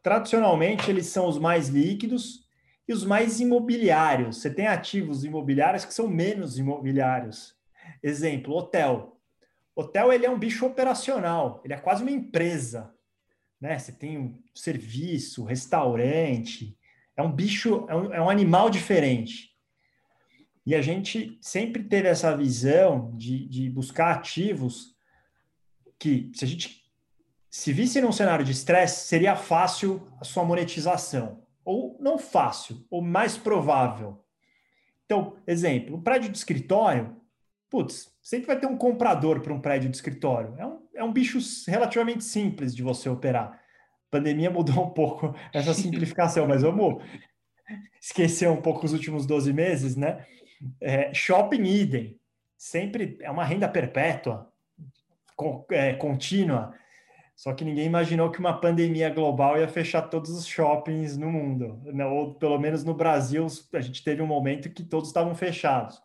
tradicionalmente 0.01 0.91
eles 0.91 1.05
são 1.05 1.25
os 1.25 1.39
mais 1.39 1.69
líquidos 1.69 2.45
e 2.85 2.91
os 2.91 3.05
mais 3.05 3.39
imobiliários. 3.39 4.41
Você 4.41 4.49
tem 4.49 4.67
ativos 4.67 5.23
imobiliários 5.23 5.85
que 5.85 5.93
são 5.93 6.09
menos 6.09 6.57
imobiliários. 6.57 7.55
Exemplo, 8.03 8.53
hotel. 8.53 9.17
Hotel 9.75 10.11
ele 10.11 10.25
é 10.25 10.29
um 10.29 10.37
bicho 10.37 10.65
operacional, 10.65 11.61
ele 11.63 11.73
é 11.73 11.77
quase 11.77 12.03
uma 12.03 12.11
empresa. 12.11 12.93
Né? 13.59 13.79
Você 13.79 13.93
tem 13.93 14.17
um 14.17 14.43
serviço, 14.53 15.45
restaurante, 15.45 16.77
é 17.15 17.23
um 17.23 17.31
bicho, 17.31 17.85
é 17.89 17.95
um, 17.95 18.13
é 18.13 18.21
um 18.21 18.29
animal 18.29 18.69
diferente. 18.69 19.53
E 20.65 20.75
a 20.75 20.81
gente 20.81 21.37
sempre 21.41 21.83
teve 21.83 22.07
essa 22.07 22.35
visão 22.35 23.15
de, 23.17 23.47
de 23.47 23.69
buscar 23.69 24.15
ativos 24.15 24.93
que, 25.99 26.31
se 26.33 26.45
a 26.45 26.47
gente 26.47 26.83
se 27.49 27.71
visse 27.71 28.01
num 28.01 28.11
cenário 28.11 28.43
de 28.43 28.51
estresse, 28.51 29.07
seria 29.07 29.35
fácil 29.35 30.07
a 30.19 30.23
sua 30.23 30.43
monetização. 30.43 31.43
Ou 31.63 31.97
não 31.99 32.17
fácil, 32.17 32.85
ou 32.89 33.01
mais 33.01 33.37
provável. 33.37 34.25
Então, 35.05 35.37
exemplo, 35.45 35.95
um 35.95 36.01
prédio 36.01 36.31
de 36.31 36.37
escritório, 36.37 37.15
putz, 37.73 38.13
sempre 38.21 38.45
vai 38.45 38.59
ter 38.59 38.67
um 38.67 38.77
comprador 38.77 39.41
para 39.41 39.51
um 39.51 39.59
prédio 39.59 39.89
de 39.89 39.95
escritório. 39.95 40.53
É 40.59 40.65
um, 40.67 40.79
é 40.93 41.03
um 41.03 41.11
bicho 41.11 41.39
relativamente 41.67 42.23
simples 42.23 42.75
de 42.75 42.83
você 42.83 43.09
operar. 43.09 43.47
A 43.47 44.11
pandemia 44.11 44.51
mudou 44.51 44.85
um 44.85 44.91
pouco 44.91 45.33
essa 45.51 45.73
simplificação, 45.73 46.47
mas 46.47 46.61
vamos 46.61 47.03
esquecer 47.99 48.47
um 48.47 48.61
pouco 48.61 48.85
os 48.85 48.93
últimos 48.93 49.25
12 49.25 49.51
meses, 49.51 49.95
né? 49.95 50.23
É, 50.79 51.11
shopping 51.15 51.63
idem, 51.63 52.19
sempre 52.55 53.17
é 53.19 53.31
uma 53.31 53.43
renda 53.43 53.67
perpétua, 53.67 54.53
con, 55.35 55.65
é, 55.71 55.93
contínua. 55.93 56.75
Só 57.35 57.53
que 57.53 57.65
ninguém 57.65 57.87
imaginou 57.87 58.29
que 58.29 58.37
uma 58.37 58.61
pandemia 58.61 59.09
global 59.09 59.57
ia 59.57 59.67
fechar 59.67 60.03
todos 60.03 60.29
os 60.29 60.45
shoppings 60.45 61.17
no 61.17 61.31
mundo, 61.31 61.81
ou 62.11 62.35
pelo 62.35 62.59
menos 62.59 62.83
no 62.83 62.93
Brasil 62.93 63.47
a 63.73 63.81
gente 63.81 64.03
teve 64.03 64.21
um 64.21 64.27
momento 64.27 64.69
que 64.69 64.83
todos 64.83 65.09
estavam 65.09 65.33
fechados. 65.33 65.99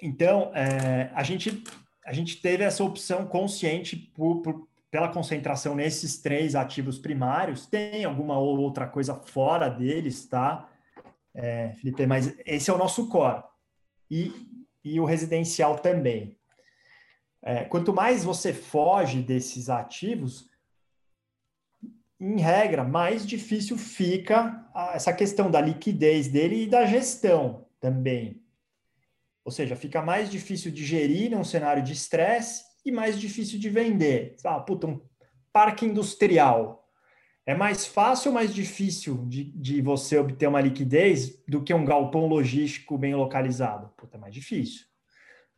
Então 0.00 0.50
é, 0.54 1.10
a 1.14 1.22
gente 1.22 1.62
a 2.04 2.12
gente 2.12 2.40
teve 2.40 2.62
essa 2.62 2.84
opção 2.84 3.26
consciente 3.26 3.96
por, 3.96 4.40
por, 4.40 4.68
pela 4.92 5.08
concentração 5.08 5.74
nesses 5.74 6.18
três 6.18 6.54
ativos 6.54 6.98
primários. 6.98 7.66
Tem 7.66 8.04
alguma 8.04 8.38
outra 8.38 8.86
coisa 8.86 9.14
fora 9.14 9.68
deles, 9.68 10.24
tá? 10.24 10.68
é, 11.36 11.72
Felipe, 11.74 12.06
mas 12.06 12.34
esse 12.46 12.70
é 12.70 12.72
o 12.72 12.78
nosso 12.78 13.08
core. 13.08 13.44
E, 14.10 14.32
e 14.82 14.98
o 14.98 15.04
residencial 15.04 15.78
também. 15.78 16.36
É, 17.42 17.64
quanto 17.64 17.92
mais 17.92 18.24
você 18.24 18.52
foge 18.52 19.20
desses 19.20 19.68
ativos, 19.68 20.48
em 22.18 22.40
regra, 22.40 22.82
mais 22.82 23.26
difícil 23.26 23.76
fica 23.76 24.66
essa 24.94 25.12
questão 25.12 25.50
da 25.50 25.60
liquidez 25.60 26.28
dele 26.28 26.62
e 26.62 26.66
da 26.66 26.86
gestão 26.86 27.66
também. 27.78 28.42
Ou 29.46 29.52
seja, 29.52 29.76
fica 29.76 30.02
mais 30.02 30.28
difícil 30.28 30.72
de 30.72 30.84
gerir 30.84 31.30
num 31.30 31.44
cenário 31.44 31.80
de 31.80 31.92
estresse 31.92 32.64
e 32.84 32.90
mais 32.90 33.16
difícil 33.16 33.60
de 33.60 33.70
vender. 33.70 34.34
Ah, 34.44 34.58
puta, 34.58 34.88
um 34.88 35.00
parque 35.52 35.86
industrial. 35.86 36.84
É 37.46 37.54
mais 37.54 37.86
fácil 37.86 38.30
ou 38.30 38.34
mais 38.34 38.52
difícil 38.52 39.24
de, 39.28 39.44
de 39.44 39.80
você 39.80 40.18
obter 40.18 40.48
uma 40.48 40.60
liquidez 40.60 41.44
do 41.46 41.62
que 41.62 41.72
um 41.72 41.84
galpão 41.84 42.26
logístico 42.26 42.98
bem 42.98 43.14
localizado? 43.14 43.88
Puta, 43.96 44.16
é 44.16 44.20
mais 44.20 44.34
difícil. 44.34 44.84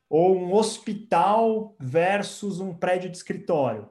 Ou 0.06 0.36
um 0.36 0.52
hospital 0.52 1.74
versus 1.80 2.60
um 2.60 2.74
prédio 2.74 3.08
de 3.08 3.16
escritório. 3.16 3.88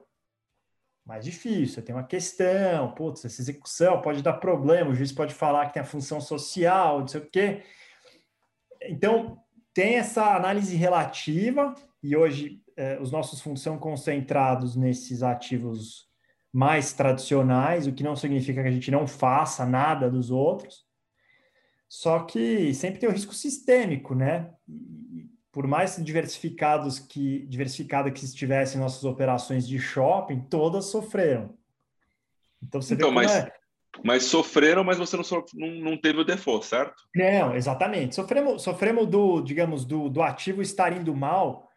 Mais 1.04 1.24
difícil, 1.24 1.82
tem 1.82 1.92
uma 1.92 2.06
questão, 2.06 2.94
putz, 2.94 3.24
essa 3.24 3.40
execução 3.40 4.00
pode 4.00 4.22
dar 4.22 4.34
problema, 4.34 4.90
o 4.90 4.94
juiz 4.94 5.10
pode 5.10 5.34
falar 5.34 5.66
que 5.66 5.72
tem 5.72 5.82
a 5.82 5.84
função 5.84 6.20
social, 6.20 7.00
não 7.00 7.08
sei 7.08 7.20
o 7.20 7.28
quê. 7.28 7.64
Então, 8.82 9.42
tem 9.78 9.94
essa 9.94 10.34
análise 10.34 10.74
relativa, 10.74 11.72
e 12.02 12.16
hoje 12.16 12.60
eh, 12.76 12.98
os 13.00 13.12
nossos 13.12 13.40
fundos 13.40 13.62
são 13.62 13.78
concentrados 13.78 14.74
nesses 14.74 15.22
ativos 15.22 16.08
mais 16.52 16.92
tradicionais, 16.92 17.86
o 17.86 17.92
que 17.92 18.02
não 18.02 18.16
significa 18.16 18.60
que 18.60 18.68
a 18.68 18.72
gente 18.72 18.90
não 18.90 19.06
faça 19.06 19.64
nada 19.64 20.10
dos 20.10 20.32
outros. 20.32 20.84
Só 21.88 22.24
que 22.24 22.74
sempre 22.74 22.98
tem 22.98 23.08
o 23.08 23.12
risco 23.12 23.32
sistêmico, 23.32 24.16
né? 24.16 24.50
E 24.68 25.30
por 25.52 25.64
mais 25.68 25.94
diversificados 26.02 26.98
que 26.98 27.46
diversificada 27.46 28.10
que 28.10 28.24
estivessem 28.24 28.80
nossas 28.80 29.04
operações 29.04 29.64
de 29.68 29.78
shopping, 29.78 30.40
todas 30.40 30.86
sofreram. 30.86 31.56
Então 32.60 32.82
você 32.82 32.94
então, 32.94 33.12
mas, 33.12 33.30
é... 33.30 33.52
mas 34.04 34.24
sofreram, 34.24 34.84
mas 34.84 34.98
você 34.98 35.16
não, 35.16 35.24
não, 35.54 35.68
não 35.90 35.96
teve 35.96 36.20
o 36.20 36.24
default, 36.24 36.66
certo? 36.66 36.94
Não, 37.14 37.54
exatamente. 37.54 38.14
Sofremos, 38.14 38.62
sofremos 38.62 39.06
do, 39.06 39.40
digamos, 39.40 39.84
do, 39.84 40.08
do 40.08 40.22
ativo 40.22 40.62
estar 40.62 40.92
indo 40.92 41.14
mal, 41.14 41.68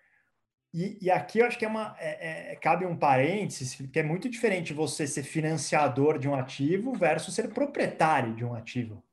e, 0.73 0.97
e, 1.01 1.11
aqui 1.11 1.39
eu 1.39 1.45
acho 1.45 1.59
que 1.59 1.65
é 1.65 1.67
uma, 1.67 1.95
é, 1.99 2.51
é, 2.51 2.55
cabe 2.55 2.85
um 2.85 2.95
parênteses, 2.95 3.75
que 3.75 3.99
é 3.99 4.03
muito 4.03 4.29
diferente 4.29 4.73
você 4.73 5.05
ser 5.05 5.23
financiador 5.23 6.17
de 6.17 6.29
um 6.29 6.35
ativo 6.35 6.93
versus 6.93 7.35
ser 7.35 7.49
proprietário 7.53 8.33
de 8.33 8.45
um 8.45 8.53
ativo. 8.53 9.03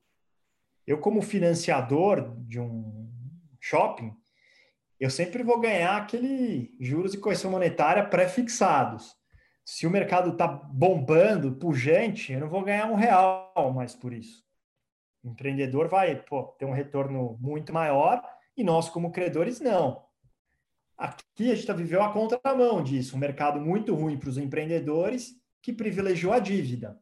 Eu, 0.86 0.98
como 0.98 1.20
financiador 1.20 2.32
de 2.46 2.60
um 2.60 3.10
shopping, 3.60 4.14
eu 5.00 5.10
sempre 5.10 5.42
vou 5.42 5.58
ganhar 5.60 5.96
aquele 5.96 6.76
juros 6.80 7.12
e 7.12 7.18
correção 7.18 7.50
monetária 7.50 8.06
pré-fixados. 8.06 9.17
Se 9.70 9.86
o 9.86 9.90
mercado 9.90 10.30
está 10.30 10.48
bombando, 10.48 11.52
pujante, 11.52 12.32
eu 12.32 12.40
não 12.40 12.48
vou 12.48 12.64
ganhar 12.64 12.90
um 12.90 12.94
real 12.94 13.70
mais 13.74 13.94
por 13.94 14.14
isso. 14.14 14.42
O 15.22 15.28
empreendedor 15.28 15.88
vai 15.88 16.16
pô, 16.22 16.44
ter 16.58 16.64
um 16.64 16.72
retorno 16.72 17.36
muito 17.38 17.70
maior 17.70 18.22
e 18.56 18.64
nós, 18.64 18.88
como 18.88 19.12
credores, 19.12 19.60
não. 19.60 20.02
Aqui 20.96 21.52
a 21.52 21.54
gente 21.54 21.66
tá, 21.66 21.74
viveu 21.74 22.02
a 22.02 22.10
contramão 22.10 22.82
disso, 22.82 23.14
um 23.14 23.18
mercado 23.18 23.60
muito 23.60 23.94
ruim 23.94 24.16
para 24.16 24.30
os 24.30 24.38
empreendedores 24.38 25.38
que 25.60 25.70
privilegiou 25.70 26.32
a 26.32 26.38
dívida. 26.38 26.98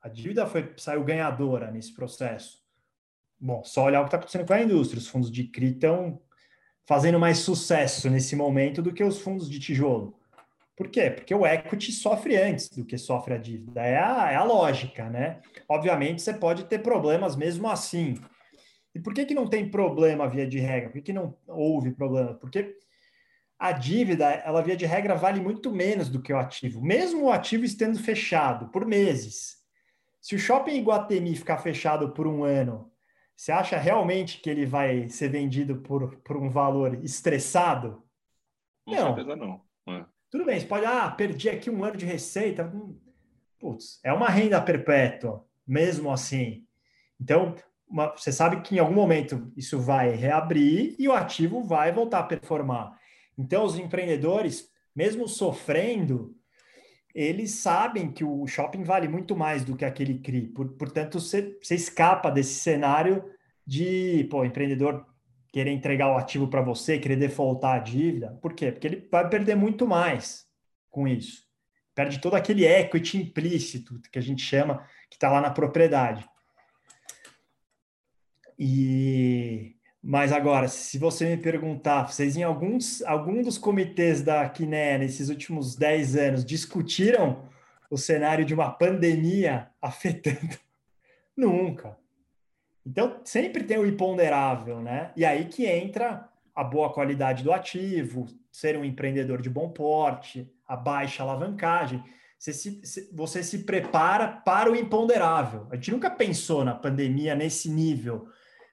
A 0.00 0.08
dívida 0.08 0.46
foi, 0.46 0.72
saiu 0.76 1.02
ganhadora 1.02 1.72
nesse 1.72 1.92
processo. 1.92 2.62
Bom, 3.40 3.64
só 3.64 3.86
olhar 3.86 4.02
o 4.02 4.04
que 4.04 4.08
está 4.10 4.18
acontecendo 4.18 4.46
com 4.46 4.52
a 4.52 4.62
indústria. 4.62 5.00
Os 5.00 5.08
fundos 5.08 5.32
de 5.32 5.48
CRI 5.48 5.72
estão 5.72 6.22
fazendo 6.86 7.18
mais 7.18 7.38
sucesso 7.38 8.08
nesse 8.08 8.36
momento 8.36 8.80
do 8.80 8.94
que 8.94 9.02
os 9.02 9.20
fundos 9.20 9.50
de 9.50 9.58
tijolo. 9.58 10.16
Por 10.76 10.88
quê? 10.88 11.10
Porque 11.10 11.34
o 11.34 11.46
equity 11.46 11.92
sofre 11.92 12.36
antes 12.36 12.68
do 12.68 12.84
que 12.84 12.98
sofre 12.98 13.34
a 13.34 13.38
dívida. 13.38 13.80
É 13.80 13.96
a, 13.96 14.32
é 14.32 14.34
a 14.34 14.42
lógica, 14.42 15.08
né? 15.08 15.40
Obviamente, 15.68 16.20
você 16.20 16.34
pode 16.34 16.64
ter 16.64 16.80
problemas 16.80 17.36
mesmo 17.36 17.68
assim. 17.68 18.14
E 18.94 19.00
por 19.00 19.14
que, 19.14 19.24
que 19.24 19.34
não 19.34 19.46
tem 19.46 19.70
problema 19.70 20.28
via 20.28 20.46
de 20.46 20.58
regra? 20.58 20.88
Por 20.88 20.94
que, 20.94 21.02
que 21.02 21.12
não 21.12 21.36
houve 21.46 21.92
problema? 21.92 22.34
Porque 22.34 22.76
a 23.58 23.72
dívida, 23.72 24.26
ela 24.26 24.62
via 24.62 24.76
de 24.76 24.84
regra 24.84 25.14
vale 25.14 25.40
muito 25.40 25.72
menos 25.72 26.08
do 26.08 26.20
que 26.20 26.32
o 26.32 26.38
ativo, 26.38 26.82
mesmo 26.82 27.24
o 27.24 27.32
ativo 27.32 27.64
estando 27.64 27.98
fechado 27.98 28.68
por 28.68 28.84
meses. 28.84 29.56
Se 30.20 30.34
o 30.34 30.38
shopping 30.38 30.76
Iguatemi 30.76 31.36
ficar 31.36 31.58
fechado 31.58 32.12
por 32.12 32.26
um 32.26 32.44
ano, 32.44 32.90
você 33.36 33.52
acha 33.52 33.76
realmente 33.76 34.40
que 34.40 34.50
ele 34.50 34.66
vai 34.66 35.08
ser 35.08 35.28
vendido 35.28 35.76
por, 35.82 36.16
por 36.18 36.36
um 36.36 36.48
valor 36.48 37.02
estressado? 37.04 38.02
Com 38.84 38.94
não. 38.94 39.14
certeza 39.14 39.36
não. 39.36 39.60
É. 39.88 40.04
Tudo 40.34 40.46
bem, 40.46 40.58
você 40.58 40.66
pode, 40.66 40.84
ah, 40.84 41.08
perdi 41.12 41.48
aqui 41.48 41.70
um 41.70 41.84
ano 41.84 41.96
de 41.96 42.04
receita. 42.04 42.64
Hum, 42.64 42.98
putz, 43.56 44.00
é 44.02 44.12
uma 44.12 44.28
renda 44.28 44.60
perpétua, 44.60 45.46
mesmo 45.64 46.10
assim. 46.10 46.66
Então, 47.20 47.54
uma, 47.88 48.10
você 48.16 48.32
sabe 48.32 48.60
que 48.60 48.74
em 48.74 48.80
algum 48.80 48.94
momento 48.94 49.52
isso 49.56 49.78
vai 49.78 50.10
reabrir 50.10 50.96
e 50.98 51.06
o 51.06 51.12
ativo 51.12 51.62
vai 51.62 51.92
voltar 51.92 52.18
a 52.18 52.24
performar. 52.24 52.98
Então, 53.38 53.64
os 53.64 53.78
empreendedores, 53.78 54.68
mesmo 54.92 55.28
sofrendo, 55.28 56.34
eles 57.14 57.52
sabem 57.52 58.10
que 58.10 58.24
o 58.24 58.44
shopping 58.44 58.82
vale 58.82 59.06
muito 59.06 59.36
mais 59.36 59.64
do 59.64 59.76
que 59.76 59.84
aquele 59.84 60.18
CRI. 60.18 60.48
Por, 60.48 60.70
portanto, 60.70 61.20
você, 61.20 61.56
você 61.62 61.76
escapa 61.76 62.28
desse 62.28 62.54
cenário 62.54 63.24
de, 63.64 64.26
pô, 64.28 64.44
empreendedor 64.44 65.06
querer 65.54 65.70
entregar 65.70 66.08
o 66.08 66.16
ativo 66.16 66.48
para 66.48 66.60
você, 66.60 66.98
querer 66.98 67.14
defaultar 67.14 67.76
a 67.76 67.78
dívida. 67.78 68.36
Por 68.42 68.54
quê? 68.54 68.72
Porque 68.72 68.88
ele 68.88 69.08
vai 69.08 69.28
perder 69.28 69.54
muito 69.54 69.86
mais 69.86 70.48
com 70.90 71.06
isso. 71.06 71.44
Perde 71.94 72.20
todo 72.20 72.34
aquele 72.34 72.66
equity 72.66 73.18
implícito 73.18 74.00
que 74.10 74.18
a 74.18 74.20
gente 74.20 74.42
chama, 74.42 74.84
que 75.08 75.14
está 75.14 75.30
lá 75.30 75.40
na 75.40 75.50
propriedade. 75.50 76.28
E 78.58 79.76
mas 80.02 80.32
agora, 80.32 80.66
se 80.66 80.98
você 80.98 81.24
me 81.24 81.40
perguntar, 81.40 82.10
vocês 82.10 82.36
em 82.36 82.42
alguns 82.42 83.00
algum 83.02 83.40
dos 83.40 83.56
comitês 83.56 84.22
da 84.22 84.48
Quiné 84.48 84.98
nesses 84.98 85.28
últimos 85.28 85.76
10 85.76 86.16
anos 86.16 86.44
discutiram 86.44 87.48
o 87.88 87.96
cenário 87.96 88.44
de 88.44 88.52
uma 88.52 88.72
pandemia 88.72 89.70
afetando? 89.80 90.58
Nunca. 91.36 91.96
Então, 92.86 93.20
sempre 93.24 93.64
tem 93.64 93.78
o 93.78 93.86
imponderável, 93.86 94.80
né? 94.80 95.10
E 95.16 95.24
aí 95.24 95.46
que 95.46 95.66
entra 95.66 96.28
a 96.54 96.62
boa 96.62 96.92
qualidade 96.92 97.42
do 97.42 97.52
ativo, 97.52 98.26
ser 98.52 98.76
um 98.76 98.84
empreendedor 98.84 99.40
de 99.42 99.50
bom 99.50 99.70
porte, 99.70 100.48
a 100.66 100.76
baixa 100.76 101.22
alavancagem. 101.22 102.02
Você 102.38 102.52
se, 102.52 103.10
você 103.12 103.42
se 103.42 103.60
prepara 103.64 104.28
para 104.28 104.70
o 104.70 104.76
imponderável. 104.76 105.66
A 105.70 105.76
gente 105.76 105.90
nunca 105.90 106.10
pensou 106.10 106.64
na 106.64 106.74
pandemia 106.74 107.34
nesse 107.34 107.70
nível, 107.70 108.28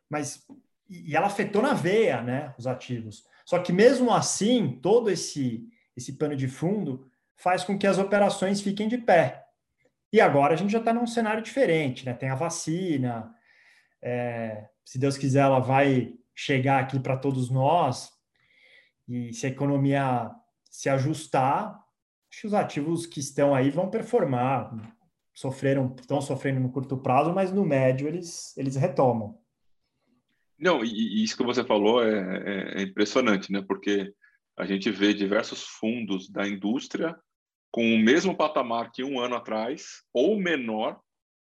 mas 0.10 0.46
e 0.90 1.16
ela 1.16 1.28
afetou 1.28 1.62
na 1.62 1.74
veia, 1.74 2.22
né, 2.22 2.54
os 2.58 2.68
ativos. 2.68 3.24
Só 3.46 3.60
que 3.60 3.72
mesmo 3.72 4.14
assim, 4.14 4.78
todo 4.82 5.10
esse 5.10 5.66
esse 5.96 6.14
pano 6.14 6.36
de 6.36 6.48
fundo 6.48 7.06
faz 7.36 7.64
com 7.64 7.78
que 7.78 7.88
as 7.88 7.98
operações 7.98 8.62
fiquem 8.62 8.88
de 8.88 8.98
pé. 8.98 9.46
E 10.14 10.20
agora 10.20 10.54
a 10.54 10.58
gente 10.58 10.72
já 10.72 10.80
está 10.80 10.94
num 10.94 11.08
cenário 11.08 11.42
diferente, 11.42 12.06
né? 12.06 12.14
Tem 12.14 12.30
a 12.30 12.36
vacina, 12.36 13.34
é, 14.04 14.68
se 14.84 14.98
Deus 15.00 15.18
quiser, 15.18 15.42
ela 15.42 15.60
vai 15.60 16.14
chegar 16.36 16.80
aqui 16.80 17.00
para 17.00 17.18
todos 17.18 17.50
nós. 17.50 18.10
E 19.08 19.34
se 19.34 19.46
a 19.46 19.50
economia 19.50 20.32
se 20.70 20.90
ajustar, 20.90 21.78
acho 22.30 22.42
que 22.42 22.48
os 22.48 22.54
ativos 22.54 23.06
que 23.06 23.20
estão 23.20 23.54
aí 23.54 23.70
vão 23.70 23.90
performar. 23.90 24.72
Sofreram, 25.34 25.96
estão 26.00 26.22
sofrendo 26.22 26.60
no 26.60 26.72
curto 26.72 26.98
prazo, 26.98 27.34
mas 27.34 27.52
no 27.52 27.66
médio 27.66 28.08
eles, 28.08 28.56
eles 28.58 28.76
retomam. 28.76 29.40
Não, 30.58 30.84
e, 30.84 31.24
isso 31.24 31.36
que 31.36 31.44
você 31.44 31.64
falou 31.64 32.04
é, 32.04 32.78
é, 32.78 32.80
é 32.80 32.84
impressionante, 32.84 33.52
né? 33.52 33.62
Porque 33.62 34.14
a 34.58 34.66
gente 34.66 34.92
vê 34.92 35.14
diversos 35.14 35.64
fundos 35.64 36.30
da 36.30 36.48
indústria 36.48 37.18
com 37.72 37.96
o 37.96 38.00
mesmo 38.00 38.36
patamar 38.36 38.92
que 38.92 39.04
um 39.04 39.20
ano 39.20 39.36
atrás, 39.36 40.04
ou 40.14 40.38
menor. 40.38 41.00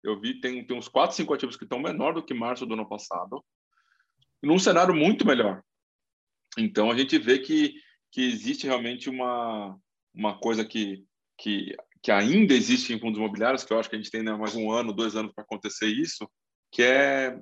Eu 0.02 0.20
vi, 0.20 0.40
tem, 0.40 0.66
tem 0.66 0.76
uns 0.76 0.88
4, 0.88 1.16
5 1.16 1.34
ativos 1.34 1.56
que 1.56 1.64
estão 1.64 1.78
menor 1.78 2.14
do 2.14 2.24
que 2.24 2.34
março 2.34 2.66
do 2.66 2.74
ano 2.74 2.88
passado, 2.88 3.44
num 4.42 4.58
cenário 4.58 4.94
muito 4.94 5.26
melhor. 5.26 5.62
Então, 6.58 6.90
a 6.90 6.96
gente 6.96 7.18
vê 7.18 7.38
que, 7.38 7.74
que 8.10 8.22
existe 8.22 8.66
realmente 8.66 9.08
uma, 9.08 9.78
uma 10.14 10.38
coisa 10.38 10.64
que, 10.64 11.04
que, 11.38 11.76
que 12.02 12.10
ainda 12.10 12.52
existe 12.52 12.92
em 12.92 12.98
fundos 12.98 13.18
imobiliários, 13.18 13.64
que 13.64 13.72
eu 13.72 13.78
acho 13.78 13.88
que 13.88 13.96
a 13.96 13.98
gente 13.98 14.10
tem 14.10 14.22
né, 14.22 14.34
mais 14.34 14.54
um 14.54 14.70
ano, 14.70 14.92
dois 14.92 15.14
anos 15.16 15.32
para 15.32 15.44
acontecer 15.44 15.86
isso, 15.86 16.28
que 16.70 16.82
é 16.82 17.38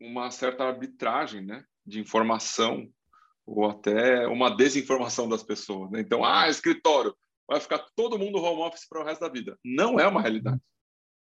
uma 0.00 0.30
certa 0.30 0.64
arbitragem 0.64 1.44
né, 1.44 1.64
de 1.86 2.00
informação 2.00 2.88
ou 3.46 3.68
até 3.68 4.26
uma 4.26 4.48
desinformação 4.48 5.28
das 5.28 5.42
pessoas. 5.42 5.90
Né? 5.90 6.00
Então, 6.00 6.24
ah, 6.24 6.48
escritório, 6.48 7.14
vai 7.46 7.60
ficar 7.60 7.84
todo 7.94 8.18
mundo 8.18 8.38
home 8.38 8.62
office 8.62 8.88
para 8.88 9.02
o 9.02 9.04
resto 9.04 9.20
da 9.20 9.28
vida. 9.28 9.58
Não 9.64 9.98
é 9.98 10.06
uma 10.06 10.22
realidade. 10.22 10.60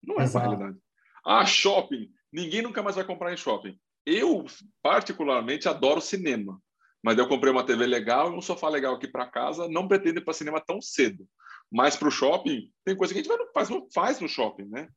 Não 0.03 0.21
é 0.21 0.25
Exato. 0.25 0.47
uma 0.47 0.57
realidade. 0.57 0.83
Ah, 1.25 1.47
shopping, 1.47 2.11
ninguém 2.33 2.63
nunca 2.63 2.83
mais 2.83 2.97
vai 2.97 3.05
comprar 3.05 3.33
em 3.33 3.37
shopping. 3.37 3.79
Eu, 4.05 4.45
particularmente, 4.83 5.69
adoro 5.69 6.01
cinema. 6.01 6.61
Mas 7.03 7.19
eu 7.19 7.29
comprei 7.29 7.53
uma 7.53 7.67
TV 7.67 7.87
legal 7.87 8.33
e 8.33 8.37
um 8.37 8.43
sofá 8.43 8.69
legal 8.69 8.95
aqui 8.95 9.09
para 9.09 9.31
casa. 9.31 9.69
Não 9.69 9.89
pretendo 9.89 10.19
ir 10.19 10.25
para 10.25 10.35
cinema 10.35 10.61
tão 10.61 10.81
cedo. 10.81 11.27
Mas 11.71 11.97
para 11.97 12.09
o 12.09 12.13
shopping, 12.13 12.71
tem 12.85 12.97
coisa 12.97 13.13
que 13.13 13.21
a 13.21 13.23
gente 13.23 13.33
não 13.33 13.53
faz, 13.53 13.69
não 13.69 13.89
faz 13.93 14.21
no 14.21 14.29
shopping, 14.29 14.67
né? 14.67 14.89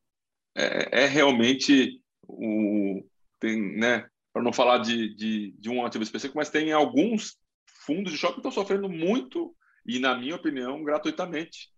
É, 0.54 1.04
é 1.04 1.06
realmente 1.06 2.00
o, 2.22 3.02
tem, 3.40 3.76
né, 3.76 4.08
para 4.32 4.42
não 4.42 4.52
falar 4.52 4.78
de, 4.78 5.14
de, 5.14 5.54
de, 5.58 5.70
um 5.70 5.84
ativo 5.84 6.04
específico, 6.04 6.36
mas 6.36 6.50
tem 6.50 6.72
alguns 6.72 7.36
fundos 7.84 8.12
de 8.12 8.18
shopping 8.18 8.34
que 8.34 8.40
estão 8.40 8.52
sofrendo 8.52 8.88
muito 8.88 9.54
e, 9.86 9.98
na 9.98 10.14
minha 10.14 10.36
opinião, 10.36 10.82
gratuitamente, 10.82 11.70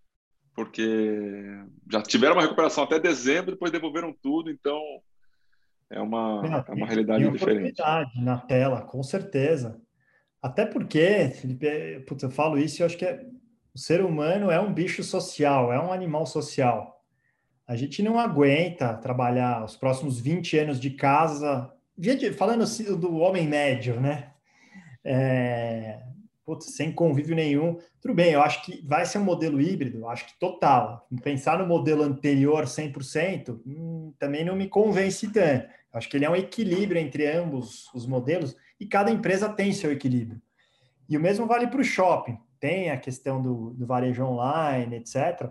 porque 0.59 1.63
já 1.89 2.03
tiveram 2.03 2.35
uma 2.35 2.43
recuperação 2.43 2.83
até 2.83 2.99
dezembro, 2.99 3.53
depois 3.53 3.71
devolveram 3.71 4.13
tudo, 4.21 4.51
então 4.51 4.83
é 5.89 6.01
uma, 6.01 6.43
não, 6.43 6.65
é 6.67 6.73
uma 6.75 6.85
realidade 6.85 7.23
tem 7.23 7.33
diferente. 7.33 7.81
na 8.17 8.39
tela, 8.39 8.83
com 8.83 9.01
certeza. 9.01 9.81
Até 10.43 10.67
porque, 10.67 11.29
Felipe, 11.29 12.01
putz, 12.09 12.25
eu 12.25 12.31
falo 12.33 12.59
isso, 12.59 12.83
eu 12.83 12.87
acho 12.87 12.99
que 12.99 13.05
é, 13.05 13.25
o 13.73 13.79
ser 13.79 14.05
humano 14.05 14.51
é 14.51 14.59
um 14.59 14.75
bicho 14.75 15.05
social, 15.05 15.73
é 15.73 15.79
um 15.79 15.93
animal 15.93 16.27
social. 16.27 17.05
A 17.65 17.77
gente 17.77 18.03
não 18.03 18.19
aguenta 18.19 18.97
trabalhar 18.97 19.65
os 19.65 19.77
próximos 19.77 20.19
20 20.19 20.59
anos 20.59 20.81
de 20.81 20.91
casa, 20.91 21.73
falando 22.37 22.65
assim, 22.65 22.99
do 22.99 23.19
homem 23.19 23.47
médio, 23.47 24.01
né? 24.01 24.33
É, 25.05 26.03
putz, 26.49 26.75
sem 26.75 26.91
convívio 26.91 27.37
nenhum. 27.37 27.77
Tudo 28.01 28.15
bem, 28.15 28.33
eu 28.33 28.41
acho 28.41 28.65
que 28.65 28.83
vai 28.87 29.05
ser 29.05 29.19
um 29.19 29.25
modelo 29.25 29.61
híbrido, 29.61 30.09
acho 30.09 30.25
que 30.25 30.39
total. 30.39 31.07
Pensar 31.23 31.59
no 31.59 31.67
modelo 31.67 32.03
anterior 32.03 32.65
100% 32.65 33.61
hum, 33.67 34.15
também 34.19 34.47
não 34.47 34.57
me 34.57 34.67
convence 34.67 35.31
tanto. 35.31 35.69
Acho 35.93 36.09
que 36.09 36.17
ele 36.17 36.25
é 36.25 36.31
um 36.31 36.37
equilíbrio 36.37 36.99
entre 36.99 37.27
ambos 37.27 37.93
os 37.93 38.07
modelos 38.07 38.57
e 38.81 38.87
cada 38.87 39.11
empresa 39.11 39.47
tem 39.47 39.75
seu 39.75 39.93
equilíbrio. 39.93 40.41
E 41.07 41.19
o 41.19 41.21
mesmo 41.21 41.47
vale 41.47 41.67
para 41.67 41.83
o 41.83 41.85
shopping. 41.85 42.39
Tem 42.59 42.91
a 42.91 42.97
questão 42.97 43.43
do, 43.43 43.75
do 43.75 43.87
varejo 43.87 44.25
online, 44.25 44.97
etc. 44.97 45.51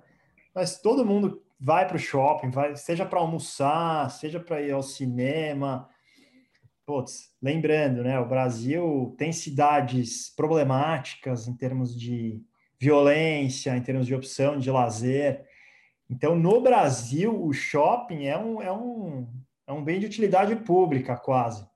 Mas 0.53 0.81
todo 0.81 1.05
mundo 1.05 1.43
vai 1.59 1.87
para 1.87 1.97
o 1.97 1.99
shopping, 1.99 2.49
vai, 2.49 2.75
seja 2.75 3.05
para 3.05 3.19
almoçar, 3.19 4.09
seja 4.09 4.39
para 4.39 4.63
ir 4.63 4.71
ao 4.71 4.81
cinema. 4.81 5.87
Putz, 6.87 7.33
lembrando, 7.41 8.01
né? 8.01 8.17
O 8.17 8.25
Brasil 8.25 9.13
tem 9.17 9.33
cidades 9.33 10.33
problemáticas 10.33 11.45
em 11.45 11.53
termos 11.53 11.93
de 11.93 12.41
violência, 12.79 13.75
em 13.75 13.81
termos 13.81 14.07
de 14.07 14.15
opção 14.15 14.57
de 14.57 14.71
lazer. 14.71 15.45
Então, 16.09 16.33
no 16.33 16.61
Brasil, 16.61 17.43
o 17.43 17.51
shopping 17.51 18.27
é 18.27 18.37
um, 18.37 18.61
é 18.61 18.71
um, 18.71 19.27
é 19.67 19.73
um 19.73 19.83
bem 19.83 19.99
de 19.99 20.05
utilidade 20.05 20.55
pública, 20.55 21.17
quase. 21.17 21.67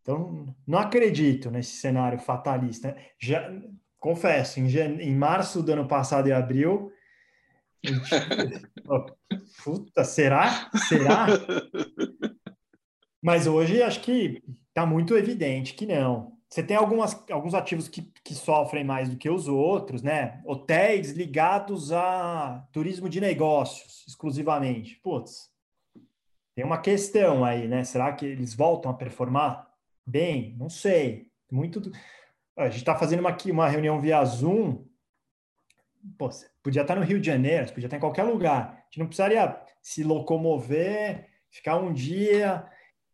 Então, 0.00 0.56
não 0.66 0.78
acredito 0.78 1.50
nesse 1.50 1.76
cenário 1.76 2.18
fatalista. 2.18 2.96
Já 3.20 3.52
confesso, 3.98 4.58
em, 4.58 4.74
em 5.02 5.14
março 5.14 5.62
do 5.62 5.70
ano 5.70 5.86
passado 5.86 6.30
e 6.30 6.32
abril, 6.32 6.90
Puta, 9.62 10.02
será? 10.02 10.70
Será? 10.88 11.26
Mas 13.28 13.46
hoje 13.46 13.82
acho 13.82 14.00
que 14.00 14.42
está 14.70 14.86
muito 14.86 15.14
evidente 15.14 15.74
que 15.74 15.84
não. 15.84 16.32
Você 16.48 16.62
tem 16.62 16.74
algumas, 16.74 17.14
alguns 17.30 17.52
ativos 17.52 17.86
que, 17.86 18.10
que 18.24 18.34
sofrem 18.34 18.82
mais 18.82 19.10
do 19.10 19.18
que 19.18 19.28
os 19.28 19.46
outros, 19.46 20.02
né? 20.02 20.40
Hotéis 20.46 21.10
ligados 21.10 21.92
a 21.92 22.66
turismo 22.72 23.06
de 23.06 23.20
negócios, 23.20 24.02
exclusivamente. 24.08 24.96
Putz, 25.02 25.50
tem 26.54 26.64
uma 26.64 26.78
questão 26.78 27.44
aí, 27.44 27.68
né? 27.68 27.84
Será 27.84 28.14
que 28.14 28.24
eles 28.24 28.54
voltam 28.54 28.90
a 28.90 28.94
performar 28.94 29.68
bem? 30.06 30.56
Não 30.58 30.70
sei. 30.70 31.26
Muito. 31.52 31.92
A 32.56 32.70
gente 32.70 32.78
está 32.78 32.96
fazendo 32.96 33.20
uma, 33.20 33.36
uma 33.52 33.68
reunião 33.68 34.00
via 34.00 34.24
Zoom. 34.24 34.86
Pô, 36.16 36.30
podia 36.62 36.80
estar 36.80 36.96
no 36.96 37.04
Rio 37.04 37.20
de 37.20 37.26
Janeiro, 37.26 37.70
podia 37.74 37.88
estar 37.88 37.98
em 37.98 38.00
qualquer 38.00 38.22
lugar. 38.22 38.70
A 38.72 38.84
gente 38.86 39.00
não 39.00 39.06
precisaria 39.06 39.60
se 39.82 40.02
locomover, 40.02 41.28
ficar 41.50 41.76
um 41.76 41.92
dia. 41.92 42.66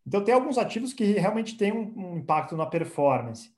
Então, 0.07 0.23
tem 0.23 0.35
alguns 0.35 0.59
ativos 0.59 0.93
que 0.93 1.05
realmente 1.13 1.57
têm 1.57 1.73
um, 1.73 1.93
um 1.97 2.19
impacto 2.19 2.57
na 2.57 2.67
performance. 2.67 3.51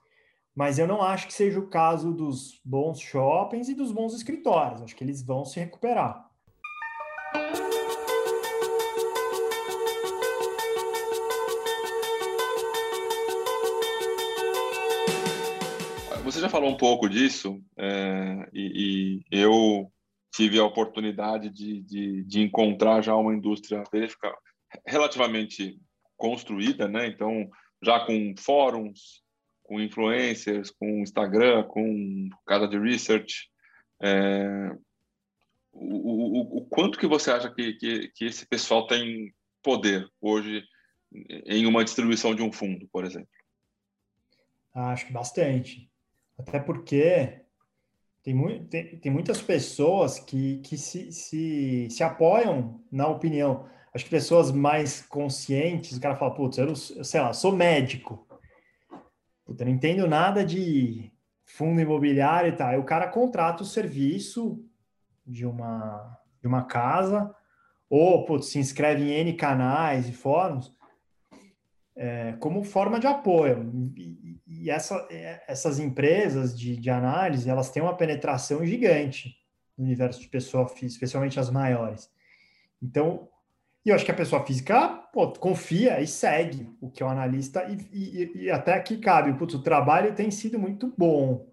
Mas 0.54 0.78
eu 0.78 0.86
não 0.86 1.02
acho 1.02 1.26
que 1.26 1.34
seja 1.34 1.58
o 1.58 1.66
caso 1.66 2.12
dos 2.12 2.60
bons 2.64 3.00
shoppings 3.00 3.68
e 3.68 3.74
dos 3.74 3.90
bons 3.92 4.14
escritórios. 4.14 4.80
Acho 4.80 4.94
que 4.94 5.04
eles 5.04 5.22
vão 5.22 5.44
se 5.44 5.58
recuperar. 5.58 6.24
Você 16.24 16.40
já 16.40 16.48
falou 16.48 16.70
um 16.70 16.76
pouco 16.76 17.08
disso, 17.08 17.62
é, 17.76 18.48
e, 18.52 19.20
e, 19.30 19.38
eu 19.42 19.90
tive 20.34 20.58
a 20.58 20.64
oportunidade 20.64 21.48
de, 21.50 21.82
de, 21.82 22.24
de, 22.24 22.40
encontrar 22.42 23.00
já 23.00 23.14
uma 23.14 23.34
indústria 23.34 23.82
relativamente 24.84 25.80
construída, 26.16 26.88
né? 26.88 27.06
Então, 27.06 27.48
já 27.82 28.00
com 28.00 28.34
fóruns, 28.38 29.22
com 29.62 29.80
influencers, 29.80 30.70
com 30.70 31.00
Instagram, 31.00 31.64
com 31.64 32.28
casa 32.46 32.68
de 32.68 32.78
research. 32.78 33.48
É, 34.02 34.70
o, 35.72 36.12
o, 36.12 36.58
o, 36.58 36.66
quanto 36.66 36.98
que 36.98 37.06
você 37.06 37.30
acha 37.30 37.52
que, 37.52 37.74
que, 37.74 38.08
que 38.08 38.24
esse 38.24 38.46
pessoal 38.46 38.86
tem 38.86 39.34
poder 39.62 40.08
hoje 40.20 40.64
em 41.46 41.66
uma 41.66 41.84
distribuição 41.84 42.34
de 42.34 42.42
um 42.42 42.52
fundo, 42.52 42.88
por 42.88 43.04
exemplo? 43.04 43.28
Acho 44.74 45.06
que 45.06 45.12
bastante. 45.12 45.90
Até 46.38 46.60
porque 46.60 47.40
tem, 48.22 48.66
tem, 48.66 48.98
tem 48.98 49.12
muitas 49.12 49.40
pessoas 49.40 50.18
que, 50.18 50.58
que 50.58 50.76
se, 50.76 51.10
se, 51.12 51.88
se 51.90 52.02
apoiam 52.02 52.84
na 52.90 53.06
opinião. 53.08 53.68
Acho 53.96 54.04
que 54.04 54.10
pessoas 54.10 54.52
mais 54.52 55.00
conscientes, 55.00 55.96
o 55.96 56.00
cara 56.02 56.16
fala, 56.16 56.34
putz, 56.34 56.58
eu, 56.58 56.68
eu 56.68 57.02
sei 57.02 57.18
lá, 57.18 57.32
sou 57.32 57.50
médico. 57.50 58.28
Puta, 59.42 59.64
não 59.64 59.72
entendo 59.72 60.06
nada 60.06 60.44
de 60.44 61.10
fundo 61.46 61.80
imobiliário 61.80 62.52
e 62.52 62.52
tal. 62.54 62.68
Aí 62.68 62.78
o 62.78 62.84
cara 62.84 63.08
contrata 63.08 63.62
o 63.62 63.66
serviço 63.66 64.62
de 65.26 65.46
uma, 65.46 66.14
de 66.42 66.46
uma 66.46 66.64
casa, 66.64 67.34
ou 67.88 68.26
putz, 68.26 68.48
se 68.48 68.58
inscreve 68.58 69.02
em 69.02 69.12
N 69.12 69.32
canais 69.32 70.06
e 70.06 70.12
fóruns, 70.12 70.76
é, 71.96 72.34
como 72.38 72.64
forma 72.64 73.00
de 73.00 73.06
apoio. 73.06 73.72
E, 73.96 74.38
e 74.46 74.70
essa, 74.70 75.06
é, 75.10 75.42
essas 75.48 75.78
empresas 75.78 76.58
de, 76.58 76.76
de 76.76 76.90
análise, 76.90 77.48
elas 77.48 77.70
têm 77.70 77.82
uma 77.82 77.96
penetração 77.96 78.62
gigante 78.66 79.38
no 79.74 79.86
universo 79.86 80.20
de 80.20 80.28
pessoa 80.28 80.68
física, 80.68 81.02
especialmente 81.02 81.40
as 81.40 81.48
maiores. 81.48 82.10
Então, 82.82 83.30
e 83.86 83.88
eu 83.88 83.94
acho 83.94 84.04
que 84.04 84.10
a 84.10 84.14
pessoa 84.14 84.44
física 84.44 84.88
pô, 85.12 85.30
confia 85.30 86.00
e 86.00 86.08
segue 86.08 86.68
o 86.80 86.90
que 86.90 87.04
é 87.04 87.06
o 87.06 87.08
analista, 87.08 87.64
e, 87.64 87.76
e, 87.92 88.42
e 88.42 88.50
até 88.50 88.74
aqui 88.74 88.98
cabe, 88.98 89.38
putz, 89.38 89.54
o 89.54 89.62
trabalho 89.62 90.12
tem 90.12 90.28
sido 90.28 90.58
muito 90.58 90.92
bom. 90.98 91.48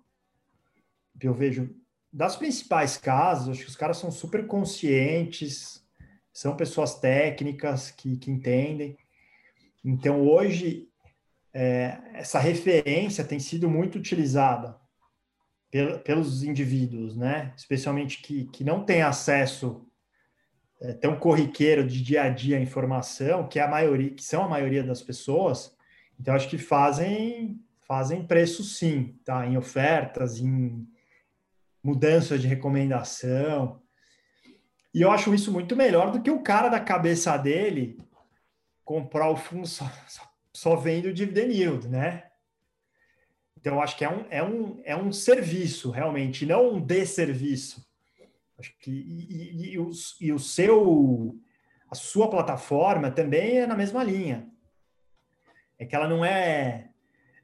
Eu 1.21 1.31
vejo 1.35 1.75
das 2.11 2.35
principais 2.35 2.97
casas, 2.97 3.49
acho 3.49 3.61
que 3.61 3.69
os 3.69 3.75
caras 3.75 3.97
são 3.97 4.09
super 4.09 4.47
conscientes, 4.47 5.85
são 6.33 6.55
pessoas 6.55 6.99
técnicas 6.99 7.91
que, 7.91 8.17
que 8.17 8.31
entendem. 8.31 8.97
Então, 9.85 10.27
hoje, 10.27 10.89
é, 11.53 11.99
essa 12.15 12.39
referência 12.39 13.23
tem 13.23 13.39
sido 13.39 13.69
muito 13.69 13.99
utilizada 13.99 14.75
pel, 15.69 15.99
pelos 15.99 16.43
indivíduos, 16.43 17.15
né? 17.15 17.53
Especialmente 17.55 18.23
que, 18.23 18.45
que 18.45 18.63
não 18.63 18.83
têm 18.83 19.03
acesso 19.03 19.87
é, 20.83 20.91
tão 20.91 21.17
corriqueiro 21.17 21.87
de 21.87 22.03
dia 22.03 22.23
a 22.23 22.29
dia 22.29 22.57
à 22.57 22.61
informação, 22.61 23.47
que 23.47 23.57
é 23.57 23.63
a 23.63 23.67
maioria, 23.67 24.09
que 24.09 24.23
são 24.23 24.43
a 24.43 24.49
maioria 24.49 24.83
das 24.83 25.01
pessoas. 25.01 25.73
Então, 26.19 26.35
acho 26.35 26.49
que 26.49 26.57
fazem 26.57 27.59
fazem 27.87 28.25
preço 28.25 28.63
sim, 28.63 29.15
tá? 29.25 29.45
Em 29.45 29.57
ofertas, 29.57 30.39
em 30.39 30.87
mudanças 31.83 32.41
de 32.41 32.47
recomendação. 32.47 33.81
E 34.93 35.01
eu 35.01 35.11
acho 35.11 35.33
isso 35.33 35.51
muito 35.51 35.75
melhor 35.75 36.11
do 36.11 36.21
que 36.21 36.31
o 36.31 36.41
cara 36.41 36.69
da 36.69 36.79
cabeça 36.79 37.35
dele 37.37 37.97
comprar 38.85 39.29
o 39.29 39.35
fundo 39.35 39.67
só, 39.67 39.89
só, 40.07 40.29
só 40.53 40.75
vendo 40.75 41.07
o 41.07 41.13
dividend 41.13 41.53
yield, 41.53 41.87
né? 41.87 42.25
Então, 43.57 43.81
acho 43.81 43.97
que 43.97 44.03
é 44.03 44.09
um, 44.09 44.25
é 44.29 44.43
um, 44.43 44.81
é 44.83 44.95
um 44.95 45.11
serviço, 45.11 45.89
realmente, 45.89 46.45
não 46.45 46.73
um 46.73 46.81
desserviço. 46.81 47.85
Acho 48.63 48.77
que 48.79 48.91
e, 48.91 49.71
e, 49.71 49.73
e, 49.73 49.79
o, 49.79 49.91
e 50.21 50.31
o 50.31 50.39
seu, 50.39 51.35
a 51.91 51.95
sua 51.95 52.29
plataforma 52.29 53.11
também 53.11 53.57
é 53.57 53.67
na 53.67 53.75
mesma 53.75 54.03
linha. 54.03 54.47
É 55.77 55.85
que 55.85 55.95
ela 55.95 56.07
não 56.07 56.23
é, 56.23 56.89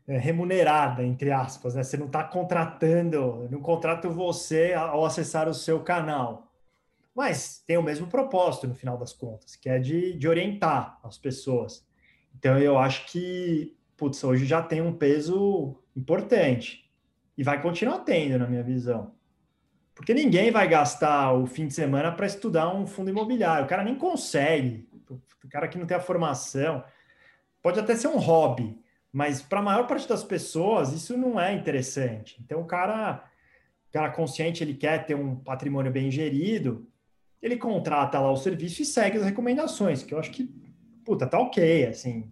é 0.08 0.18
remunerada, 0.18 1.04
entre 1.04 1.32
aspas, 1.32 1.76
né? 1.76 1.84
Você 1.84 1.98
não 1.98 2.06
está 2.06 2.24
contratando, 2.24 3.50
não 3.52 3.62
contrata 3.62 4.08
você 4.08 4.74
ao 4.74 5.04
acessar 5.06 5.50
o 5.50 5.54
seu 5.54 5.84
canal 5.84 6.50
mas 7.20 7.62
tem 7.68 7.78
o 7.78 7.84
mesmo 7.84 8.08
propósito 8.08 8.66
no 8.66 8.74
final 8.74 8.98
das 8.98 9.12
contas, 9.12 9.54
que 9.54 9.68
é 9.70 9.78
de, 9.78 10.14
de 10.14 10.26
orientar 10.26 10.98
as 11.04 11.18
pessoas. 11.18 11.86
Então 12.34 12.58
eu 12.58 12.78
acho 12.78 13.12
que, 13.12 13.76
putz, 13.98 14.24
hoje 14.24 14.46
já 14.46 14.62
tem 14.62 14.82
um 14.82 14.94
peso 14.94 15.76
importante 15.94 16.90
e 17.38 17.44
vai 17.44 17.62
continuar 17.62 18.00
tendo, 18.06 18.40
na 18.40 18.48
minha 18.48 18.64
visão. 18.64 19.14
Porque 20.00 20.14
ninguém 20.14 20.50
vai 20.50 20.66
gastar 20.66 21.34
o 21.34 21.46
fim 21.46 21.68
de 21.68 21.74
semana 21.74 22.10
para 22.10 22.26
estudar 22.26 22.74
um 22.74 22.88
fundo 22.88 23.10
imobiliário. 23.10 23.66
O 23.66 23.68
cara 23.68 23.84
nem 23.84 23.96
consegue. 23.96 24.88
O 25.44 25.50
cara 25.50 25.68
que 25.68 25.78
não 25.78 25.86
tem 25.86 25.98
a 25.98 26.00
formação. 26.00 26.82
Pode 27.62 27.82
até 27.82 27.94
ser 27.98 28.08
um 28.08 28.18
hobby, 28.18 28.80
mas 29.12 29.42
para 29.42 29.60
a 29.60 29.62
maior 29.62 29.88
parte 29.88 30.08
das 30.08 30.24
pessoas 30.24 30.94
isso 30.94 31.18
não 31.18 31.38
é 31.38 31.54
interessante. 31.54 32.42
Então 32.42 32.62
o 32.62 32.66
cara, 32.66 33.26
o 33.90 33.92
cara 33.92 34.10
consciente, 34.10 34.64
ele 34.64 34.74
quer 34.74 35.06
ter 35.06 35.16
um 35.16 35.36
patrimônio 35.36 35.92
bem 35.92 36.10
gerido, 36.10 36.88
ele 37.42 37.58
contrata 37.58 38.22
lá 38.22 38.32
o 38.32 38.38
serviço 38.38 38.82
e 38.82 38.86
segue 38.86 39.18
as 39.18 39.26
recomendações, 39.26 40.02
que 40.02 40.14
eu 40.14 40.20
acho 40.20 40.32
que, 40.32 40.50
puta, 41.04 41.28
tá 41.28 41.38
ok, 41.38 41.88
assim. 41.88 42.32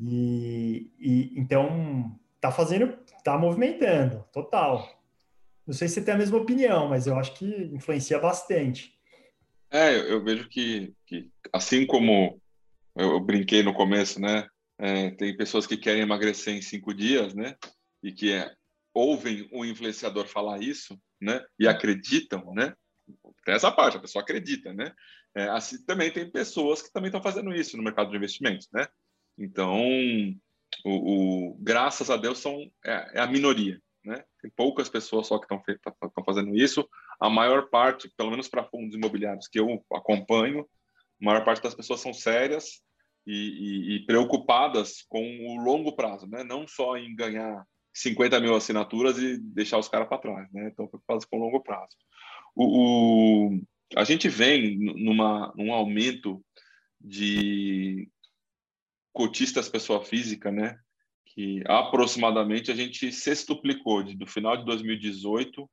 E, 0.00 0.90
e 0.98 1.32
então 1.38 2.18
tá 2.40 2.50
fazendo, 2.50 2.92
tá 3.22 3.38
movimentando, 3.38 4.24
total. 4.32 4.96
Não 5.66 5.74
sei 5.74 5.88
se 5.88 5.94
você 5.94 6.04
tem 6.04 6.14
a 6.14 6.18
mesma 6.18 6.38
opinião, 6.38 6.88
mas 6.88 7.06
eu 7.06 7.18
acho 7.18 7.34
que 7.34 7.46
influencia 7.72 8.18
bastante. 8.18 8.94
É, 9.70 9.94
eu, 9.96 10.04
eu 10.04 10.24
vejo 10.24 10.48
que, 10.48 10.94
que, 11.06 11.30
assim 11.52 11.84
como 11.86 12.40
eu, 12.94 13.12
eu, 13.12 13.20
brinquei 13.20 13.62
no 13.62 13.74
começo, 13.74 14.20
né? 14.20 14.48
É, 14.78 15.10
tem 15.10 15.36
pessoas 15.36 15.66
que 15.66 15.76
querem 15.76 16.02
emagrecer 16.02 16.54
em 16.54 16.62
cinco 16.62 16.94
dias, 16.94 17.34
né? 17.34 17.56
E 18.02 18.12
que 18.12 18.32
é, 18.32 18.54
ouvem 18.94 19.48
o 19.52 19.64
influenciador 19.64 20.26
falar 20.26 20.62
isso, 20.62 20.98
né? 21.20 21.44
E 21.58 21.66
acreditam, 21.66 22.54
né? 22.54 22.74
Tem 23.44 23.54
essa 23.54 23.72
parte, 23.72 23.96
a 23.96 24.00
pessoa 24.00 24.22
acredita, 24.22 24.72
né? 24.72 24.92
É, 25.34 25.48
assim, 25.48 25.84
também 25.84 26.10
tem 26.10 26.30
pessoas 26.30 26.80
que 26.80 26.92
também 26.92 27.08
estão 27.08 27.22
fazendo 27.22 27.54
isso 27.54 27.76
no 27.76 27.82
mercado 27.82 28.10
de 28.10 28.16
investimentos, 28.16 28.68
né? 28.72 28.86
Então, 29.38 29.82
o, 30.84 31.50
o 31.50 31.58
graças 31.60 32.08
a 32.08 32.16
Deus, 32.16 32.38
são, 32.38 32.58
é, 32.84 33.18
é, 33.18 33.20
a 33.20 33.26
minoria, 33.26 33.80
né? 34.06 34.24
Tem 34.40 34.50
poucas 34.56 34.88
pessoas 34.88 35.26
só 35.26 35.38
que 35.38 35.46
estão 35.52 36.24
fazendo 36.24 36.54
isso. 36.56 36.88
A 37.20 37.28
maior 37.28 37.68
parte, 37.68 38.10
pelo 38.16 38.30
menos 38.30 38.48
para 38.48 38.64
fundos 38.64 38.94
imobiliários 38.94 39.48
que 39.48 39.58
eu 39.58 39.84
acompanho, 39.92 40.66
a 41.20 41.24
maior 41.24 41.44
parte 41.44 41.62
das 41.62 41.74
pessoas 41.74 42.00
são 42.00 42.12
sérias 42.12 42.82
e, 43.26 43.34
e, 43.34 43.96
e 43.96 44.06
preocupadas 44.06 45.02
com 45.08 45.22
o 45.22 45.56
longo 45.62 45.94
prazo, 45.96 46.26
né? 46.26 46.44
Não 46.44 46.66
só 46.66 46.96
em 46.96 47.14
ganhar 47.14 47.66
50 47.92 48.38
mil 48.40 48.54
assinaturas 48.54 49.18
e 49.18 49.38
deixar 49.38 49.78
os 49.78 49.88
caras 49.88 50.08
para 50.08 50.18
trás, 50.18 50.52
né? 50.52 50.68
Então, 50.72 50.86
preocupadas 50.86 51.24
com 51.24 51.36
o 51.36 51.40
longo 51.40 51.60
prazo. 51.60 51.96
O, 52.54 52.64
o, 53.48 53.60
a 53.96 54.04
gente 54.04 54.28
vem 54.28 54.78
numa, 54.78 55.52
num 55.56 55.72
aumento 55.72 56.44
de 57.00 58.08
cotistas 59.12 59.68
pessoa 59.68 60.04
física, 60.04 60.52
né? 60.52 60.78
Que 61.36 61.62
aproximadamente 61.66 62.72
a 62.72 62.74
gente 62.74 63.12
sextuplicou 63.12 64.02
de, 64.02 64.16
do 64.16 64.26
final 64.26 64.56
de 64.56 64.64
2018 64.64 65.68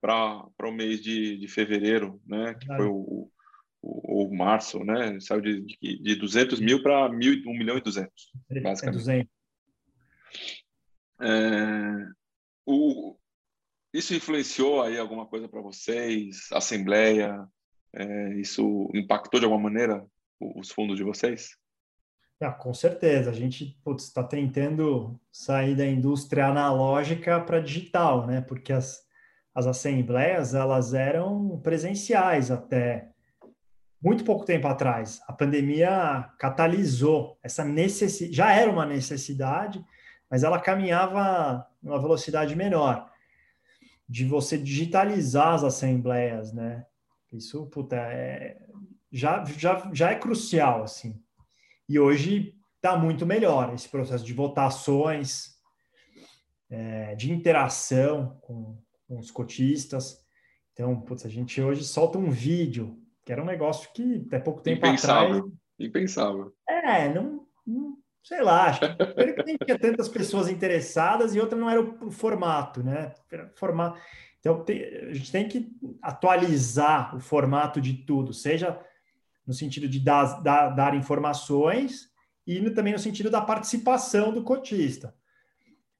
para 0.00 0.48
o 0.64 0.72
mês 0.72 1.00
de, 1.00 1.38
de 1.38 1.46
fevereiro, 1.46 2.20
né? 2.26 2.54
Que 2.54 2.66
foi 2.66 2.86
o, 2.86 3.30
o, 3.80 4.24
o, 4.24 4.36
março, 4.36 4.82
né? 4.82 5.18
Saiu 5.20 5.40
de, 5.40 5.62
de, 5.80 6.02
de 6.02 6.14
200 6.16 6.58
mil 6.58 6.82
para 6.82 7.08
1 7.08 7.12
milhão 7.12 7.78
e 7.78 7.80
200, 7.80 8.12
basicamente. 8.62 8.82
É 8.82 8.90
200. 8.90 9.36
É, 11.20 12.08
o, 12.66 13.16
isso 13.94 14.14
influenciou 14.14 14.82
aí 14.82 14.98
alguma 14.98 15.26
coisa 15.26 15.48
para 15.48 15.62
vocês? 15.62 16.48
Assembleia? 16.52 17.46
É, 17.94 18.34
isso 18.34 18.90
impactou 18.92 19.40
de 19.40 19.46
alguma 19.46 19.62
maneira 19.62 20.04
os 20.38 20.70
fundos 20.70 20.96
de 20.96 21.04
vocês? 21.04 21.56
Ah, 22.40 22.52
com 22.52 22.74
certeza. 22.74 23.30
A 23.30 23.34
gente 23.34 23.78
está 23.98 24.22
tentando 24.22 25.18
sair 25.32 25.74
da 25.74 25.86
indústria 25.86 26.46
analógica 26.46 27.40
para 27.40 27.60
digital, 27.60 28.26
né? 28.26 28.42
Porque 28.42 28.72
as, 28.72 29.02
as 29.54 29.66
assembleias 29.66 30.54
elas 30.54 30.92
eram 30.92 31.58
presenciais 31.62 32.50
até 32.50 33.10
muito 34.02 34.22
pouco 34.24 34.44
tempo 34.44 34.68
atrás. 34.68 35.20
A 35.26 35.32
pandemia 35.32 36.30
catalisou 36.38 37.38
essa 37.42 37.64
necessidade, 37.64 38.36
já 38.36 38.52
era 38.52 38.70
uma 38.70 38.84
necessidade, 38.84 39.82
mas 40.30 40.44
ela 40.44 40.60
caminhava 40.60 41.66
numa 41.82 42.00
velocidade 42.00 42.54
menor 42.54 43.10
de 44.08 44.24
você 44.24 44.58
digitalizar 44.58 45.54
as 45.54 45.64
assembleias, 45.64 46.52
né? 46.52 46.84
Isso, 47.32 47.66
puta, 47.66 47.96
é, 47.96 48.56
já, 49.10 49.44
já, 49.44 49.90
já 49.92 50.10
é 50.10 50.14
crucial, 50.14 50.82
assim. 50.82 51.20
E 51.88 51.98
hoje 51.98 52.54
está 52.76 52.96
muito 52.96 53.24
melhor 53.24 53.72
esse 53.74 53.88
processo 53.88 54.24
de 54.24 54.32
votações, 54.32 55.56
é, 56.70 57.14
de 57.14 57.32
interação 57.32 58.38
com, 58.40 58.78
com, 59.06 59.18
os 59.18 59.30
cotistas. 59.30 60.24
Então, 60.72 61.00
putz, 61.00 61.24
a 61.24 61.28
gente 61.28 61.60
hoje 61.60 61.84
solta 61.84 62.18
um 62.18 62.30
vídeo, 62.30 62.98
que 63.24 63.32
era 63.32 63.42
um 63.42 63.46
negócio 63.46 63.90
que 63.92 64.24
até 64.26 64.38
pouco 64.38 64.60
tempo 64.60 64.86
Impensável. 64.86 65.36
atrás... 65.36 65.52
Impensável. 65.78 66.52
É, 66.68 67.12
não, 67.12 67.46
não 67.66 67.98
sei 68.22 68.42
lá, 68.42 68.66
acho 68.66 68.80
que 68.80 69.64
tinha 69.64 69.78
tantas 69.78 70.08
pessoas 70.08 70.48
interessadas 70.48 71.34
e 71.34 71.40
outra 71.40 71.56
não 71.56 71.70
era 71.70 71.80
o, 71.80 72.10
formato, 72.10 72.82
né? 72.82 73.14
Formato. 73.54 74.00
Então, 74.40 74.64
tem, 74.64 74.84
a 74.84 75.12
gente 75.12 75.30
tem 75.30 75.48
que 75.48 75.70
atualizar 76.02 77.14
o 77.14 77.20
formato 77.20 77.80
de 77.80 77.94
tudo, 77.94 78.32
seja 78.32 78.80
no 79.46 79.54
sentido 79.54 79.88
de 79.88 80.00
dar, 80.00 80.42
dar, 80.42 80.70
dar 80.70 80.94
informações 80.94 82.10
e 82.46 82.60
no, 82.60 82.74
também 82.74 82.92
no 82.92 82.98
sentido 82.98 83.30
da 83.30 83.40
participação 83.40 84.32
do 84.32 84.42
cotista. 84.42 85.14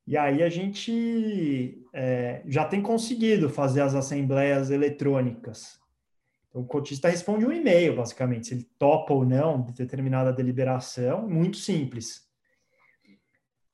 E 0.06 0.16
aí 0.16 0.42
a 0.42 0.48
gente 0.48 1.84
é, 1.92 2.42
já 2.46 2.64
tem 2.64 2.80
conseguido 2.80 3.50
fazer 3.50 3.80
as 3.80 3.94
assembleias 3.94 4.70
eletrônicas. 4.70 5.80
Então, 6.48 6.62
o 6.62 6.66
cotista 6.66 7.08
responde 7.08 7.44
um 7.44 7.52
e-mail, 7.52 7.96
basicamente, 7.96 8.46
se 8.46 8.54
ele 8.54 8.68
topa 8.78 9.12
ou 9.12 9.24
não 9.24 9.62
de 9.62 9.72
determinada 9.72 10.32
deliberação, 10.32 11.28
muito 11.28 11.56
simples. 11.56 12.24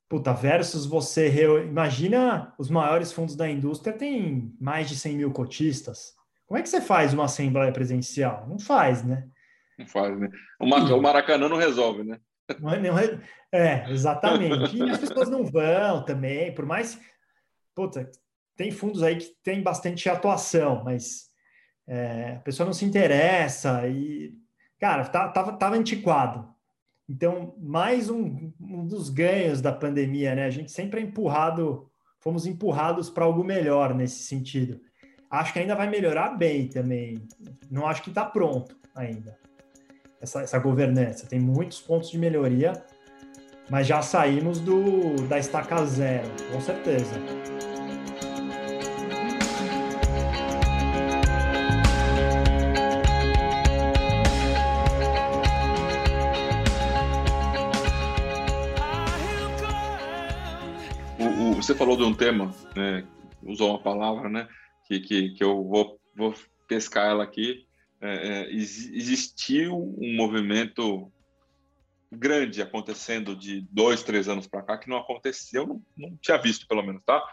Puta, 0.09 0.33
versus 0.33 0.85
você. 0.85 1.31
Imagina 1.65 2.53
os 2.57 2.69
maiores 2.69 3.11
fundos 3.11 3.35
da 3.35 3.49
indústria 3.49 3.95
têm 3.95 4.55
mais 4.59 4.89
de 4.89 4.95
100 4.95 5.17
mil 5.17 5.31
cotistas. 5.31 6.15
Como 6.45 6.57
é 6.57 6.61
que 6.61 6.69
você 6.69 6.81
faz 6.81 7.13
uma 7.13 7.25
assembleia 7.25 7.71
presencial? 7.71 8.47
Não 8.47 8.59
faz, 8.59 9.03
né? 9.03 9.27
Não 9.77 9.87
faz, 9.87 10.19
né? 10.19 10.29
O, 10.59 10.65
o 10.65 11.01
Maracanã 11.01 11.49
não 11.49 11.57
resolve, 11.57 12.03
né? 12.03 12.19
É, 13.51 13.89
exatamente. 13.89 14.75
E 14.77 14.89
as 14.89 14.99
pessoas 14.99 15.29
não 15.29 15.45
vão 15.45 16.03
também, 16.03 16.53
por 16.53 16.65
mais. 16.65 16.99
Puta, 17.75 18.09
tem 18.55 18.71
fundos 18.71 19.01
aí 19.01 19.17
que 19.17 19.33
tem 19.43 19.61
bastante 19.61 20.07
atuação, 20.09 20.83
mas 20.83 21.29
é, 21.87 22.35
a 22.37 22.39
pessoa 22.39 22.65
não 22.65 22.73
se 22.73 22.85
interessa 22.85 23.87
e. 23.87 24.33
Cara, 24.79 25.05
tá, 25.05 25.29
tava, 25.29 25.53
tava 25.53 25.75
antiquado. 25.75 26.53
Então, 27.07 27.55
mais 27.59 28.09
um, 28.09 28.51
um 28.59 28.85
dos 28.85 29.09
ganhos 29.09 29.61
da 29.61 29.71
pandemia, 29.71 30.35
né? 30.35 30.45
A 30.45 30.49
gente 30.49 30.71
sempre 30.71 30.99
é 30.99 31.03
empurrado, 31.03 31.89
fomos 32.19 32.45
empurrados 32.45 33.09
para 33.09 33.25
algo 33.25 33.43
melhor 33.43 33.93
nesse 33.93 34.23
sentido. 34.23 34.79
Acho 35.29 35.53
que 35.53 35.59
ainda 35.59 35.75
vai 35.75 35.89
melhorar 35.89 36.37
bem 36.37 36.67
também. 36.67 37.25
Não 37.71 37.87
acho 37.87 38.03
que 38.03 38.09
está 38.09 38.25
pronto 38.25 38.77
ainda 38.93 39.37
essa, 40.23 40.41
essa 40.41 40.57
governança. 40.57 41.27
Tem 41.27 41.39
muitos 41.39 41.81
pontos 41.81 42.09
de 42.09 42.17
melhoria, 42.17 42.73
mas 43.69 43.85
já 43.85 44.01
saímos 44.01 44.59
do 44.59 45.27
da 45.27 45.37
estaca 45.37 45.85
zero, 45.85 46.29
com 46.51 46.61
certeza. 46.61 47.19
você 61.53 61.73
falou 61.73 61.95
de 61.95 62.03
um 62.03 62.13
tema, 62.13 62.53
né, 62.75 63.07
usou 63.41 63.69
uma 63.69 63.79
palavra, 63.81 64.27
né, 64.27 64.49
que, 64.85 64.99
que, 64.99 65.29
que 65.29 65.41
eu 65.41 65.63
vou, 65.63 65.97
vou 66.13 66.33
pescar 66.67 67.09
ela 67.09 67.23
aqui, 67.23 67.65
é, 68.03 68.27
é 68.27 68.51
existiu 68.53 69.75
um 69.97 70.15
movimento 70.15 71.11
grande 72.11 72.61
acontecendo 72.61 73.35
de 73.35 73.61
dois, 73.71 74.03
três 74.03 74.27
anos 74.27 74.47
para 74.47 74.61
cá 74.61 74.77
que 74.77 74.89
não 74.89 74.97
aconteceu, 74.97 75.65
não, 75.65 75.81
não 75.97 76.17
tinha 76.17 76.37
visto 76.37 76.67
pelo 76.67 76.83
menos, 76.83 77.01
tá? 77.03 77.23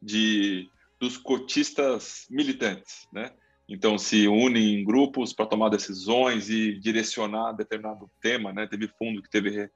De 0.00 0.68
dos 0.98 1.16
cotistas 1.16 2.26
militantes, 2.30 3.08
né? 3.12 3.32
Então 3.68 3.96
se 3.96 4.28
unem 4.28 4.80
em 4.80 4.84
grupos 4.84 5.32
para 5.32 5.46
tomar 5.46 5.70
decisões 5.70 6.50
e 6.50 6.78
direcionar 6.78 7.52
determinado 7.52 8.10
tema, 8.20 8.52
né? 8.52 8.66
Teve 8.66 8.88
fundo 8.88 9.22
que 9.22 9.30
teve 9.30 9.70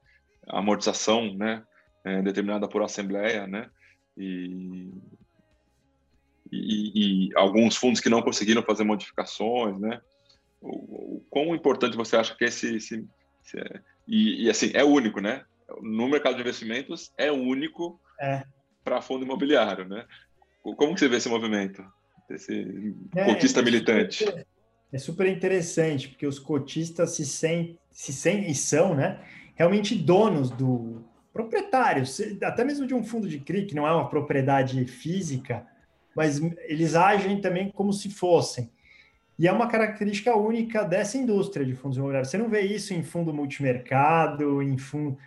amortização, 0.47 1.33
né? 1.33 1.63
É, 2.03 2.21
determinada 2.21 2.67
por 2.67 2.83
assembleia, 2.83 3.47
né? 3.47 3.69
E, 4.15 4.91
e, 6.51 7.29
e, 7.29 7.35
alguns 7.35 7.75
fundos 7.75 7.99
que 7.99 8.09
não 8.09 8.21
conseguiram 8.21 8.61
fazer 8.61 8.83
modificações, 8.83 9.79
né? 9.79 9.99
O, 10.65 11.17
o 11.17 11.25
quão 11.29 11.55
importante 11.55 11.95
você 11.95 12.17
acha 12.17 12.35
que 12.35 12.43
esse, 12.43 12.75
esse, 12.75 13.05
esse 13.45 13.59
é, 13.59 13.79
e, 14.07 14.45
e, 14.45 14.49
assim 14.49 14.71
é 14.73 14.83
único, 14.83 15.21
né? 15.21 15.43
No 15.81 16.07
mercado 16.07 16.35
de 16.35 16.41
investimentos 16.41 17.11
é 17.17 17.31
único 17.31 17.99
é. 18.19 18.43
para 18.83 19.01
fundo 19.01 19.25
imobiliário, 19.25 19.87
né? 19.87 20.05
Como 20.61 20.93
que 20.93 20.99
você 20.99 21.07
vê 21.07 21.17
esse 21.17 21.29
movimento, 21.29 21.85
esse 22.29 22.95
é, 23.15 23.25
cotista 23.25 23.59
é 23.59 23.63
militante? 23.63 24.25
É 24.91 24.97
super 24.97 25.27
interessante 25.27 26.09
porque 26.09 26.25
os 26.25 26.39
cotistas 26.39 27.11
se 27.11 27.25
sentem, 27.25 27.77
se 27.91 28.11
sentem 28.11 28.49
e 28.49 28.55
são, 28.55 28.95
né? 28.95 29.19
Realmente 29.55 29.95
donos 29.95 30.49
do 30.49 31.03
proprietários, 31.31 32.21
até 32.41 32.63
mesmo 32.63 32.87
de 32.87 32.93
um 32.93 33.03
fundo 33.03 33.27
de 33.27 33.39
CRI, 33.39 33.65
que 33.65 33.75
não 33.75 33.85
é 33.85 33.91
uma 33.91 34.09
propriedade 34.09 34.85
física, 34.85 35.67
mas 36.15 36.39
eles 36.61 36.95
agem 36.95 37.41
também 37.41 37.69
como 37.71 37.91
se 37.91 38.09
fossem. 38.09 38.71
E 39.37 39.47
é 39.47 39.51
uma 39.51 39.67
característica 39.67 40.35
única 40.35 40.83
dessa 40.83 41.17
indústria 41.17 41.65
de 41.65 41.75
fundos 41.75 41.97
imobiliários. 41.97 42.29
Você 42.29 42.37
não 42.37 42.49
vê 42.49 42.61
isso 42.61 42.93
em 42.93 43.03
fundo 43.03 43.33
multimercado, 43.33 44.61
em 44.61 44.77
fundo. 44.77 45.17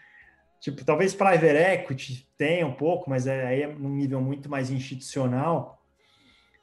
Tipo, 0.61 0.84
talvez 0.84 1.14
private 1.14 1.56
equity 1.56 2.26
tenha 2.36 2.66
um 2.66 2.72
pouco, 2.72 3.09
mas 3.11 3.26
é, 3.26 3.46
aí 3.46 3.62
é 3.62 3.66
num 3.66 3.90
nível 3.90 4.20
muito 4.20 4.48
mais 4.48 4.70
institucional. 4.70 5.82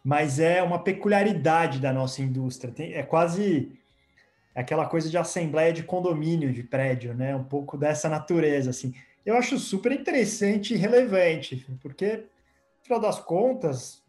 Mas 0.04 0.40
é 0.40 0.62
uma 0.62 0.80
peculiaridade 0.80 1.80
da 1.80 1.94
nossa 1.94 2.22
indústria. 2.22 2.74
Tem, 2.74 2.94
é 2.94 3.04
quase 3.04 3.72
aquela 4.56 4.88
coisa 4.88 5.10
de 5.10 5.18
assembleia 5.18 5.74
de 5.74 5.84
condomínio 5.84 6.52
de 6.52 6.64
prédio, 6.64 7.14
né? 7.14 7.36
Um 7.36 7.44
pouco 7.44 7.78
dessa 7.78 8.10
natureza, 8.10 8.70
assim. 8.70 8.94
Eu 9.26 9.36
acho 9.36 9.58
super 9.60 9.92
interessante 9.92 10.74
e 10.74 10.78
relevante, 10.78 11.66
porque, 11.82 12.18
no 12.18 12.84
final 12.84 13.00
das 13.00 13.20
contas, 13.20 14.05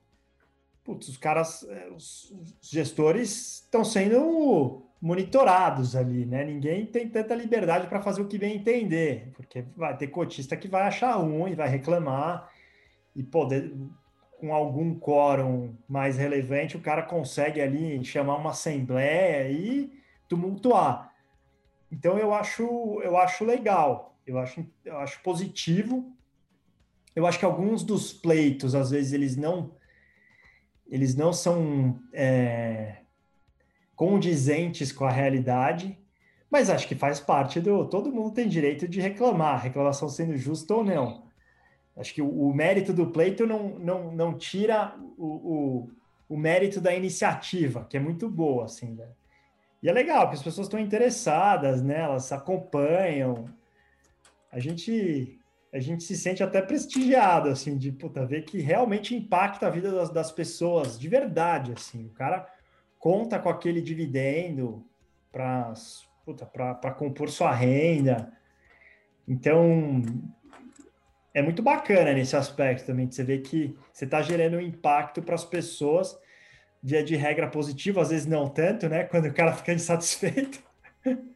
putz, 0.87 1.09
os 1.09 1.16
caras, 1.16 1.66
é, 1.68 1.89
os, 1.91 2.32
gestores 2.62 3.62
estão 3.64 3.84
sendo 3.84 4.82
monitorados 5.03 5.97
ali, 5.97 6.24
né? 6.24 6.45
Ninguém 6.45 6.87
tem 6.87 7.09
tanta 7.09 7.34
liberdade 7.34 7.89
para 7.89 8.01
fazer 8.01 8.22
o 8.22 8.28
que 8.28 8.39
bem 8.39 8.57
entender, 8.57 9.32
porque 9.34 9.64
vai 9.76 9.97
ter 9.97 10.07
cotista 10.07 10.57
que 10.57 10.68
vai 10.68 10.82
achar 10.82 11.16
ruim, 11.16 11.55
vai 11.55 11.68
reclamar 11.68 12.49
e 13.14 13.22
poder 13.22 13.74
com 14.39 14.55
algum 14.55 14.95
quórum 14.95 15.74
mais 15.89 16.16
relevante, 16.16 16.76
o 16.76 16.80
cara 16.80 17.03
consegue 17.03 17.61
ali 17.61 18.05
chamar 18.05 18.37
uma 18.37 18.51
assembleia 18.51 19.51
e 19.51 19.91
tumultuar. 20.28 21.12
Então 21.91 22.18
eu 22.18 22.32
acho, 22.32 23.01
eu 23.03 23.16
acho 23.16 23.45
legal, 23.45 24.16
eu 24.26 24.39
acho, 24.39 24.64
eu 24.84 24.99
acho 24.99 25.22
positivo. 25.22 26.12
Eu 27.14 27.26
acho 27.26 27.39
que 27.39 27.47
alguns 27.47 27.82
dos 27.82 28.12
pleitos, 28.12 28.74
às 28.74 28.91
vezes, 28.91 29.14
eles 29.14 29.37
não 29.37 29.74
eles 30.89 31.14
não 31.14 31.32
são 31.32 31.99
é, 32.12 32.99
condizentes 33.95 34.93
com 34.93 35.05
a 35.05 35.11
realidade, 35.11 35.99
mas 36.51 36.70
acho 36.70 36.87
que 36.87 36.95
faz 36.95 37.18
parte 37.18 37.61
do. 37.61 37.87
Todo 37.87 38.12
mundo 38.12 38.32
tem 38.32 38.49
direito 38.49 38.87
de 38.87 39.01
reclamar, 39.01 39.62
reclamação 39.62 40.09
sendo 40.09 40.37
justa 40.37 40.74
ou 40.74 40.84
não. 40.84 41.26
Acho 41.97 42.14
que 42.14 42.22
o, 42.22 42.28
o 42.28 42.55
mérito 42.55 42.93
do 42.93 43.07
pleito 43.07 43.47
não, 43.47 43.78
não, 43.78 44.12
não 44.12 44.37
tira 44.37 44.95
o, 45.16 45.26
o, 45.26 45.91
o, 46.28 46.37
mérito 46.37 46.80
da 46.80 46.95
iniciativa, 46.95 47.87
que 47.89 47.97
é 47.97 48.01
muito 48.01 48.28
boa, 48.28 48.66
assim, 48.66 48.93
né? 48.95 49.09
E 49.82 49.89
é 49.89 49.93
legal, 49.93 50.22
porque 50.22 50.37
as 50.37 50.43
pessoas 50.43 50.66
estão 50.66 50.78
interessadas, 50.78 51.82
né? 51.82 52.01
Elas 52.01 52.30
acompanham. 52.32 53.47
A 54.53 54.59
gente 54.59 55.39
a 55.73 55.79
gente 55.81 56.05
se 56.05 56.17
sente 56.17 56.43
até 56.43 56.62
prestigiado, 56.62 57.49
assim, 57.49 57.77
de 57.77 57.93
puta, 57.93 58.25
ver 58.25 58.45
que 58.45 58.59
realmente 58.61 59.14
impacta 59.14 59.67
a 59.67 59.71
vida 59.71 59.91
das, 59.91 60.11
das 60.11 60.33
pessoas 60.33 60.99
de 60.99 61.09
verdade, 61.09 61.73
assim. 61.73 62.07
O 62.07 62.11
cara 62.11 62.47
conta 62.99 63.39
com 63.39 63.49
aquele 63.49 63.81
dividendo 63.81 64.85
para 65.31 65.75
compor 66.97 67.29
sua 67.29 67.53
renda. 67.53 68.33
Então, 69.29 70.03
é 71.35 71.43
muito 71.43 71.62
bacana 71.62 72.12
nesse 72.12 72.37
aspecto 72.37 72.87
também, 72.87 73.07
de 73.07 73.14
você 73.14 73.23
ver 73.23 73.43
que 73.43 73.77
você 73.93 74.07
está 74.07 74.23
gerando 74.23 74.57
um 74.57 74.61
impacto 74.61 75.21
para 75.21 75.35
as 75.35 75.45
pessoas, 75.45 76.19
via 76.83 77.05
de 77.05 77.17
regra 77.17 77.49
positiva, 77.49 78.01
às 78.01 78.11
vezes 78.11 78.27
não 78.27 78.49
tanto, 78.49 78.89
né? 78.89 79.05
Quando 79.05 79.27
o 79.27 79.35
cara 79.35 79.53
fica 79.53 79.73
insatisfeito. 79.73 80.62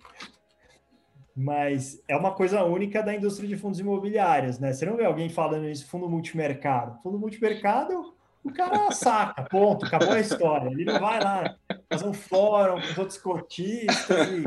mas 1.36 2.02
é 2.08 2.16
uma 2.16 2.32
coisa 2.32 2.64
única 2.64 3.02
da 3.02 3.14
indústria 3.14 3.48
de 3.48 3.56
fundos 3.56 3.80
imobiliários, 3.80 4.58
né? 4.58 4.72
Você 4.72 4.84
não 4.84 4.96
vê 4.96 5.04
alguém 5.04 5.28
falando 5.28 5.68
isso, 5.68 5.86
fundo 5.86 6.08
multimercado. 6.08 6.98
Fundo 7.02 7.18
multimercado, 7.18 8.14
o 8.42 8.52
cara 8.52 8.90
saca, 8.90 9.42
ponto, 9.44 9.86
acabou 9.86 10.12
a 10.12 10.20
história. 10.20 10.70
Ele 10.70 10.84
não 10.84 10.98
vai 10.98 11.22
lá 11.22 11.56
fazer 11.88 12.06
um 12.06 12.12
fórum 12.12 12.80
com 12.80 12.86
os 12.86 12.98
outros 12.98 13.18
cotistas 13.18 14.28
e... 14.28 14.44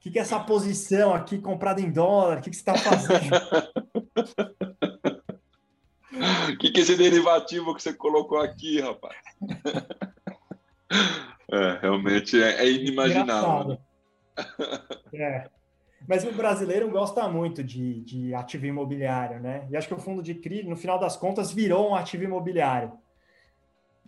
O 0.00 0.02
que, 0.02 0.10
que 0.10 0.18
é 0.18 0.22
essa 0.22 0.40
posição 0.40 1.12
aqui 1.12 1.38
comprada 1.38 1.78
em 1.78 1.90
dólar? 1.90 2.38
O 2.38 2.40
que, 2.40 2.48
que 2.48 2.56
você 2.56 2.62
está 2.62 2.74
fazendo? 2.74 3.36
O 6.48 6.56
que, 6.56 6.70
que 6.70 6.80
é 6.80 6.82
esse 6.82 6.96
derivativo 6.96 7.74
que 7.74 7.82
você 7.82 7.92
colocou 7.92 8.38
aqui, 8.40 8.80
rapaz? 8.80 9.16
É, 11.52 11.78
realmente 11.82 12.42
é, 12.42 12.64
é 12.64 12.70
inimaginável. 12.70 13.78
É. 15.12 15.50
Mas 16.08 16.24
o 16.24 16.32
brasileiro 16.32 16.88
gosta 16.90 17.28
muito 17.28 17.62
de, 17.62 18.00
de 18.00 18.34
ativo 18.34 18.64
imobiliário, 18.64 19.38
né? 19.38 19.66
E 19.70 19.76
acho 19.76 19.86
que 19.86 19.94
o 19.94 19.98
fundo 19.98 20.22
de 20.22 20.34
CRI, 20.34 20.62
no 20.62 20.76
final 20.76 20.98
das 20.98 21.16
contas, 21.16 21.52
virou 21.52 21.90
um 21.90 21.94
ativo 21.94 22.24
imobiliário. 22.24 22.92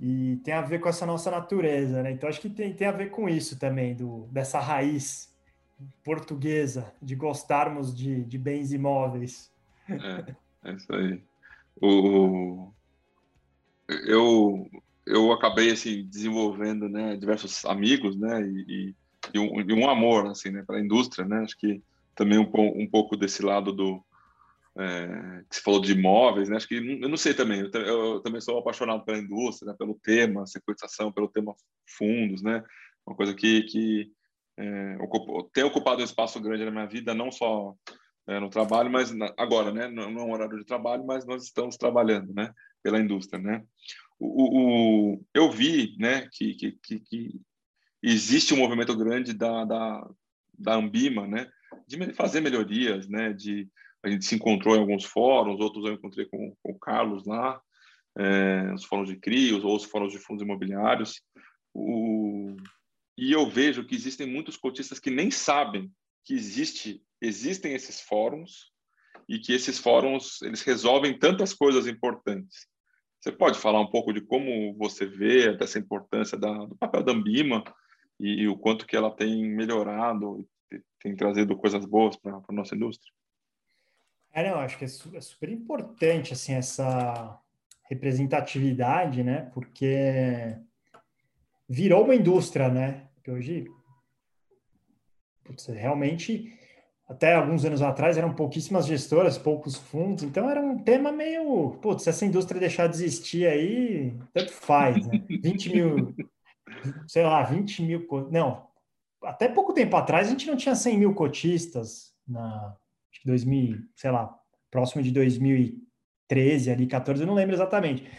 E 0.00 0.36
tem 0.42 0.54
a 0.54 0.62
ver 0.62 0.80
com 0.80 0.88
essa 0.88 1.04
nossa 1.04 1.30
natureza, 1.30 2.02
né? 2.02 2.12
Então 2.12 2.28
acho 2.28 2.40
que 2.40 2.48
tem, 2.48 2.72
tem 2.72 2.86
a 2.86 2.92
ver 2.92 3.10
com 3.10 3.28
isso 3.28 3.58
também, 3.58 3.94
do, 3.94 4.26
dessa 4.30 4.58
raiz 4.58 5.32
portuguesa 6.04 6.92
de 7.00 7.14
gostarmos 7.14 7.94
de, 7.94 8.24
de 8.24 8.38
bens 8.38 8.72
imóveis. 8.72 9.52
É, 9.88 10.34
é 10.70 10.74
isso 10.74 10.94
aí. 10.94 11.22
o, 11.80 12.72
eu, 13.88 14.70
eu 15.06 15.32
acabei 15.32 15.70
assim, 15.70 16.04
desenvolvendo 16.04 16.88
né, 16.88 17.16
diversos 17.16 17.64
amigos 17.64 18.16
né, 18.16 18.42
e, 18.42 18.64
e, 18.68 18.94
um, 19.38 19.60
e 19.60 19.72
um 19.72 19.88
amor 19.88 20.26
assim, 20.26 20.50
né, 20.50 20.62
para 20.66 20.76
a 20.76 20.80
indústria. 20.80 21.26
Né? 21.26 21.40
Acho 21.40 21.56
que 21.56 21.82
também 22.14 22.38
um, 22.38 22.50
um 22.54 22.88
pouco 22.88 23.16
desse 23.16 23.42
lado 23.42 23.72
do, 23.72 24.04
é, 24.78 25.44
que 25.48 25.56
você 25.56 25.62
falou 25.62 25.80
de 25.80 25.92
imóveis, 25.92 26.48
né? 26.48 26.56
Acho 26.56 26.68
que 26.68 26.76
eu 26.76 27.08
não 27.08 27.16
sei 27.16 27.34
também. 27.34 27.60
Eu, 27.60 27.80
eu 27.80 28.20
também 28.20 28.40
sou 28.40 28.58
apaixonado 28.58 29.04
pela 29.04 29.18
indústria, 29.18 29.70
né? 29.70 29.76
pelo 29.78 29.98
tema 30.02 30.46
securitização, 30.46 31.12
pelo 31.12 31.28
tema 31.28 31.54
fundos, 31.96 32.42
né? 32.42 32.64
Uma 33.06 33.16
coisa 33.16 33.34
que, 33.34 33.62
que 33.64 34.10
é, 34.56 34.96
ocupo, 35.00 35.50
tem 35.52 35.64
ocupado 35.64 36.00
um 36.00 36.04
espaço 36.04 36.40
grande 36.40 36.64
na 36.64 36.70
minha 36.70 36.86
vida, 36.86 37.14
não 37.14 37.30
só 37.30 37.74
é, 38.26 38.38
no 38.40 38.48
trabalho, 38.48 38.90
mas 38.90 39.12
na, 39.12 39.32
agora, 39.36 39.72
né? 39.72 39.88
Não, 39.88 40.04
é 40.04 40.06
um 40.08 40.32
horário 40.32 40.58
de 40.58 40.64
trabalho, 40.64 41.04
mas 41.04 41.26
nós 41.26 41.44
estamos 41.44 41.76
trabalhando, 41.76 42.32
né? 42.32 42.52
Pela 42.82 42.98
indústria, 42.98 43.40
né? 43.40 43.62
O, 44.18 45.16
o 45.16 45.24
eu 45.34 45.50
vi, 45.50 45.96
né? 45.98 46.28
Que, 46.32 46.54
que, 46.54 47.00
que 47.00 47.40
existe 48.02 48.52
um 48.52 48.58
movimento 48.58 48.96
grande 48.96 49.32
da, 49.32 49.64
da, 49.64 50.10
da 50.58 50.74
Ambima, 50.74 51.26
né? 51.26 51.50
De 51.86 52.12
fazer 52.12 52.40
melhorias, 52.40 53.08
né? 53.08 53.32
De 53.32 53.68
a 54.02 54.10
gente 54.10 54.24
se 54.24 54.34
encontrou 54.34 54.74
em 54.74 54.80
alguns 54.80 55.04
fóruns, 55.04 55.60
outros 55.60 55.84
eu 55.84 55.92
encontrei 55.92 56.26
com, 56.26 56.56
com 56.60 56.72
o 56.72 56.78
Carlos 56.78 57.24
lá, 57.24 57.60
é, 58.18 58.72
os 58.74 58.84
fóruns 58.84 59.08
de 59.08 59.16
CRIOS 59.16 59.64
ou 59.64 59.76
os 59.76 59.84
fóruns 59.84 60.12
de 60.12 60.18
fundos 60.18 60.42
imobiliários. 60.42 61.22
O, 61.72 62.56
e 63.16 63.30
eu 63.30 63.48
vejo 63.48 63.84
que 63.86 63.94
existem 63.94 64.26
muitos 64.26 64.56
cotistas 64.56 64.98
que 64.98 65.10
nem 65.10 65.30
sabem 65.30 65.90
que 66.24 66.34
existe, 66.34 67.02
existem 67.20 67.74
esses 67.74 68.00
fóruns 68.00 68.72
e 69.28 69.38
que 69.38 69.52
esses 69.52 69.78
fóruns 69.78 70.42
eles 70.42 70.62
resolvem 70.62 71.16
tantas 71.16 71.54
coisas 71.54 71.86
importantes. 71.86 72.66
Você 73.20 73.30
pode 73.30 73.58
falar 73.58 73.80
um 73.80 73.90
pouco 73.90 74.12
de 74.12 74.20
como 74.20 74.76
você 74.76 75.06
vê 75.06 75.56
dessa 75.56 75.78
importância 75.78 76.36
da, 76.36 76.52
do 76.64 76.76
papel 76.76 77.04
da 77.04 77.12
Ambima 77.12 77.62
e, 78.18 78.42
e, 78.42 78.48
o 78.48 78.56
quanto 78.56 78.86
que 78.86 78.96
ela 78.96 79.10
tem 79.10 79.44
melhorado, 79.44 80.46
tem 81.00 81.14
trazido 81.16 81.56
coisas 81.56 81.84
boas 81.84 82.16
para 82.16 82.40
a 82.46 82.52
nossa 82.52 82.74
indústria? 82.74 83.12
É, 84.32 84.48
não, 84.48 84.60
acho 84.60 84.78
que 84.78 84.84
é, 84.84 84.88
é 84.88 85.20
super 85.20 85.48
importante, 85.50 86.32
assim, 86.32 86.54
essa 86.54 87.38
representatividade, 87.90 89.22
né? 89.22 89.50
Porque 89.52 90.56
virou 91.68 92.04
uma 92.04 92.14
indústria, 92.14 92.68
né? 92.68 93.08
Que 93.22 93.30
hoje, 93.30 93.66
putz, 95.44 95.66
realmente, 95.66 96.58
até 97.06 97.34
alguns 97.34 97.64
anos 97.64 97.82
atrás, 97.82 98.16
eram 98.16 98.34
pouquíssimas 98.34 98.86
gestoras, 98.86 99.36
poucos 99.36 99.76
fundos, 99.76 100.24
então 100.24 100.48
era 100.48 100.60
um 100.60 100.78
tema 100.78 101.12
meio, 101.12 101.72
putz, 101.82 102.04
se 102.04 102.08
essa 102.08 102.24
indústria 102.24 102.58
deixar 102.58 102.86
de 102.86 102.94
existir 102.94 103.46
aí, 103.46 104.16
tanto 104.32 104.52
faz, 104.52 105.06
né? 105.06 105.22
20 105.28 105.74
mil, 105.74 106.14
sei 107.06 107.22
lá, 107.22 107.42
20 107.42 107.82
mil, 107.82 108.06
não, 108.30 108.66
até 109.22 109.48
pouco 109.48 109.72
tempo 109.72 109.96
atrás 109.96 110.28
a 110.28 110.30
gente 110.30 110.46
não 110.46 110.56
tinha 110.56 110.74
100 110.74 110.98
mil 110.98 111.14
cotistas 111.14 112.12
na, 112.26 112.76
2000, 113.24 113.78
sei 113.94 114.10
lá, 114.10 114.34
próximo 114.70 115.02
de 115.02 115.10
2013, 115.10 116.70
ali, 116.70 116.86
14, 116.86 117.22
eu 117.22 117.26
não 117.26 117.34
lembro 117.34 117.54
exatamente. 117.54 118.10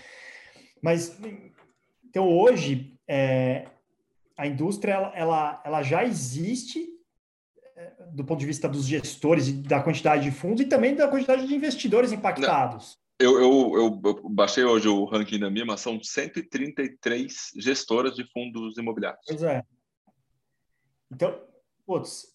Mas, 0.82 1.20
então, 2.06 2.28
hoje, 2.28 2.98
é, 3.08 3.68
a 4.38 4.48
indústria, 4.48 4.94
ela, 4.94 5.12
ela, 5.16 5.62
ela 5.66 5.84
já 5.84 6.04
existe 6.04 6.88
é, 7.76 7.92
do 8.12 8.24
ponto 8.24 8.40
de 8.40 8.46
vista 8.46 8.70
dos 8.70 8.86
gestores 8.86 9.48
e 9.48 9.54
da 9.54 9.82
quantidade 9.82 10.24
de 10.24 10.32
fundos 10.32 10.62
e 10.62 10.68
também 10.68 10.96
da 10.96 11.08
quantidade 11.08 11.48
de 11.48 11.56
investidores 11.56 12.12
impactados. 12.12 12.98
Eu, 13.24 13.40
eu, 13.40 13.78
eu, 13.78 14.30
baixei 14.30 14.66
hoje 14.66 14.90
o 14.90 15.06
ranking 15.06 15.40
da 15.40 15.50
minha, 15.50 15.66
mas 15.66 15.80
são 15.80 15.98
133 16.04 17.52
gestoras 17.56 18.16
de 18.16 18.30
fundos 18.34 18.78
imobiliários. 18.78 19.24
Pois 19.26 19.44
é. 19.44 19.64
Então, 21.10 21.42
putz, 21.86 22.28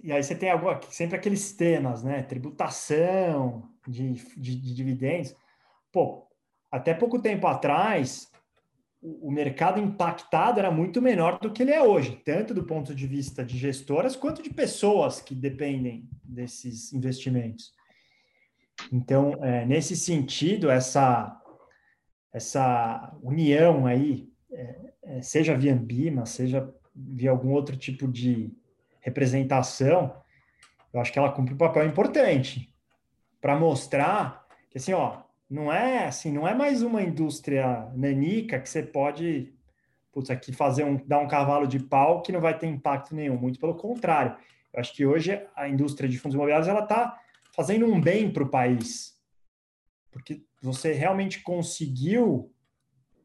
e 0.00 0.12
aí 0.12 0.22
você 0.22 0.36
tem 0.36 0.48
alguma, 0.48 0.80
sempre 0.90 1.16
aqueles 1.16 1.52
temas, 1.54 2.04
né? 2.04 2.22
Tributação 2.22 3.68
de, 3.88 4.12
de, 4.12 4.54
de 4.54 4.74
dividendos. 4.74 5.34
Pô, 5.90 6.28
até 6.70 6.94
pouco 6.94 7.20
tempo 7.20 7.48
atrás, 7.48 8.30
o, 9.00 9.26
o 9.26 9.30
mercado 9.32 9.80
impactado 9.80 10.60
era 10.60 10.70
muito 10.70 11.02
menor 11.02 11.40
do 11.40 11.52
que 11.52 11.62
ele 11.62 11.72
é 11.72 11.82
hoje, 11.82 12.22
tanto 12.24 12.54
do 12.54 12.62
ponto 12.62 12.94
de 12.94 13.08
vista 13.08 13.44
de 13.44 13.58
gestoras 13.58 14.14
quanto 14.14 14.40
de 14.40 14.50
pessoas 14.50 15.20
que 15.20 15.34
dependem 15.34 16.08
desses 16.22 16.92
investimentos. 16.92 17.72
Então, 18.90 19.44
é, 19.44 19.66
nesse 19.66 19.96
sentido, 19.96 20.70
essa, 20.70 21.40
essa 22.32 23.14
união 23.22 23.86
aí, 23.86 24.28
é, 24.50 24.76
é, 25.02 25.22
seja 25.22 25.56
via 25.56 25.74
Ambima, 25.74 26.26
seja 26.26 26.72
via 26.94 27.30
algum 27.30 27.52
outro 27.52 27.76
tipo 27.76 28.06
de 28.08 28.52
representação, 29.00 30.14
eu 30.92 31.00
acho 31.00 31.12
que 31.12 31.18
ela 31.18 31.32
cumpre 31.32 31.54
um 31.54 31.58
papel 31.58 31.86
importante 31.86 32.72
para 33.40 33.58
mostrar 33.58 34.46
que 34.70 34.78
assim, 34.78 34.92
ó, 34.92 35.22
não 35.48 35.72
é 35.72 36.06
assim, 36.06 36.32
não 36.32 36.46
é 36.46 36.54
mais 36.54 36.82
uma 36.82 37.02
indústria 37.02 37.90
nanica 37.94 38.58
que 38.58 38.68
você 38.68 38.82
pode 38.82 39.52
putz, 40.12 40.30
aqui 40.30 40.52
fazer 40.52 40.84
um 40.84 40.96
dar 41.06 41.18
um 41.18 41.28
cavalo 41.28 41.66
de 41.66 41.78
pau 41.78 42.22
que 42.22 42.30
não 42.30 42.40
vai 42.40 42.56
ter 42.56 42.66
impacto 42.66 43.14
nenhum, 43.14 43.36
muito 43.36 43.58
pelo 43.58 43.74
contrário. 43.74 44.36
Eu 44.72 44.80
acho 44.80 44.94
que 44.94 45.04
hoje 45.04 45.44
a 45.56 45.68
indústria 45.68 46.08
de 46.08 46.18
fundos 46.18 46.34
imobiliários 46.34 46.68
ela 46.68 46.82
está 46.82 47.18
fazendo 47.52 47.86
um 47.86 48.00
bem 48.00 48.32
para 48.32 48.42
o 48.42 48.48
país, 48.48 49.16
porque 50.10 50.44
você 50.60 50.92
realmente 50.92 51.40
conseguiu 51.42 52.52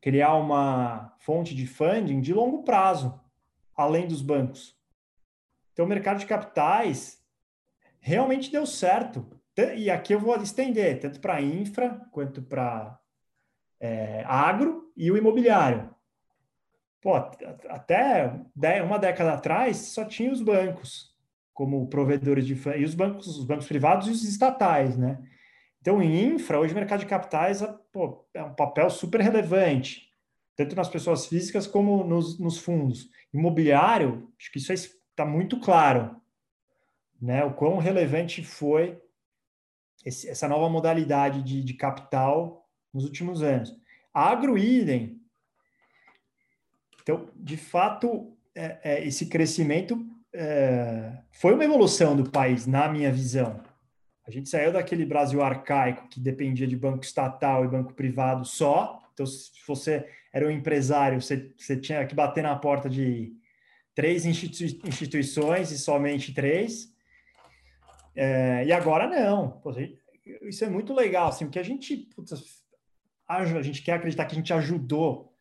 criar 0.02 0.36
uma 0.36 1.16
fonte 1.20 1.56
de 1.56 1.66
funding 1.66 2.22
de 2.22 2.34
longo 2.34 2.64
prazo, 2.64 3.20
além 3.76 4.08
dos 4.08 4.22
bancos. 4.22 4.78
Então, 5.74 5.86
o 5.86 5.90
mercado 5.90 6.20
de 6.20 6.26
capitais 6.26 7.24
realmente 8.00 8.52
deu 8.52 8.66
certo. 8.66 9.28
E 9.76 9.90
aqui 9.90 10.14
eu 10.14 10.20
vou 10.20 10.36
estender, 10.38 11.00
tanto 11.00 11.20
para 11.20 11.42
infra 11.42 12.02
quanto 12.12 12.42
para 12.42 13.00
é, 13.80 14.24
agro 14.26 14.92
e 14.96 15.12
o 15.12 15.18
imobiliário. 15.18 15.94
Pô, 17.02 17.16
até 17.16 18.34
uma 18.84 19.00
década 19.00 19.34
atrás 19.34 19.78
só 19.78 20.06
tinha 20.06 20.32
os 20.32 20.42
bancos 20.42 21.17
como 21.58 21.88
provedores 21.88 22.46
de 22.46 22.54
e 22.78 22.86
os 22.86 22.94
bancos, 22.94 23.26
os 23.26 23.44
bancos 23.44 23.66
privados 23.66 24.08
e 24.08 24.12
os 24.12 24.24
estatais, 24.24 24.96
né? 24.96 25.18
Então, 25.82 26.00
em 26.04 26.36
infra, 26.36 26.60
hoje 26.60 26.72
o 26.72 26.76
mercado 26.78 27.00
de 27.00 27.08
capitais 27.08 27.64
pô, 27.92 28.28
é 28.32 28.44
um 28.44 28.54
papel 28.54 28.88
super 28.92 29.22
relevante, 29.22 30.08
tanto 30.56 30.76
nas 30.76 30.88
pessoas 30.88 31.26
físicas 31.26 31.66
como 31.66 32.04
nos, 32.04 32.38
nos 32.38 32.60
fundos. 32.60 33.10
Imobiliário, 33.34 34.32
acho 34.40 34.52
que 34.52 34.60
isso 34.60 34.72
está 34.72 35.26
muito 35.26 35.60
claro 35.60 36.22
né, 37.20 37.44
o 37.44 37.56
quão 37.56 37.80
relevante 37.80 38.44
foi 38.44 39.02
esse, 40.06 40.30
essa 40.30 40.48
nova 40.48 40.70
modalidade 40.70 41.42
de, 41.42 41.64
de, 41.64 41.74
capital 41.74 42.70
nos 42.94 43.04
últimos 43.04 43.42
anos. 43.42 43.76
Agro 44.14 44.60
idem. 44.60 45.20
Então, 47.02 47.32
de 47.36 47.58
fato, 47.58 48.38
é, 48.54 48.80
é, 48.84 49.08
esse 49.08 49.26
crescimento 49.26 50.06
é, 50.40 51.18
foi 51.32 51.56
uma 51.56 51.66
evolução 51.66 52.16
do 52.16 52.30
país, 52.30 52.68
na 52.68 52.88
minha 52.88 53.12
visão. 53.12 53.60
A 54.26 54.30
gente 54.30 54.50
saiu 54.50 54.72
daquele 54.72 55.06
Brasil 55.06 55.42
arcaico 55.42 56.08
que 56.10 56.20
dependia 56.20 56.68
de 56.68 56.76
banco 56.76 57.04
estatal 57.04 57.66
e 57.66 57.68
banco 57.68 57.94
privado 57.94 58.46
só. 58.46 59.02
Então, 59.14 59.26
se 59.26 59.52
você 59.66 60.08
era 60.32 60.46
um 60.46 60.52
empresário, 60.52 61.20
você, 61.20 61.52
você 61.58 61.76
tinha 61.76 62.06
que 62.06 62.14
bater 62.14 62.44
na 62.44 62.56
porta 62.56 62.88
de 62.88 63.34
três 63.96 64.26
institui 64.26 64.80
instituições 64.86 65.72
e 65.72 65.80
somente 65.80 66.34
três. 66.34 66.94
É, 68.16 68.64
e 68.66 68.72
agora 68.72 69.08
não. 69.08 69.60
Isso 70.44 70.64
é 70.64 70.70
muito 70.70 70.94
legal, 70.94 71.30
assim, 71.30 71.46
porque 71.46 71.60
a 71.60 71.64
gente, 71.64 71.98
putz, 72.16 72.62
a 73.28 73.62
gente 73.64 73.82
quer 73.82 73.94
acreditar 73.94 74.26
que 74.26 74.36
a 74.36 74.38
gente 74.38 74.54
ajudou 74.54 75.36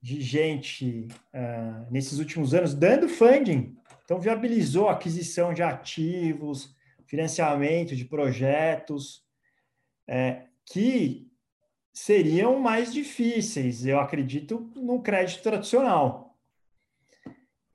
de 0.00 0.20
gente 0.20 1.08
uh, 1.34 1.90
nesses 1.90 2.18
últimos 2.18 2.54
anos 2.54 2.74
dando 2.74 3.08
funding. 3.08 3.76
Então, 4.04 4.18
viabilizou 4.18 4.88
a 4.88 4.92
aquisição 4.92 5.52
de 5.52 5.62
ativos, 5.62 6.74
financiamento 7.06 7.94
de 7.94 8.04
projetos 8.04 9.24
é, 10.08 10.44
que 10.64 11.30
seriam 11.92 12.58
mais 12.58 12.92
difíceis, 12.92 13.84
eu 13.84 14.00
acredito, 14.00 14.70
no 14.74 15.02
crédito 15.02 15.42
tradicional. 15.42 16.36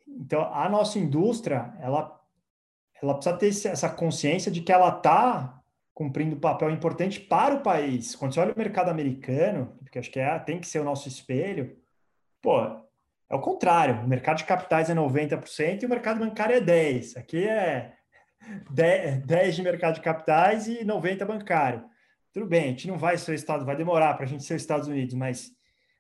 Então, 0.08 0.42
a 0.54 0.68
nossa 0.70 0.98
indústria, 0.98 1.74
ela, 1.80 2.20
ela 3.02 3.14
precisa 3.14 3.38
ter 3.38 3.70
essa 3.70 3.90
consciência 3.90 4.52
de 4.52 4.62
que 4.62 4.72
ela 4.72 4.90
está 4.90 5.62
cumprindo 5.94 6.36
um 6.36 6.40
papel 6.40 6.70
importante 6.70 7.20
para 7.20 7.56
o 7.56 7.62
país. 7.62 8.16
Quando 8.16 8.34
você 8.34 8.40
olha 8.40 8.54
o 8.54 8.58
mercado 8.58 8.90
americano, 8.90 9.74
porque 9.80 10.00
acho 10.00 10.12
que 10.12 10.20
é, 10.20 10.38
tem 10.40 10.60
que 10.60 10.68
ser 10.68 10.80
o 10.80 10.84
nosso 10.84 11.08
espelho, 11.08 11.78
pô, 12.46 12.62
é 12.62 13.36
o 13.36 13.42
contrário. 13.42 14.02
O 14.04 14.08
mercado 14.08 14.38
de 14.38 14.46
capitais 14.46 14.90
é 14.90 14.94
90% 14.94 15.82
e 15.82 15.86
o 15.86 15.90
mercado 15.90 16.20
bancário 16.20 16.56
é 16.56 16.62
10%. 16.62 17.18
Aqui 17.18 17.48
é 17.48 17.98
10 19.26 19.56
de 19.56 19.64
mercado 19.64 19.96
de 19.96 20.02
capitais 20.02 20.68
e 20.68 20.86
90% 20.86 21.26
bancário. 21.26 21.84
tudo 22.32 22.46
bem, 22.46 22.66
a 22.66 22.68
gente 22.68 22.88
não 22.88 22.98
vai 22.98 23.18
ser 23.18 23.32
o 23.32 23.34
Estado, 23.34 23.66
vai 23.66 23.76
demorar 23.76 24.14
para 24.14 24.26
a 24.26 24.28
gente 24.28 24.44
ser 24.44 24.56
os 24.56 24.62
Estados 24.62 24.88
Unidos, 24.88 25.16
mas 25.16 25.52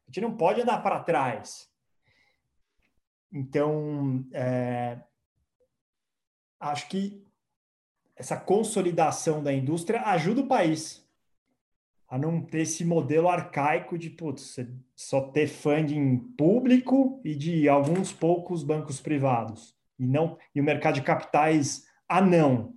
a 0.08 0.12
gente 0.12 0.22
não 0.22 0.38
pode 0.38 0.62
andar 0.62 0.84
para 0.84 1.00
trás. 1.00 1.68
Então, 3.34 4.24
é, 4.32 5.00
acho 6.60 6.88
que 6.88 7.26
essa 8.16 8.38
consolidação 8.38 9.42
da 9.42 9.52
indústria 9.52 10.02
ajuda 10.02 10.42
o 10.42 10.48
país 10.48 11.05
a 12.08 12.18
não 12.18 12.42
ter 12.42 12.62
esse 12.62 12.86
modelo 12.86 13.28
arcaico 13.28 13.98
de 13.98 14.10
putz, 14.10 14.58
só 14.96 15.22
ter 15.22 15.48
funding 15.48 16.18
público 16.38 17.22
e 17.24 17.36
de 17.36 17.68
alguns 17.68 18.14
poucos 18.14 18.64
bancos 18.64 19.02
privados 19.02 19.76
e 19.98 20.06
não 20.06 20.38
e 20.54 20.62
o 20.62 20.64
mercado 20.64 20.96
de 20.96 21.02
capitais 21.02 21.86
a 22.08 22.22
não, 22.22 22.74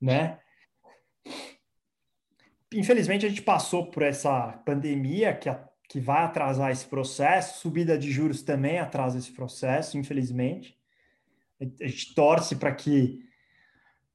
né? 0.00 0.38
infelizmente, 2.72 3.24
a 3.24 3.28
gente 3.28 3.42
passou 3.42 3.90
por 3.90 4.02
essa 4.02 4.52
pandemia 4.64 5.34
que, 5.34 5.48
a, 5.48 5.64
que 5.88 6.00
vai 6.00 6.22
atrasar 6.22 6.70
esse 6.70 6.86
processo, 6.86 7.60
subida 7.60 7.98
de 7.98 8.10
juros 8.10 8.42
também 8.42 8.78
atrasa 8.78 9.18
esse 9.18 9.32
processo, 9.32 9.96
infelizmente. 9.96 10.76
A 11.60 11.86
gente 11.86 12.14
torce 12.14 12.56
para 12.56 12.74
que 12.74 13.24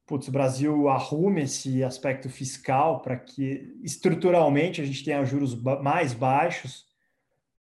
putz, 0.06 0.28
o 0.28 0.32
Brasil 0.32 0.88
arrume 0.88 1.42
esse 1.42 1.82
aspecto 1.82 2.28
fiscal 2.28 3.00
para 3.00 3.16
que 3.16 3.74
estruturalmente 3.82 4.80
a 4.80 4.84
gente 4.84 5.04
tenha 5.04 5.24
juros 5.24 5.54
mais 5.54 6.12
baixos, 6.12 6.86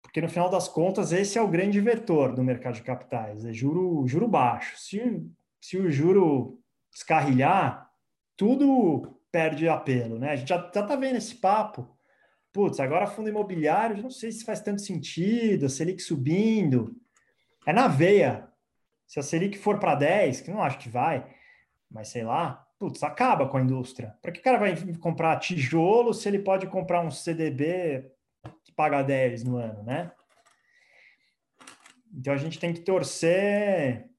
porque 0.01 0.21
no 0.21 0.29
final 0.29 0.49
das 0.49 0.67
contas 0.67 1.11
esse 1.11 1.37
é 1.37 1.41
o 1.41 1.47
grande 1.47 1.79
vetor 1.81 2.33
do 2.33 2.43
mercado 2.43 2.75
de 2.75 2.83
capitais, 2.83 3.45
é 3.45 3.53
juro, 3.53 4.07
juro 4.07 4.27
baixo. 4.27 4.77
Se, 4.77 5.25
se 5.59 5.77
o 5.77 5.91
juro 5.91 6.59
descarrilhar, 6.91 7.89
tudo 8.35 9.19
perde 9.31 9.67
apelo, 9.67 10.17
né? 10.17 10.31
A 10.31 10.35
gente 10.35 10.49
já, 10.49 10.57
já 10.57 10.83
tá 10.83 10.95
vendo 10.95 11.17
esse 11.17 11.35
papo. 11.35 11.95
Putz, 12.53 12.79
agora 12.79 13.05
fundo 13.05 13.29
imobiliário, 13.29 14.01
não 14.01 14.09
sei 14.09 14.31
se 14.31 14.45
faz 14.45 14.61
tanto 14.61 14.81
sentido, 14.81 15.65
a 15.65 15.69
Selic 15.69 16.01
subindo. 16.01 16.95
É 17.65 17.73
na 17.73 17.87
veia. 17.87 18.47
Se 19.05 19.19
a 19.19 19.23
Selic 19.23 19.57
for 19.57 19.79
para 19.79 19.95
10, 19.95 20.41
que 20.41 20.51
não 20.51 20.61
acho 20.61 20.79
que 20.79 20.89
vai, 20.89 21.25
mas 21.89 22.09
sei 22.09 22.23
lá, 22.23 22.67
putz, 22.79 23.01
acaba 23.03 23.47
com 23.47 23.57
a 23.57 23.61
indústria. 23.61 24.15
Para 24.21 24.31
que 24.31 24.39
o 24.39 24.43
cara 24.43 24.57
vai 24.57 24.75
comprar 24.97 25.37
tijolo 25.39 26.13
se 26.13 26.27
ele 26.27 26.39
pode 26.39 26.67
comprar 26.67 27.01
um 27.01 27.11
CDB 27.11 28.11
que 28.63 28.71
paga 28.71 29.01
10 29.01 29.43
no 29.43 29.57
ano, 29.57 29.83
né? 29.83 30.11
Então 32.13 32.33
a 32.33 32.37
gente 32.37 32.59
tem 32.59 32.73
que 32.73 32.81
torcer, 32.81 34.09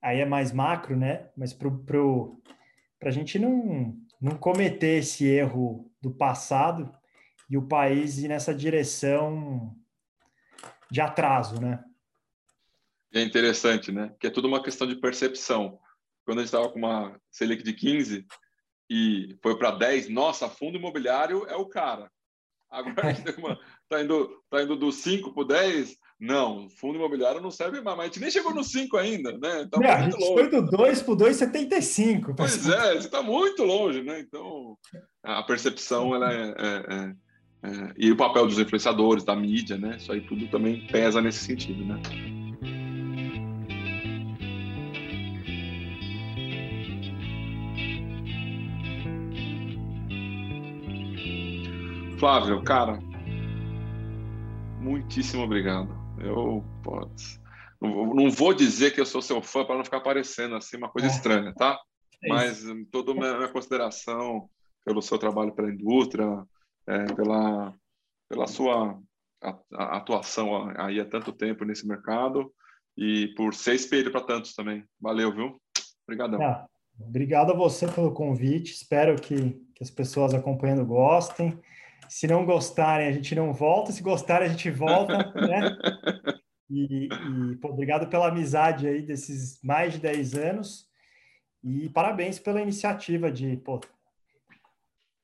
aí 0.00 0.20
é 0.20 0.24
mais 0.24 0.52
macro, 0.52 0.96
né? 0.96 1.28
Mas 1.36 1.52
para 1.52 1.68
a 3.02 3.10
gente 3.10 3.38
não, 3.38 3.96
não 4.20 4.36
cometer 4.36 4.98
esse 4.98 5.26
erro 5.26 5.90
do 6.00 6.10
passado 6.10 6.92
e 7.48 7.56
o 7.56 7.66
país 7.66 8.18
ir 8.18 8.28
nessa 8.28 8.54
direção 8.54 9.76
de 10.90 11.00
atraso, 11.00 11.60
né? 11.60 11.82
É 13.12 13.22
interessante, 13.22 13.90
né? 13.90 14.14
Que 14.20 14.28
é 14.28 14.30
tudo 14.30 14.46
uma 14.46 14.62
questão 14.62 14.86
de 14.86 14.94
percepção. 14.94 15.79
Quando 16.30 16.38
a 16.38 16.42
gente 16.42 16.54
estava 16.54 16.68
com 16.68 16.78
uma 16.78 17.20
Selic 17.28 17.64
de 17.64 17.72
15 17.72 18.24
e 18.88 19.36
foi 19.42 19.58
para 19.58 19.72
10, 19.72 20.08
nossa, 20.10 20.48
fundo 20.48 20.78
imobiliário 20.78 21.44
é 21.48 21.56
o 21.56 21.66
cara. 21.66 22.08
Agora 22.70 23.08
a 23.08 23.12
gente 23.12 23.28
está 23.28 23.98
indo, 24.00 24.30
tá 24.48 24.62
indo 24.62 24.76
do 24.76 24.92
5 24.92 25.34
para 25.34 25.42
o 25.42 25.44
10, 25.44 25.96
não, 26.20 26.70
fundo 26.70 26.94
imobiliário 26.94 27.40
não 27.40 27.50
serve 27.50 27.80
mais, 27.80 27.96
mas 27.96 28.04
a 28.04 28.06
gente 28.06 28.20
nem 28.20 28.30
chegou 28.30 28.54
no 28.54 28.62
5 28.62 28.96
ainda, 28.96 29.32
né? 29.38 29.66
Tá 29.72 29.80
não, 29.80 29.90
a 29.90 30.02
gente 30.02 30.20
longe. 30.20 30.34
foi 30.34 30.48
do 30.50 30.70
2 30.70 31.02
para 31.02 31.12
o 31.12 31.16
2,75. 31.16 32.34
Pois 32.36 32.68
é, 32.68 32.92
você 32.92 32.98
está 32.98 33.24
muito 33.24 33.64
longe, 33.64 34.00
né? 34.00 34.20
Então, 34.20 34.78
a 35.24 35.42
percepção, 35.42 36.14
ela 36.14 36.32
é, 36.32 36.42
é, 36.42 36.94
é, 36.94 37.14
é, 37.64 37.94
E 37.96 38.12
o 38.12 38.16
papel 38.16 38.46
dos 38.46 38.60
influenciadores, 38.60 39.24
da 39.24 39.34
mídia, 39.34 39.76
né? 39.76 39.96
Isso 39.96 40.12
aí 40.12 40.20
tudo 40.20 40.46
também 40.46 40.86
pesa 40.86 41.20
nesse 41.20 41.40
sentido, 41.40 41.84
né? 41.84 42.00
Flávio, 52.20 52.62
cara, 52.62 52.98
muitíssimo 54.78 55.42
obrigado. 55.42 55.88
Eu 56.18 56.62
pode, 56.82 57.40
não 57.80 58.30
vou 58.30 58.52
dizer 58.52 58.90
que 58.90 59.00
eu 59.00 59.06
sou 59.06 59.22
seu 59.22 59.40
fã 59.40 59.64
para 59.64 59.78
não 59.78 59.84
ficar 59.84 60.00
parecendo 60.00 60.54
assim 60.54 60.76
uma 60.76 60.90
coisa 60.90 61.08
é. 61.08 61.10
estranha, 61.10 61.54
tá? 61.54 61.80
É 62.22 62.28
Mas 62.28 62.62
toda 62.92 63.12
a 63.12 63.14
minha, 63.14 63.48
consideração 63.48 64.50
pelo 64.84 65.00
seu 65.00 65.16
trabalho 65.16 65.54
pela 65.54 65.70
indústria, 65.70 66.44
é, 66.86 67.04
pela, 67.14 67.72
pela 68.28 68.46
sua 68.46 69.00
atuação 69.72 70.70
aí 70.76 71.00
há 71.00 71.06
tanto 71.06 71.32
tempo 71.32 71.64
nesse 71.64 71.88
mercado 71.88 72.52
e 72.98 73.28
por 73.34 73.54
ser 73.54 73.76
espelho 73.76 74.12
para 74.12 74.20
tantos 74.20 74.54
também. 74.54 74.84
Valeu, 75.00 75.34
viu? 75.34 75.58
Obrigadão. 76.06 76.42
Ah, 76.42 76.66
obrigado 77.00 77.52
a 77.52 77.56
você 77.56 77.88
pelo 77.88 78.12
convite. 78.12 78.74
Espero 78.74 79.18
que, 79.18 79.52
que 79.74 79.82
as 79.82 79.90
pessoas 79.90 80.34
acompanhando 80.34 80.84
gostem. 80.84 81.58
Se 82.10 82.26
não 82.26 82.44
gostarem, 82.44 83.06
a 83.06 83.12
gente 83.12 83.36
não 83.36 83.52
volta. 83.52 83.92
Se 83.92 84.02
gostarem, 84.02 84.48
a 84.48 84.50
gente 84.50 84.68
volta, 84.68 85.32
né? 85.34 85.76
E, 86.72 87.08
e 87.08 87.56
pô, 87.56 87.70
obrigado 87.70 88.06
pela 88.08 88.28
amizade 88.28 88.86
aí 88.86 89.02
desses 89.02 89.60
mais 89.60 89.94
de 89.94 89.98
10 89.98 90.34
anos. 90.34 90.88
E 91.64 91.88
parabéns 91.88 92.38
pela 92.38 92.62
iniciativa 92.62 93.28
de 93.28 93.56
pô, 93.56 93.80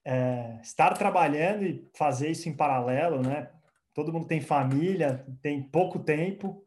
é, 0.04 0.58
estar 0.60 0.92
trabalhando 0.94 1.64
e 1.64 1.88
fazer 1.94 2.32
isso 2.32 2.48
em 2.48 2.52
paralelo, 2.52 3.22
né? 3.22 3.48
Todo 3.94 4.12
mundo 4.12 4.26
tem 4.26 4.40
família, 4.40 5.24
tem 5.40 5.62
pouco 5.62 6.00
tempo, 6.00 6.66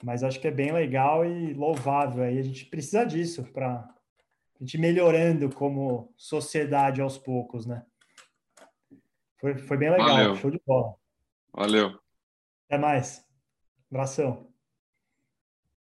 mas 0.00 0.22
acho 0.22 0.38
que 0.38 0.46
é 0.46 0.52
bem 0.52 0.70
legal 0.70 1.26
e 1.26 1.52
louvável. 1.52 2.22
Aí 2.22 2.38
a 2.38 2.42
gente 2.42 2.66
precisa 2.66 3.04
disso 3.04 3.42
para 3.52 3.80
a 3.80 4.58
gente 4.60 4.78
melhorando 4.78 5.50
como 5.50 6.14
sociedade 6.16 7.00
aos 7.00 7.18
poucos, 7.18 7.66
né? 7.66 7.84
Foi, 9.40 9.58
foi 9.58 9.76
bem 9.76 9.90
legal, 9.90 10.08
Valeu. 10.08 10.36
show 10.36 10.50
de 10.50 10.60
bola. 10.66 10.94
Valeu. 11.52 11.98
Até 12.66 12.78
mais. 12.78 13.24
Abração. 13.90 14.53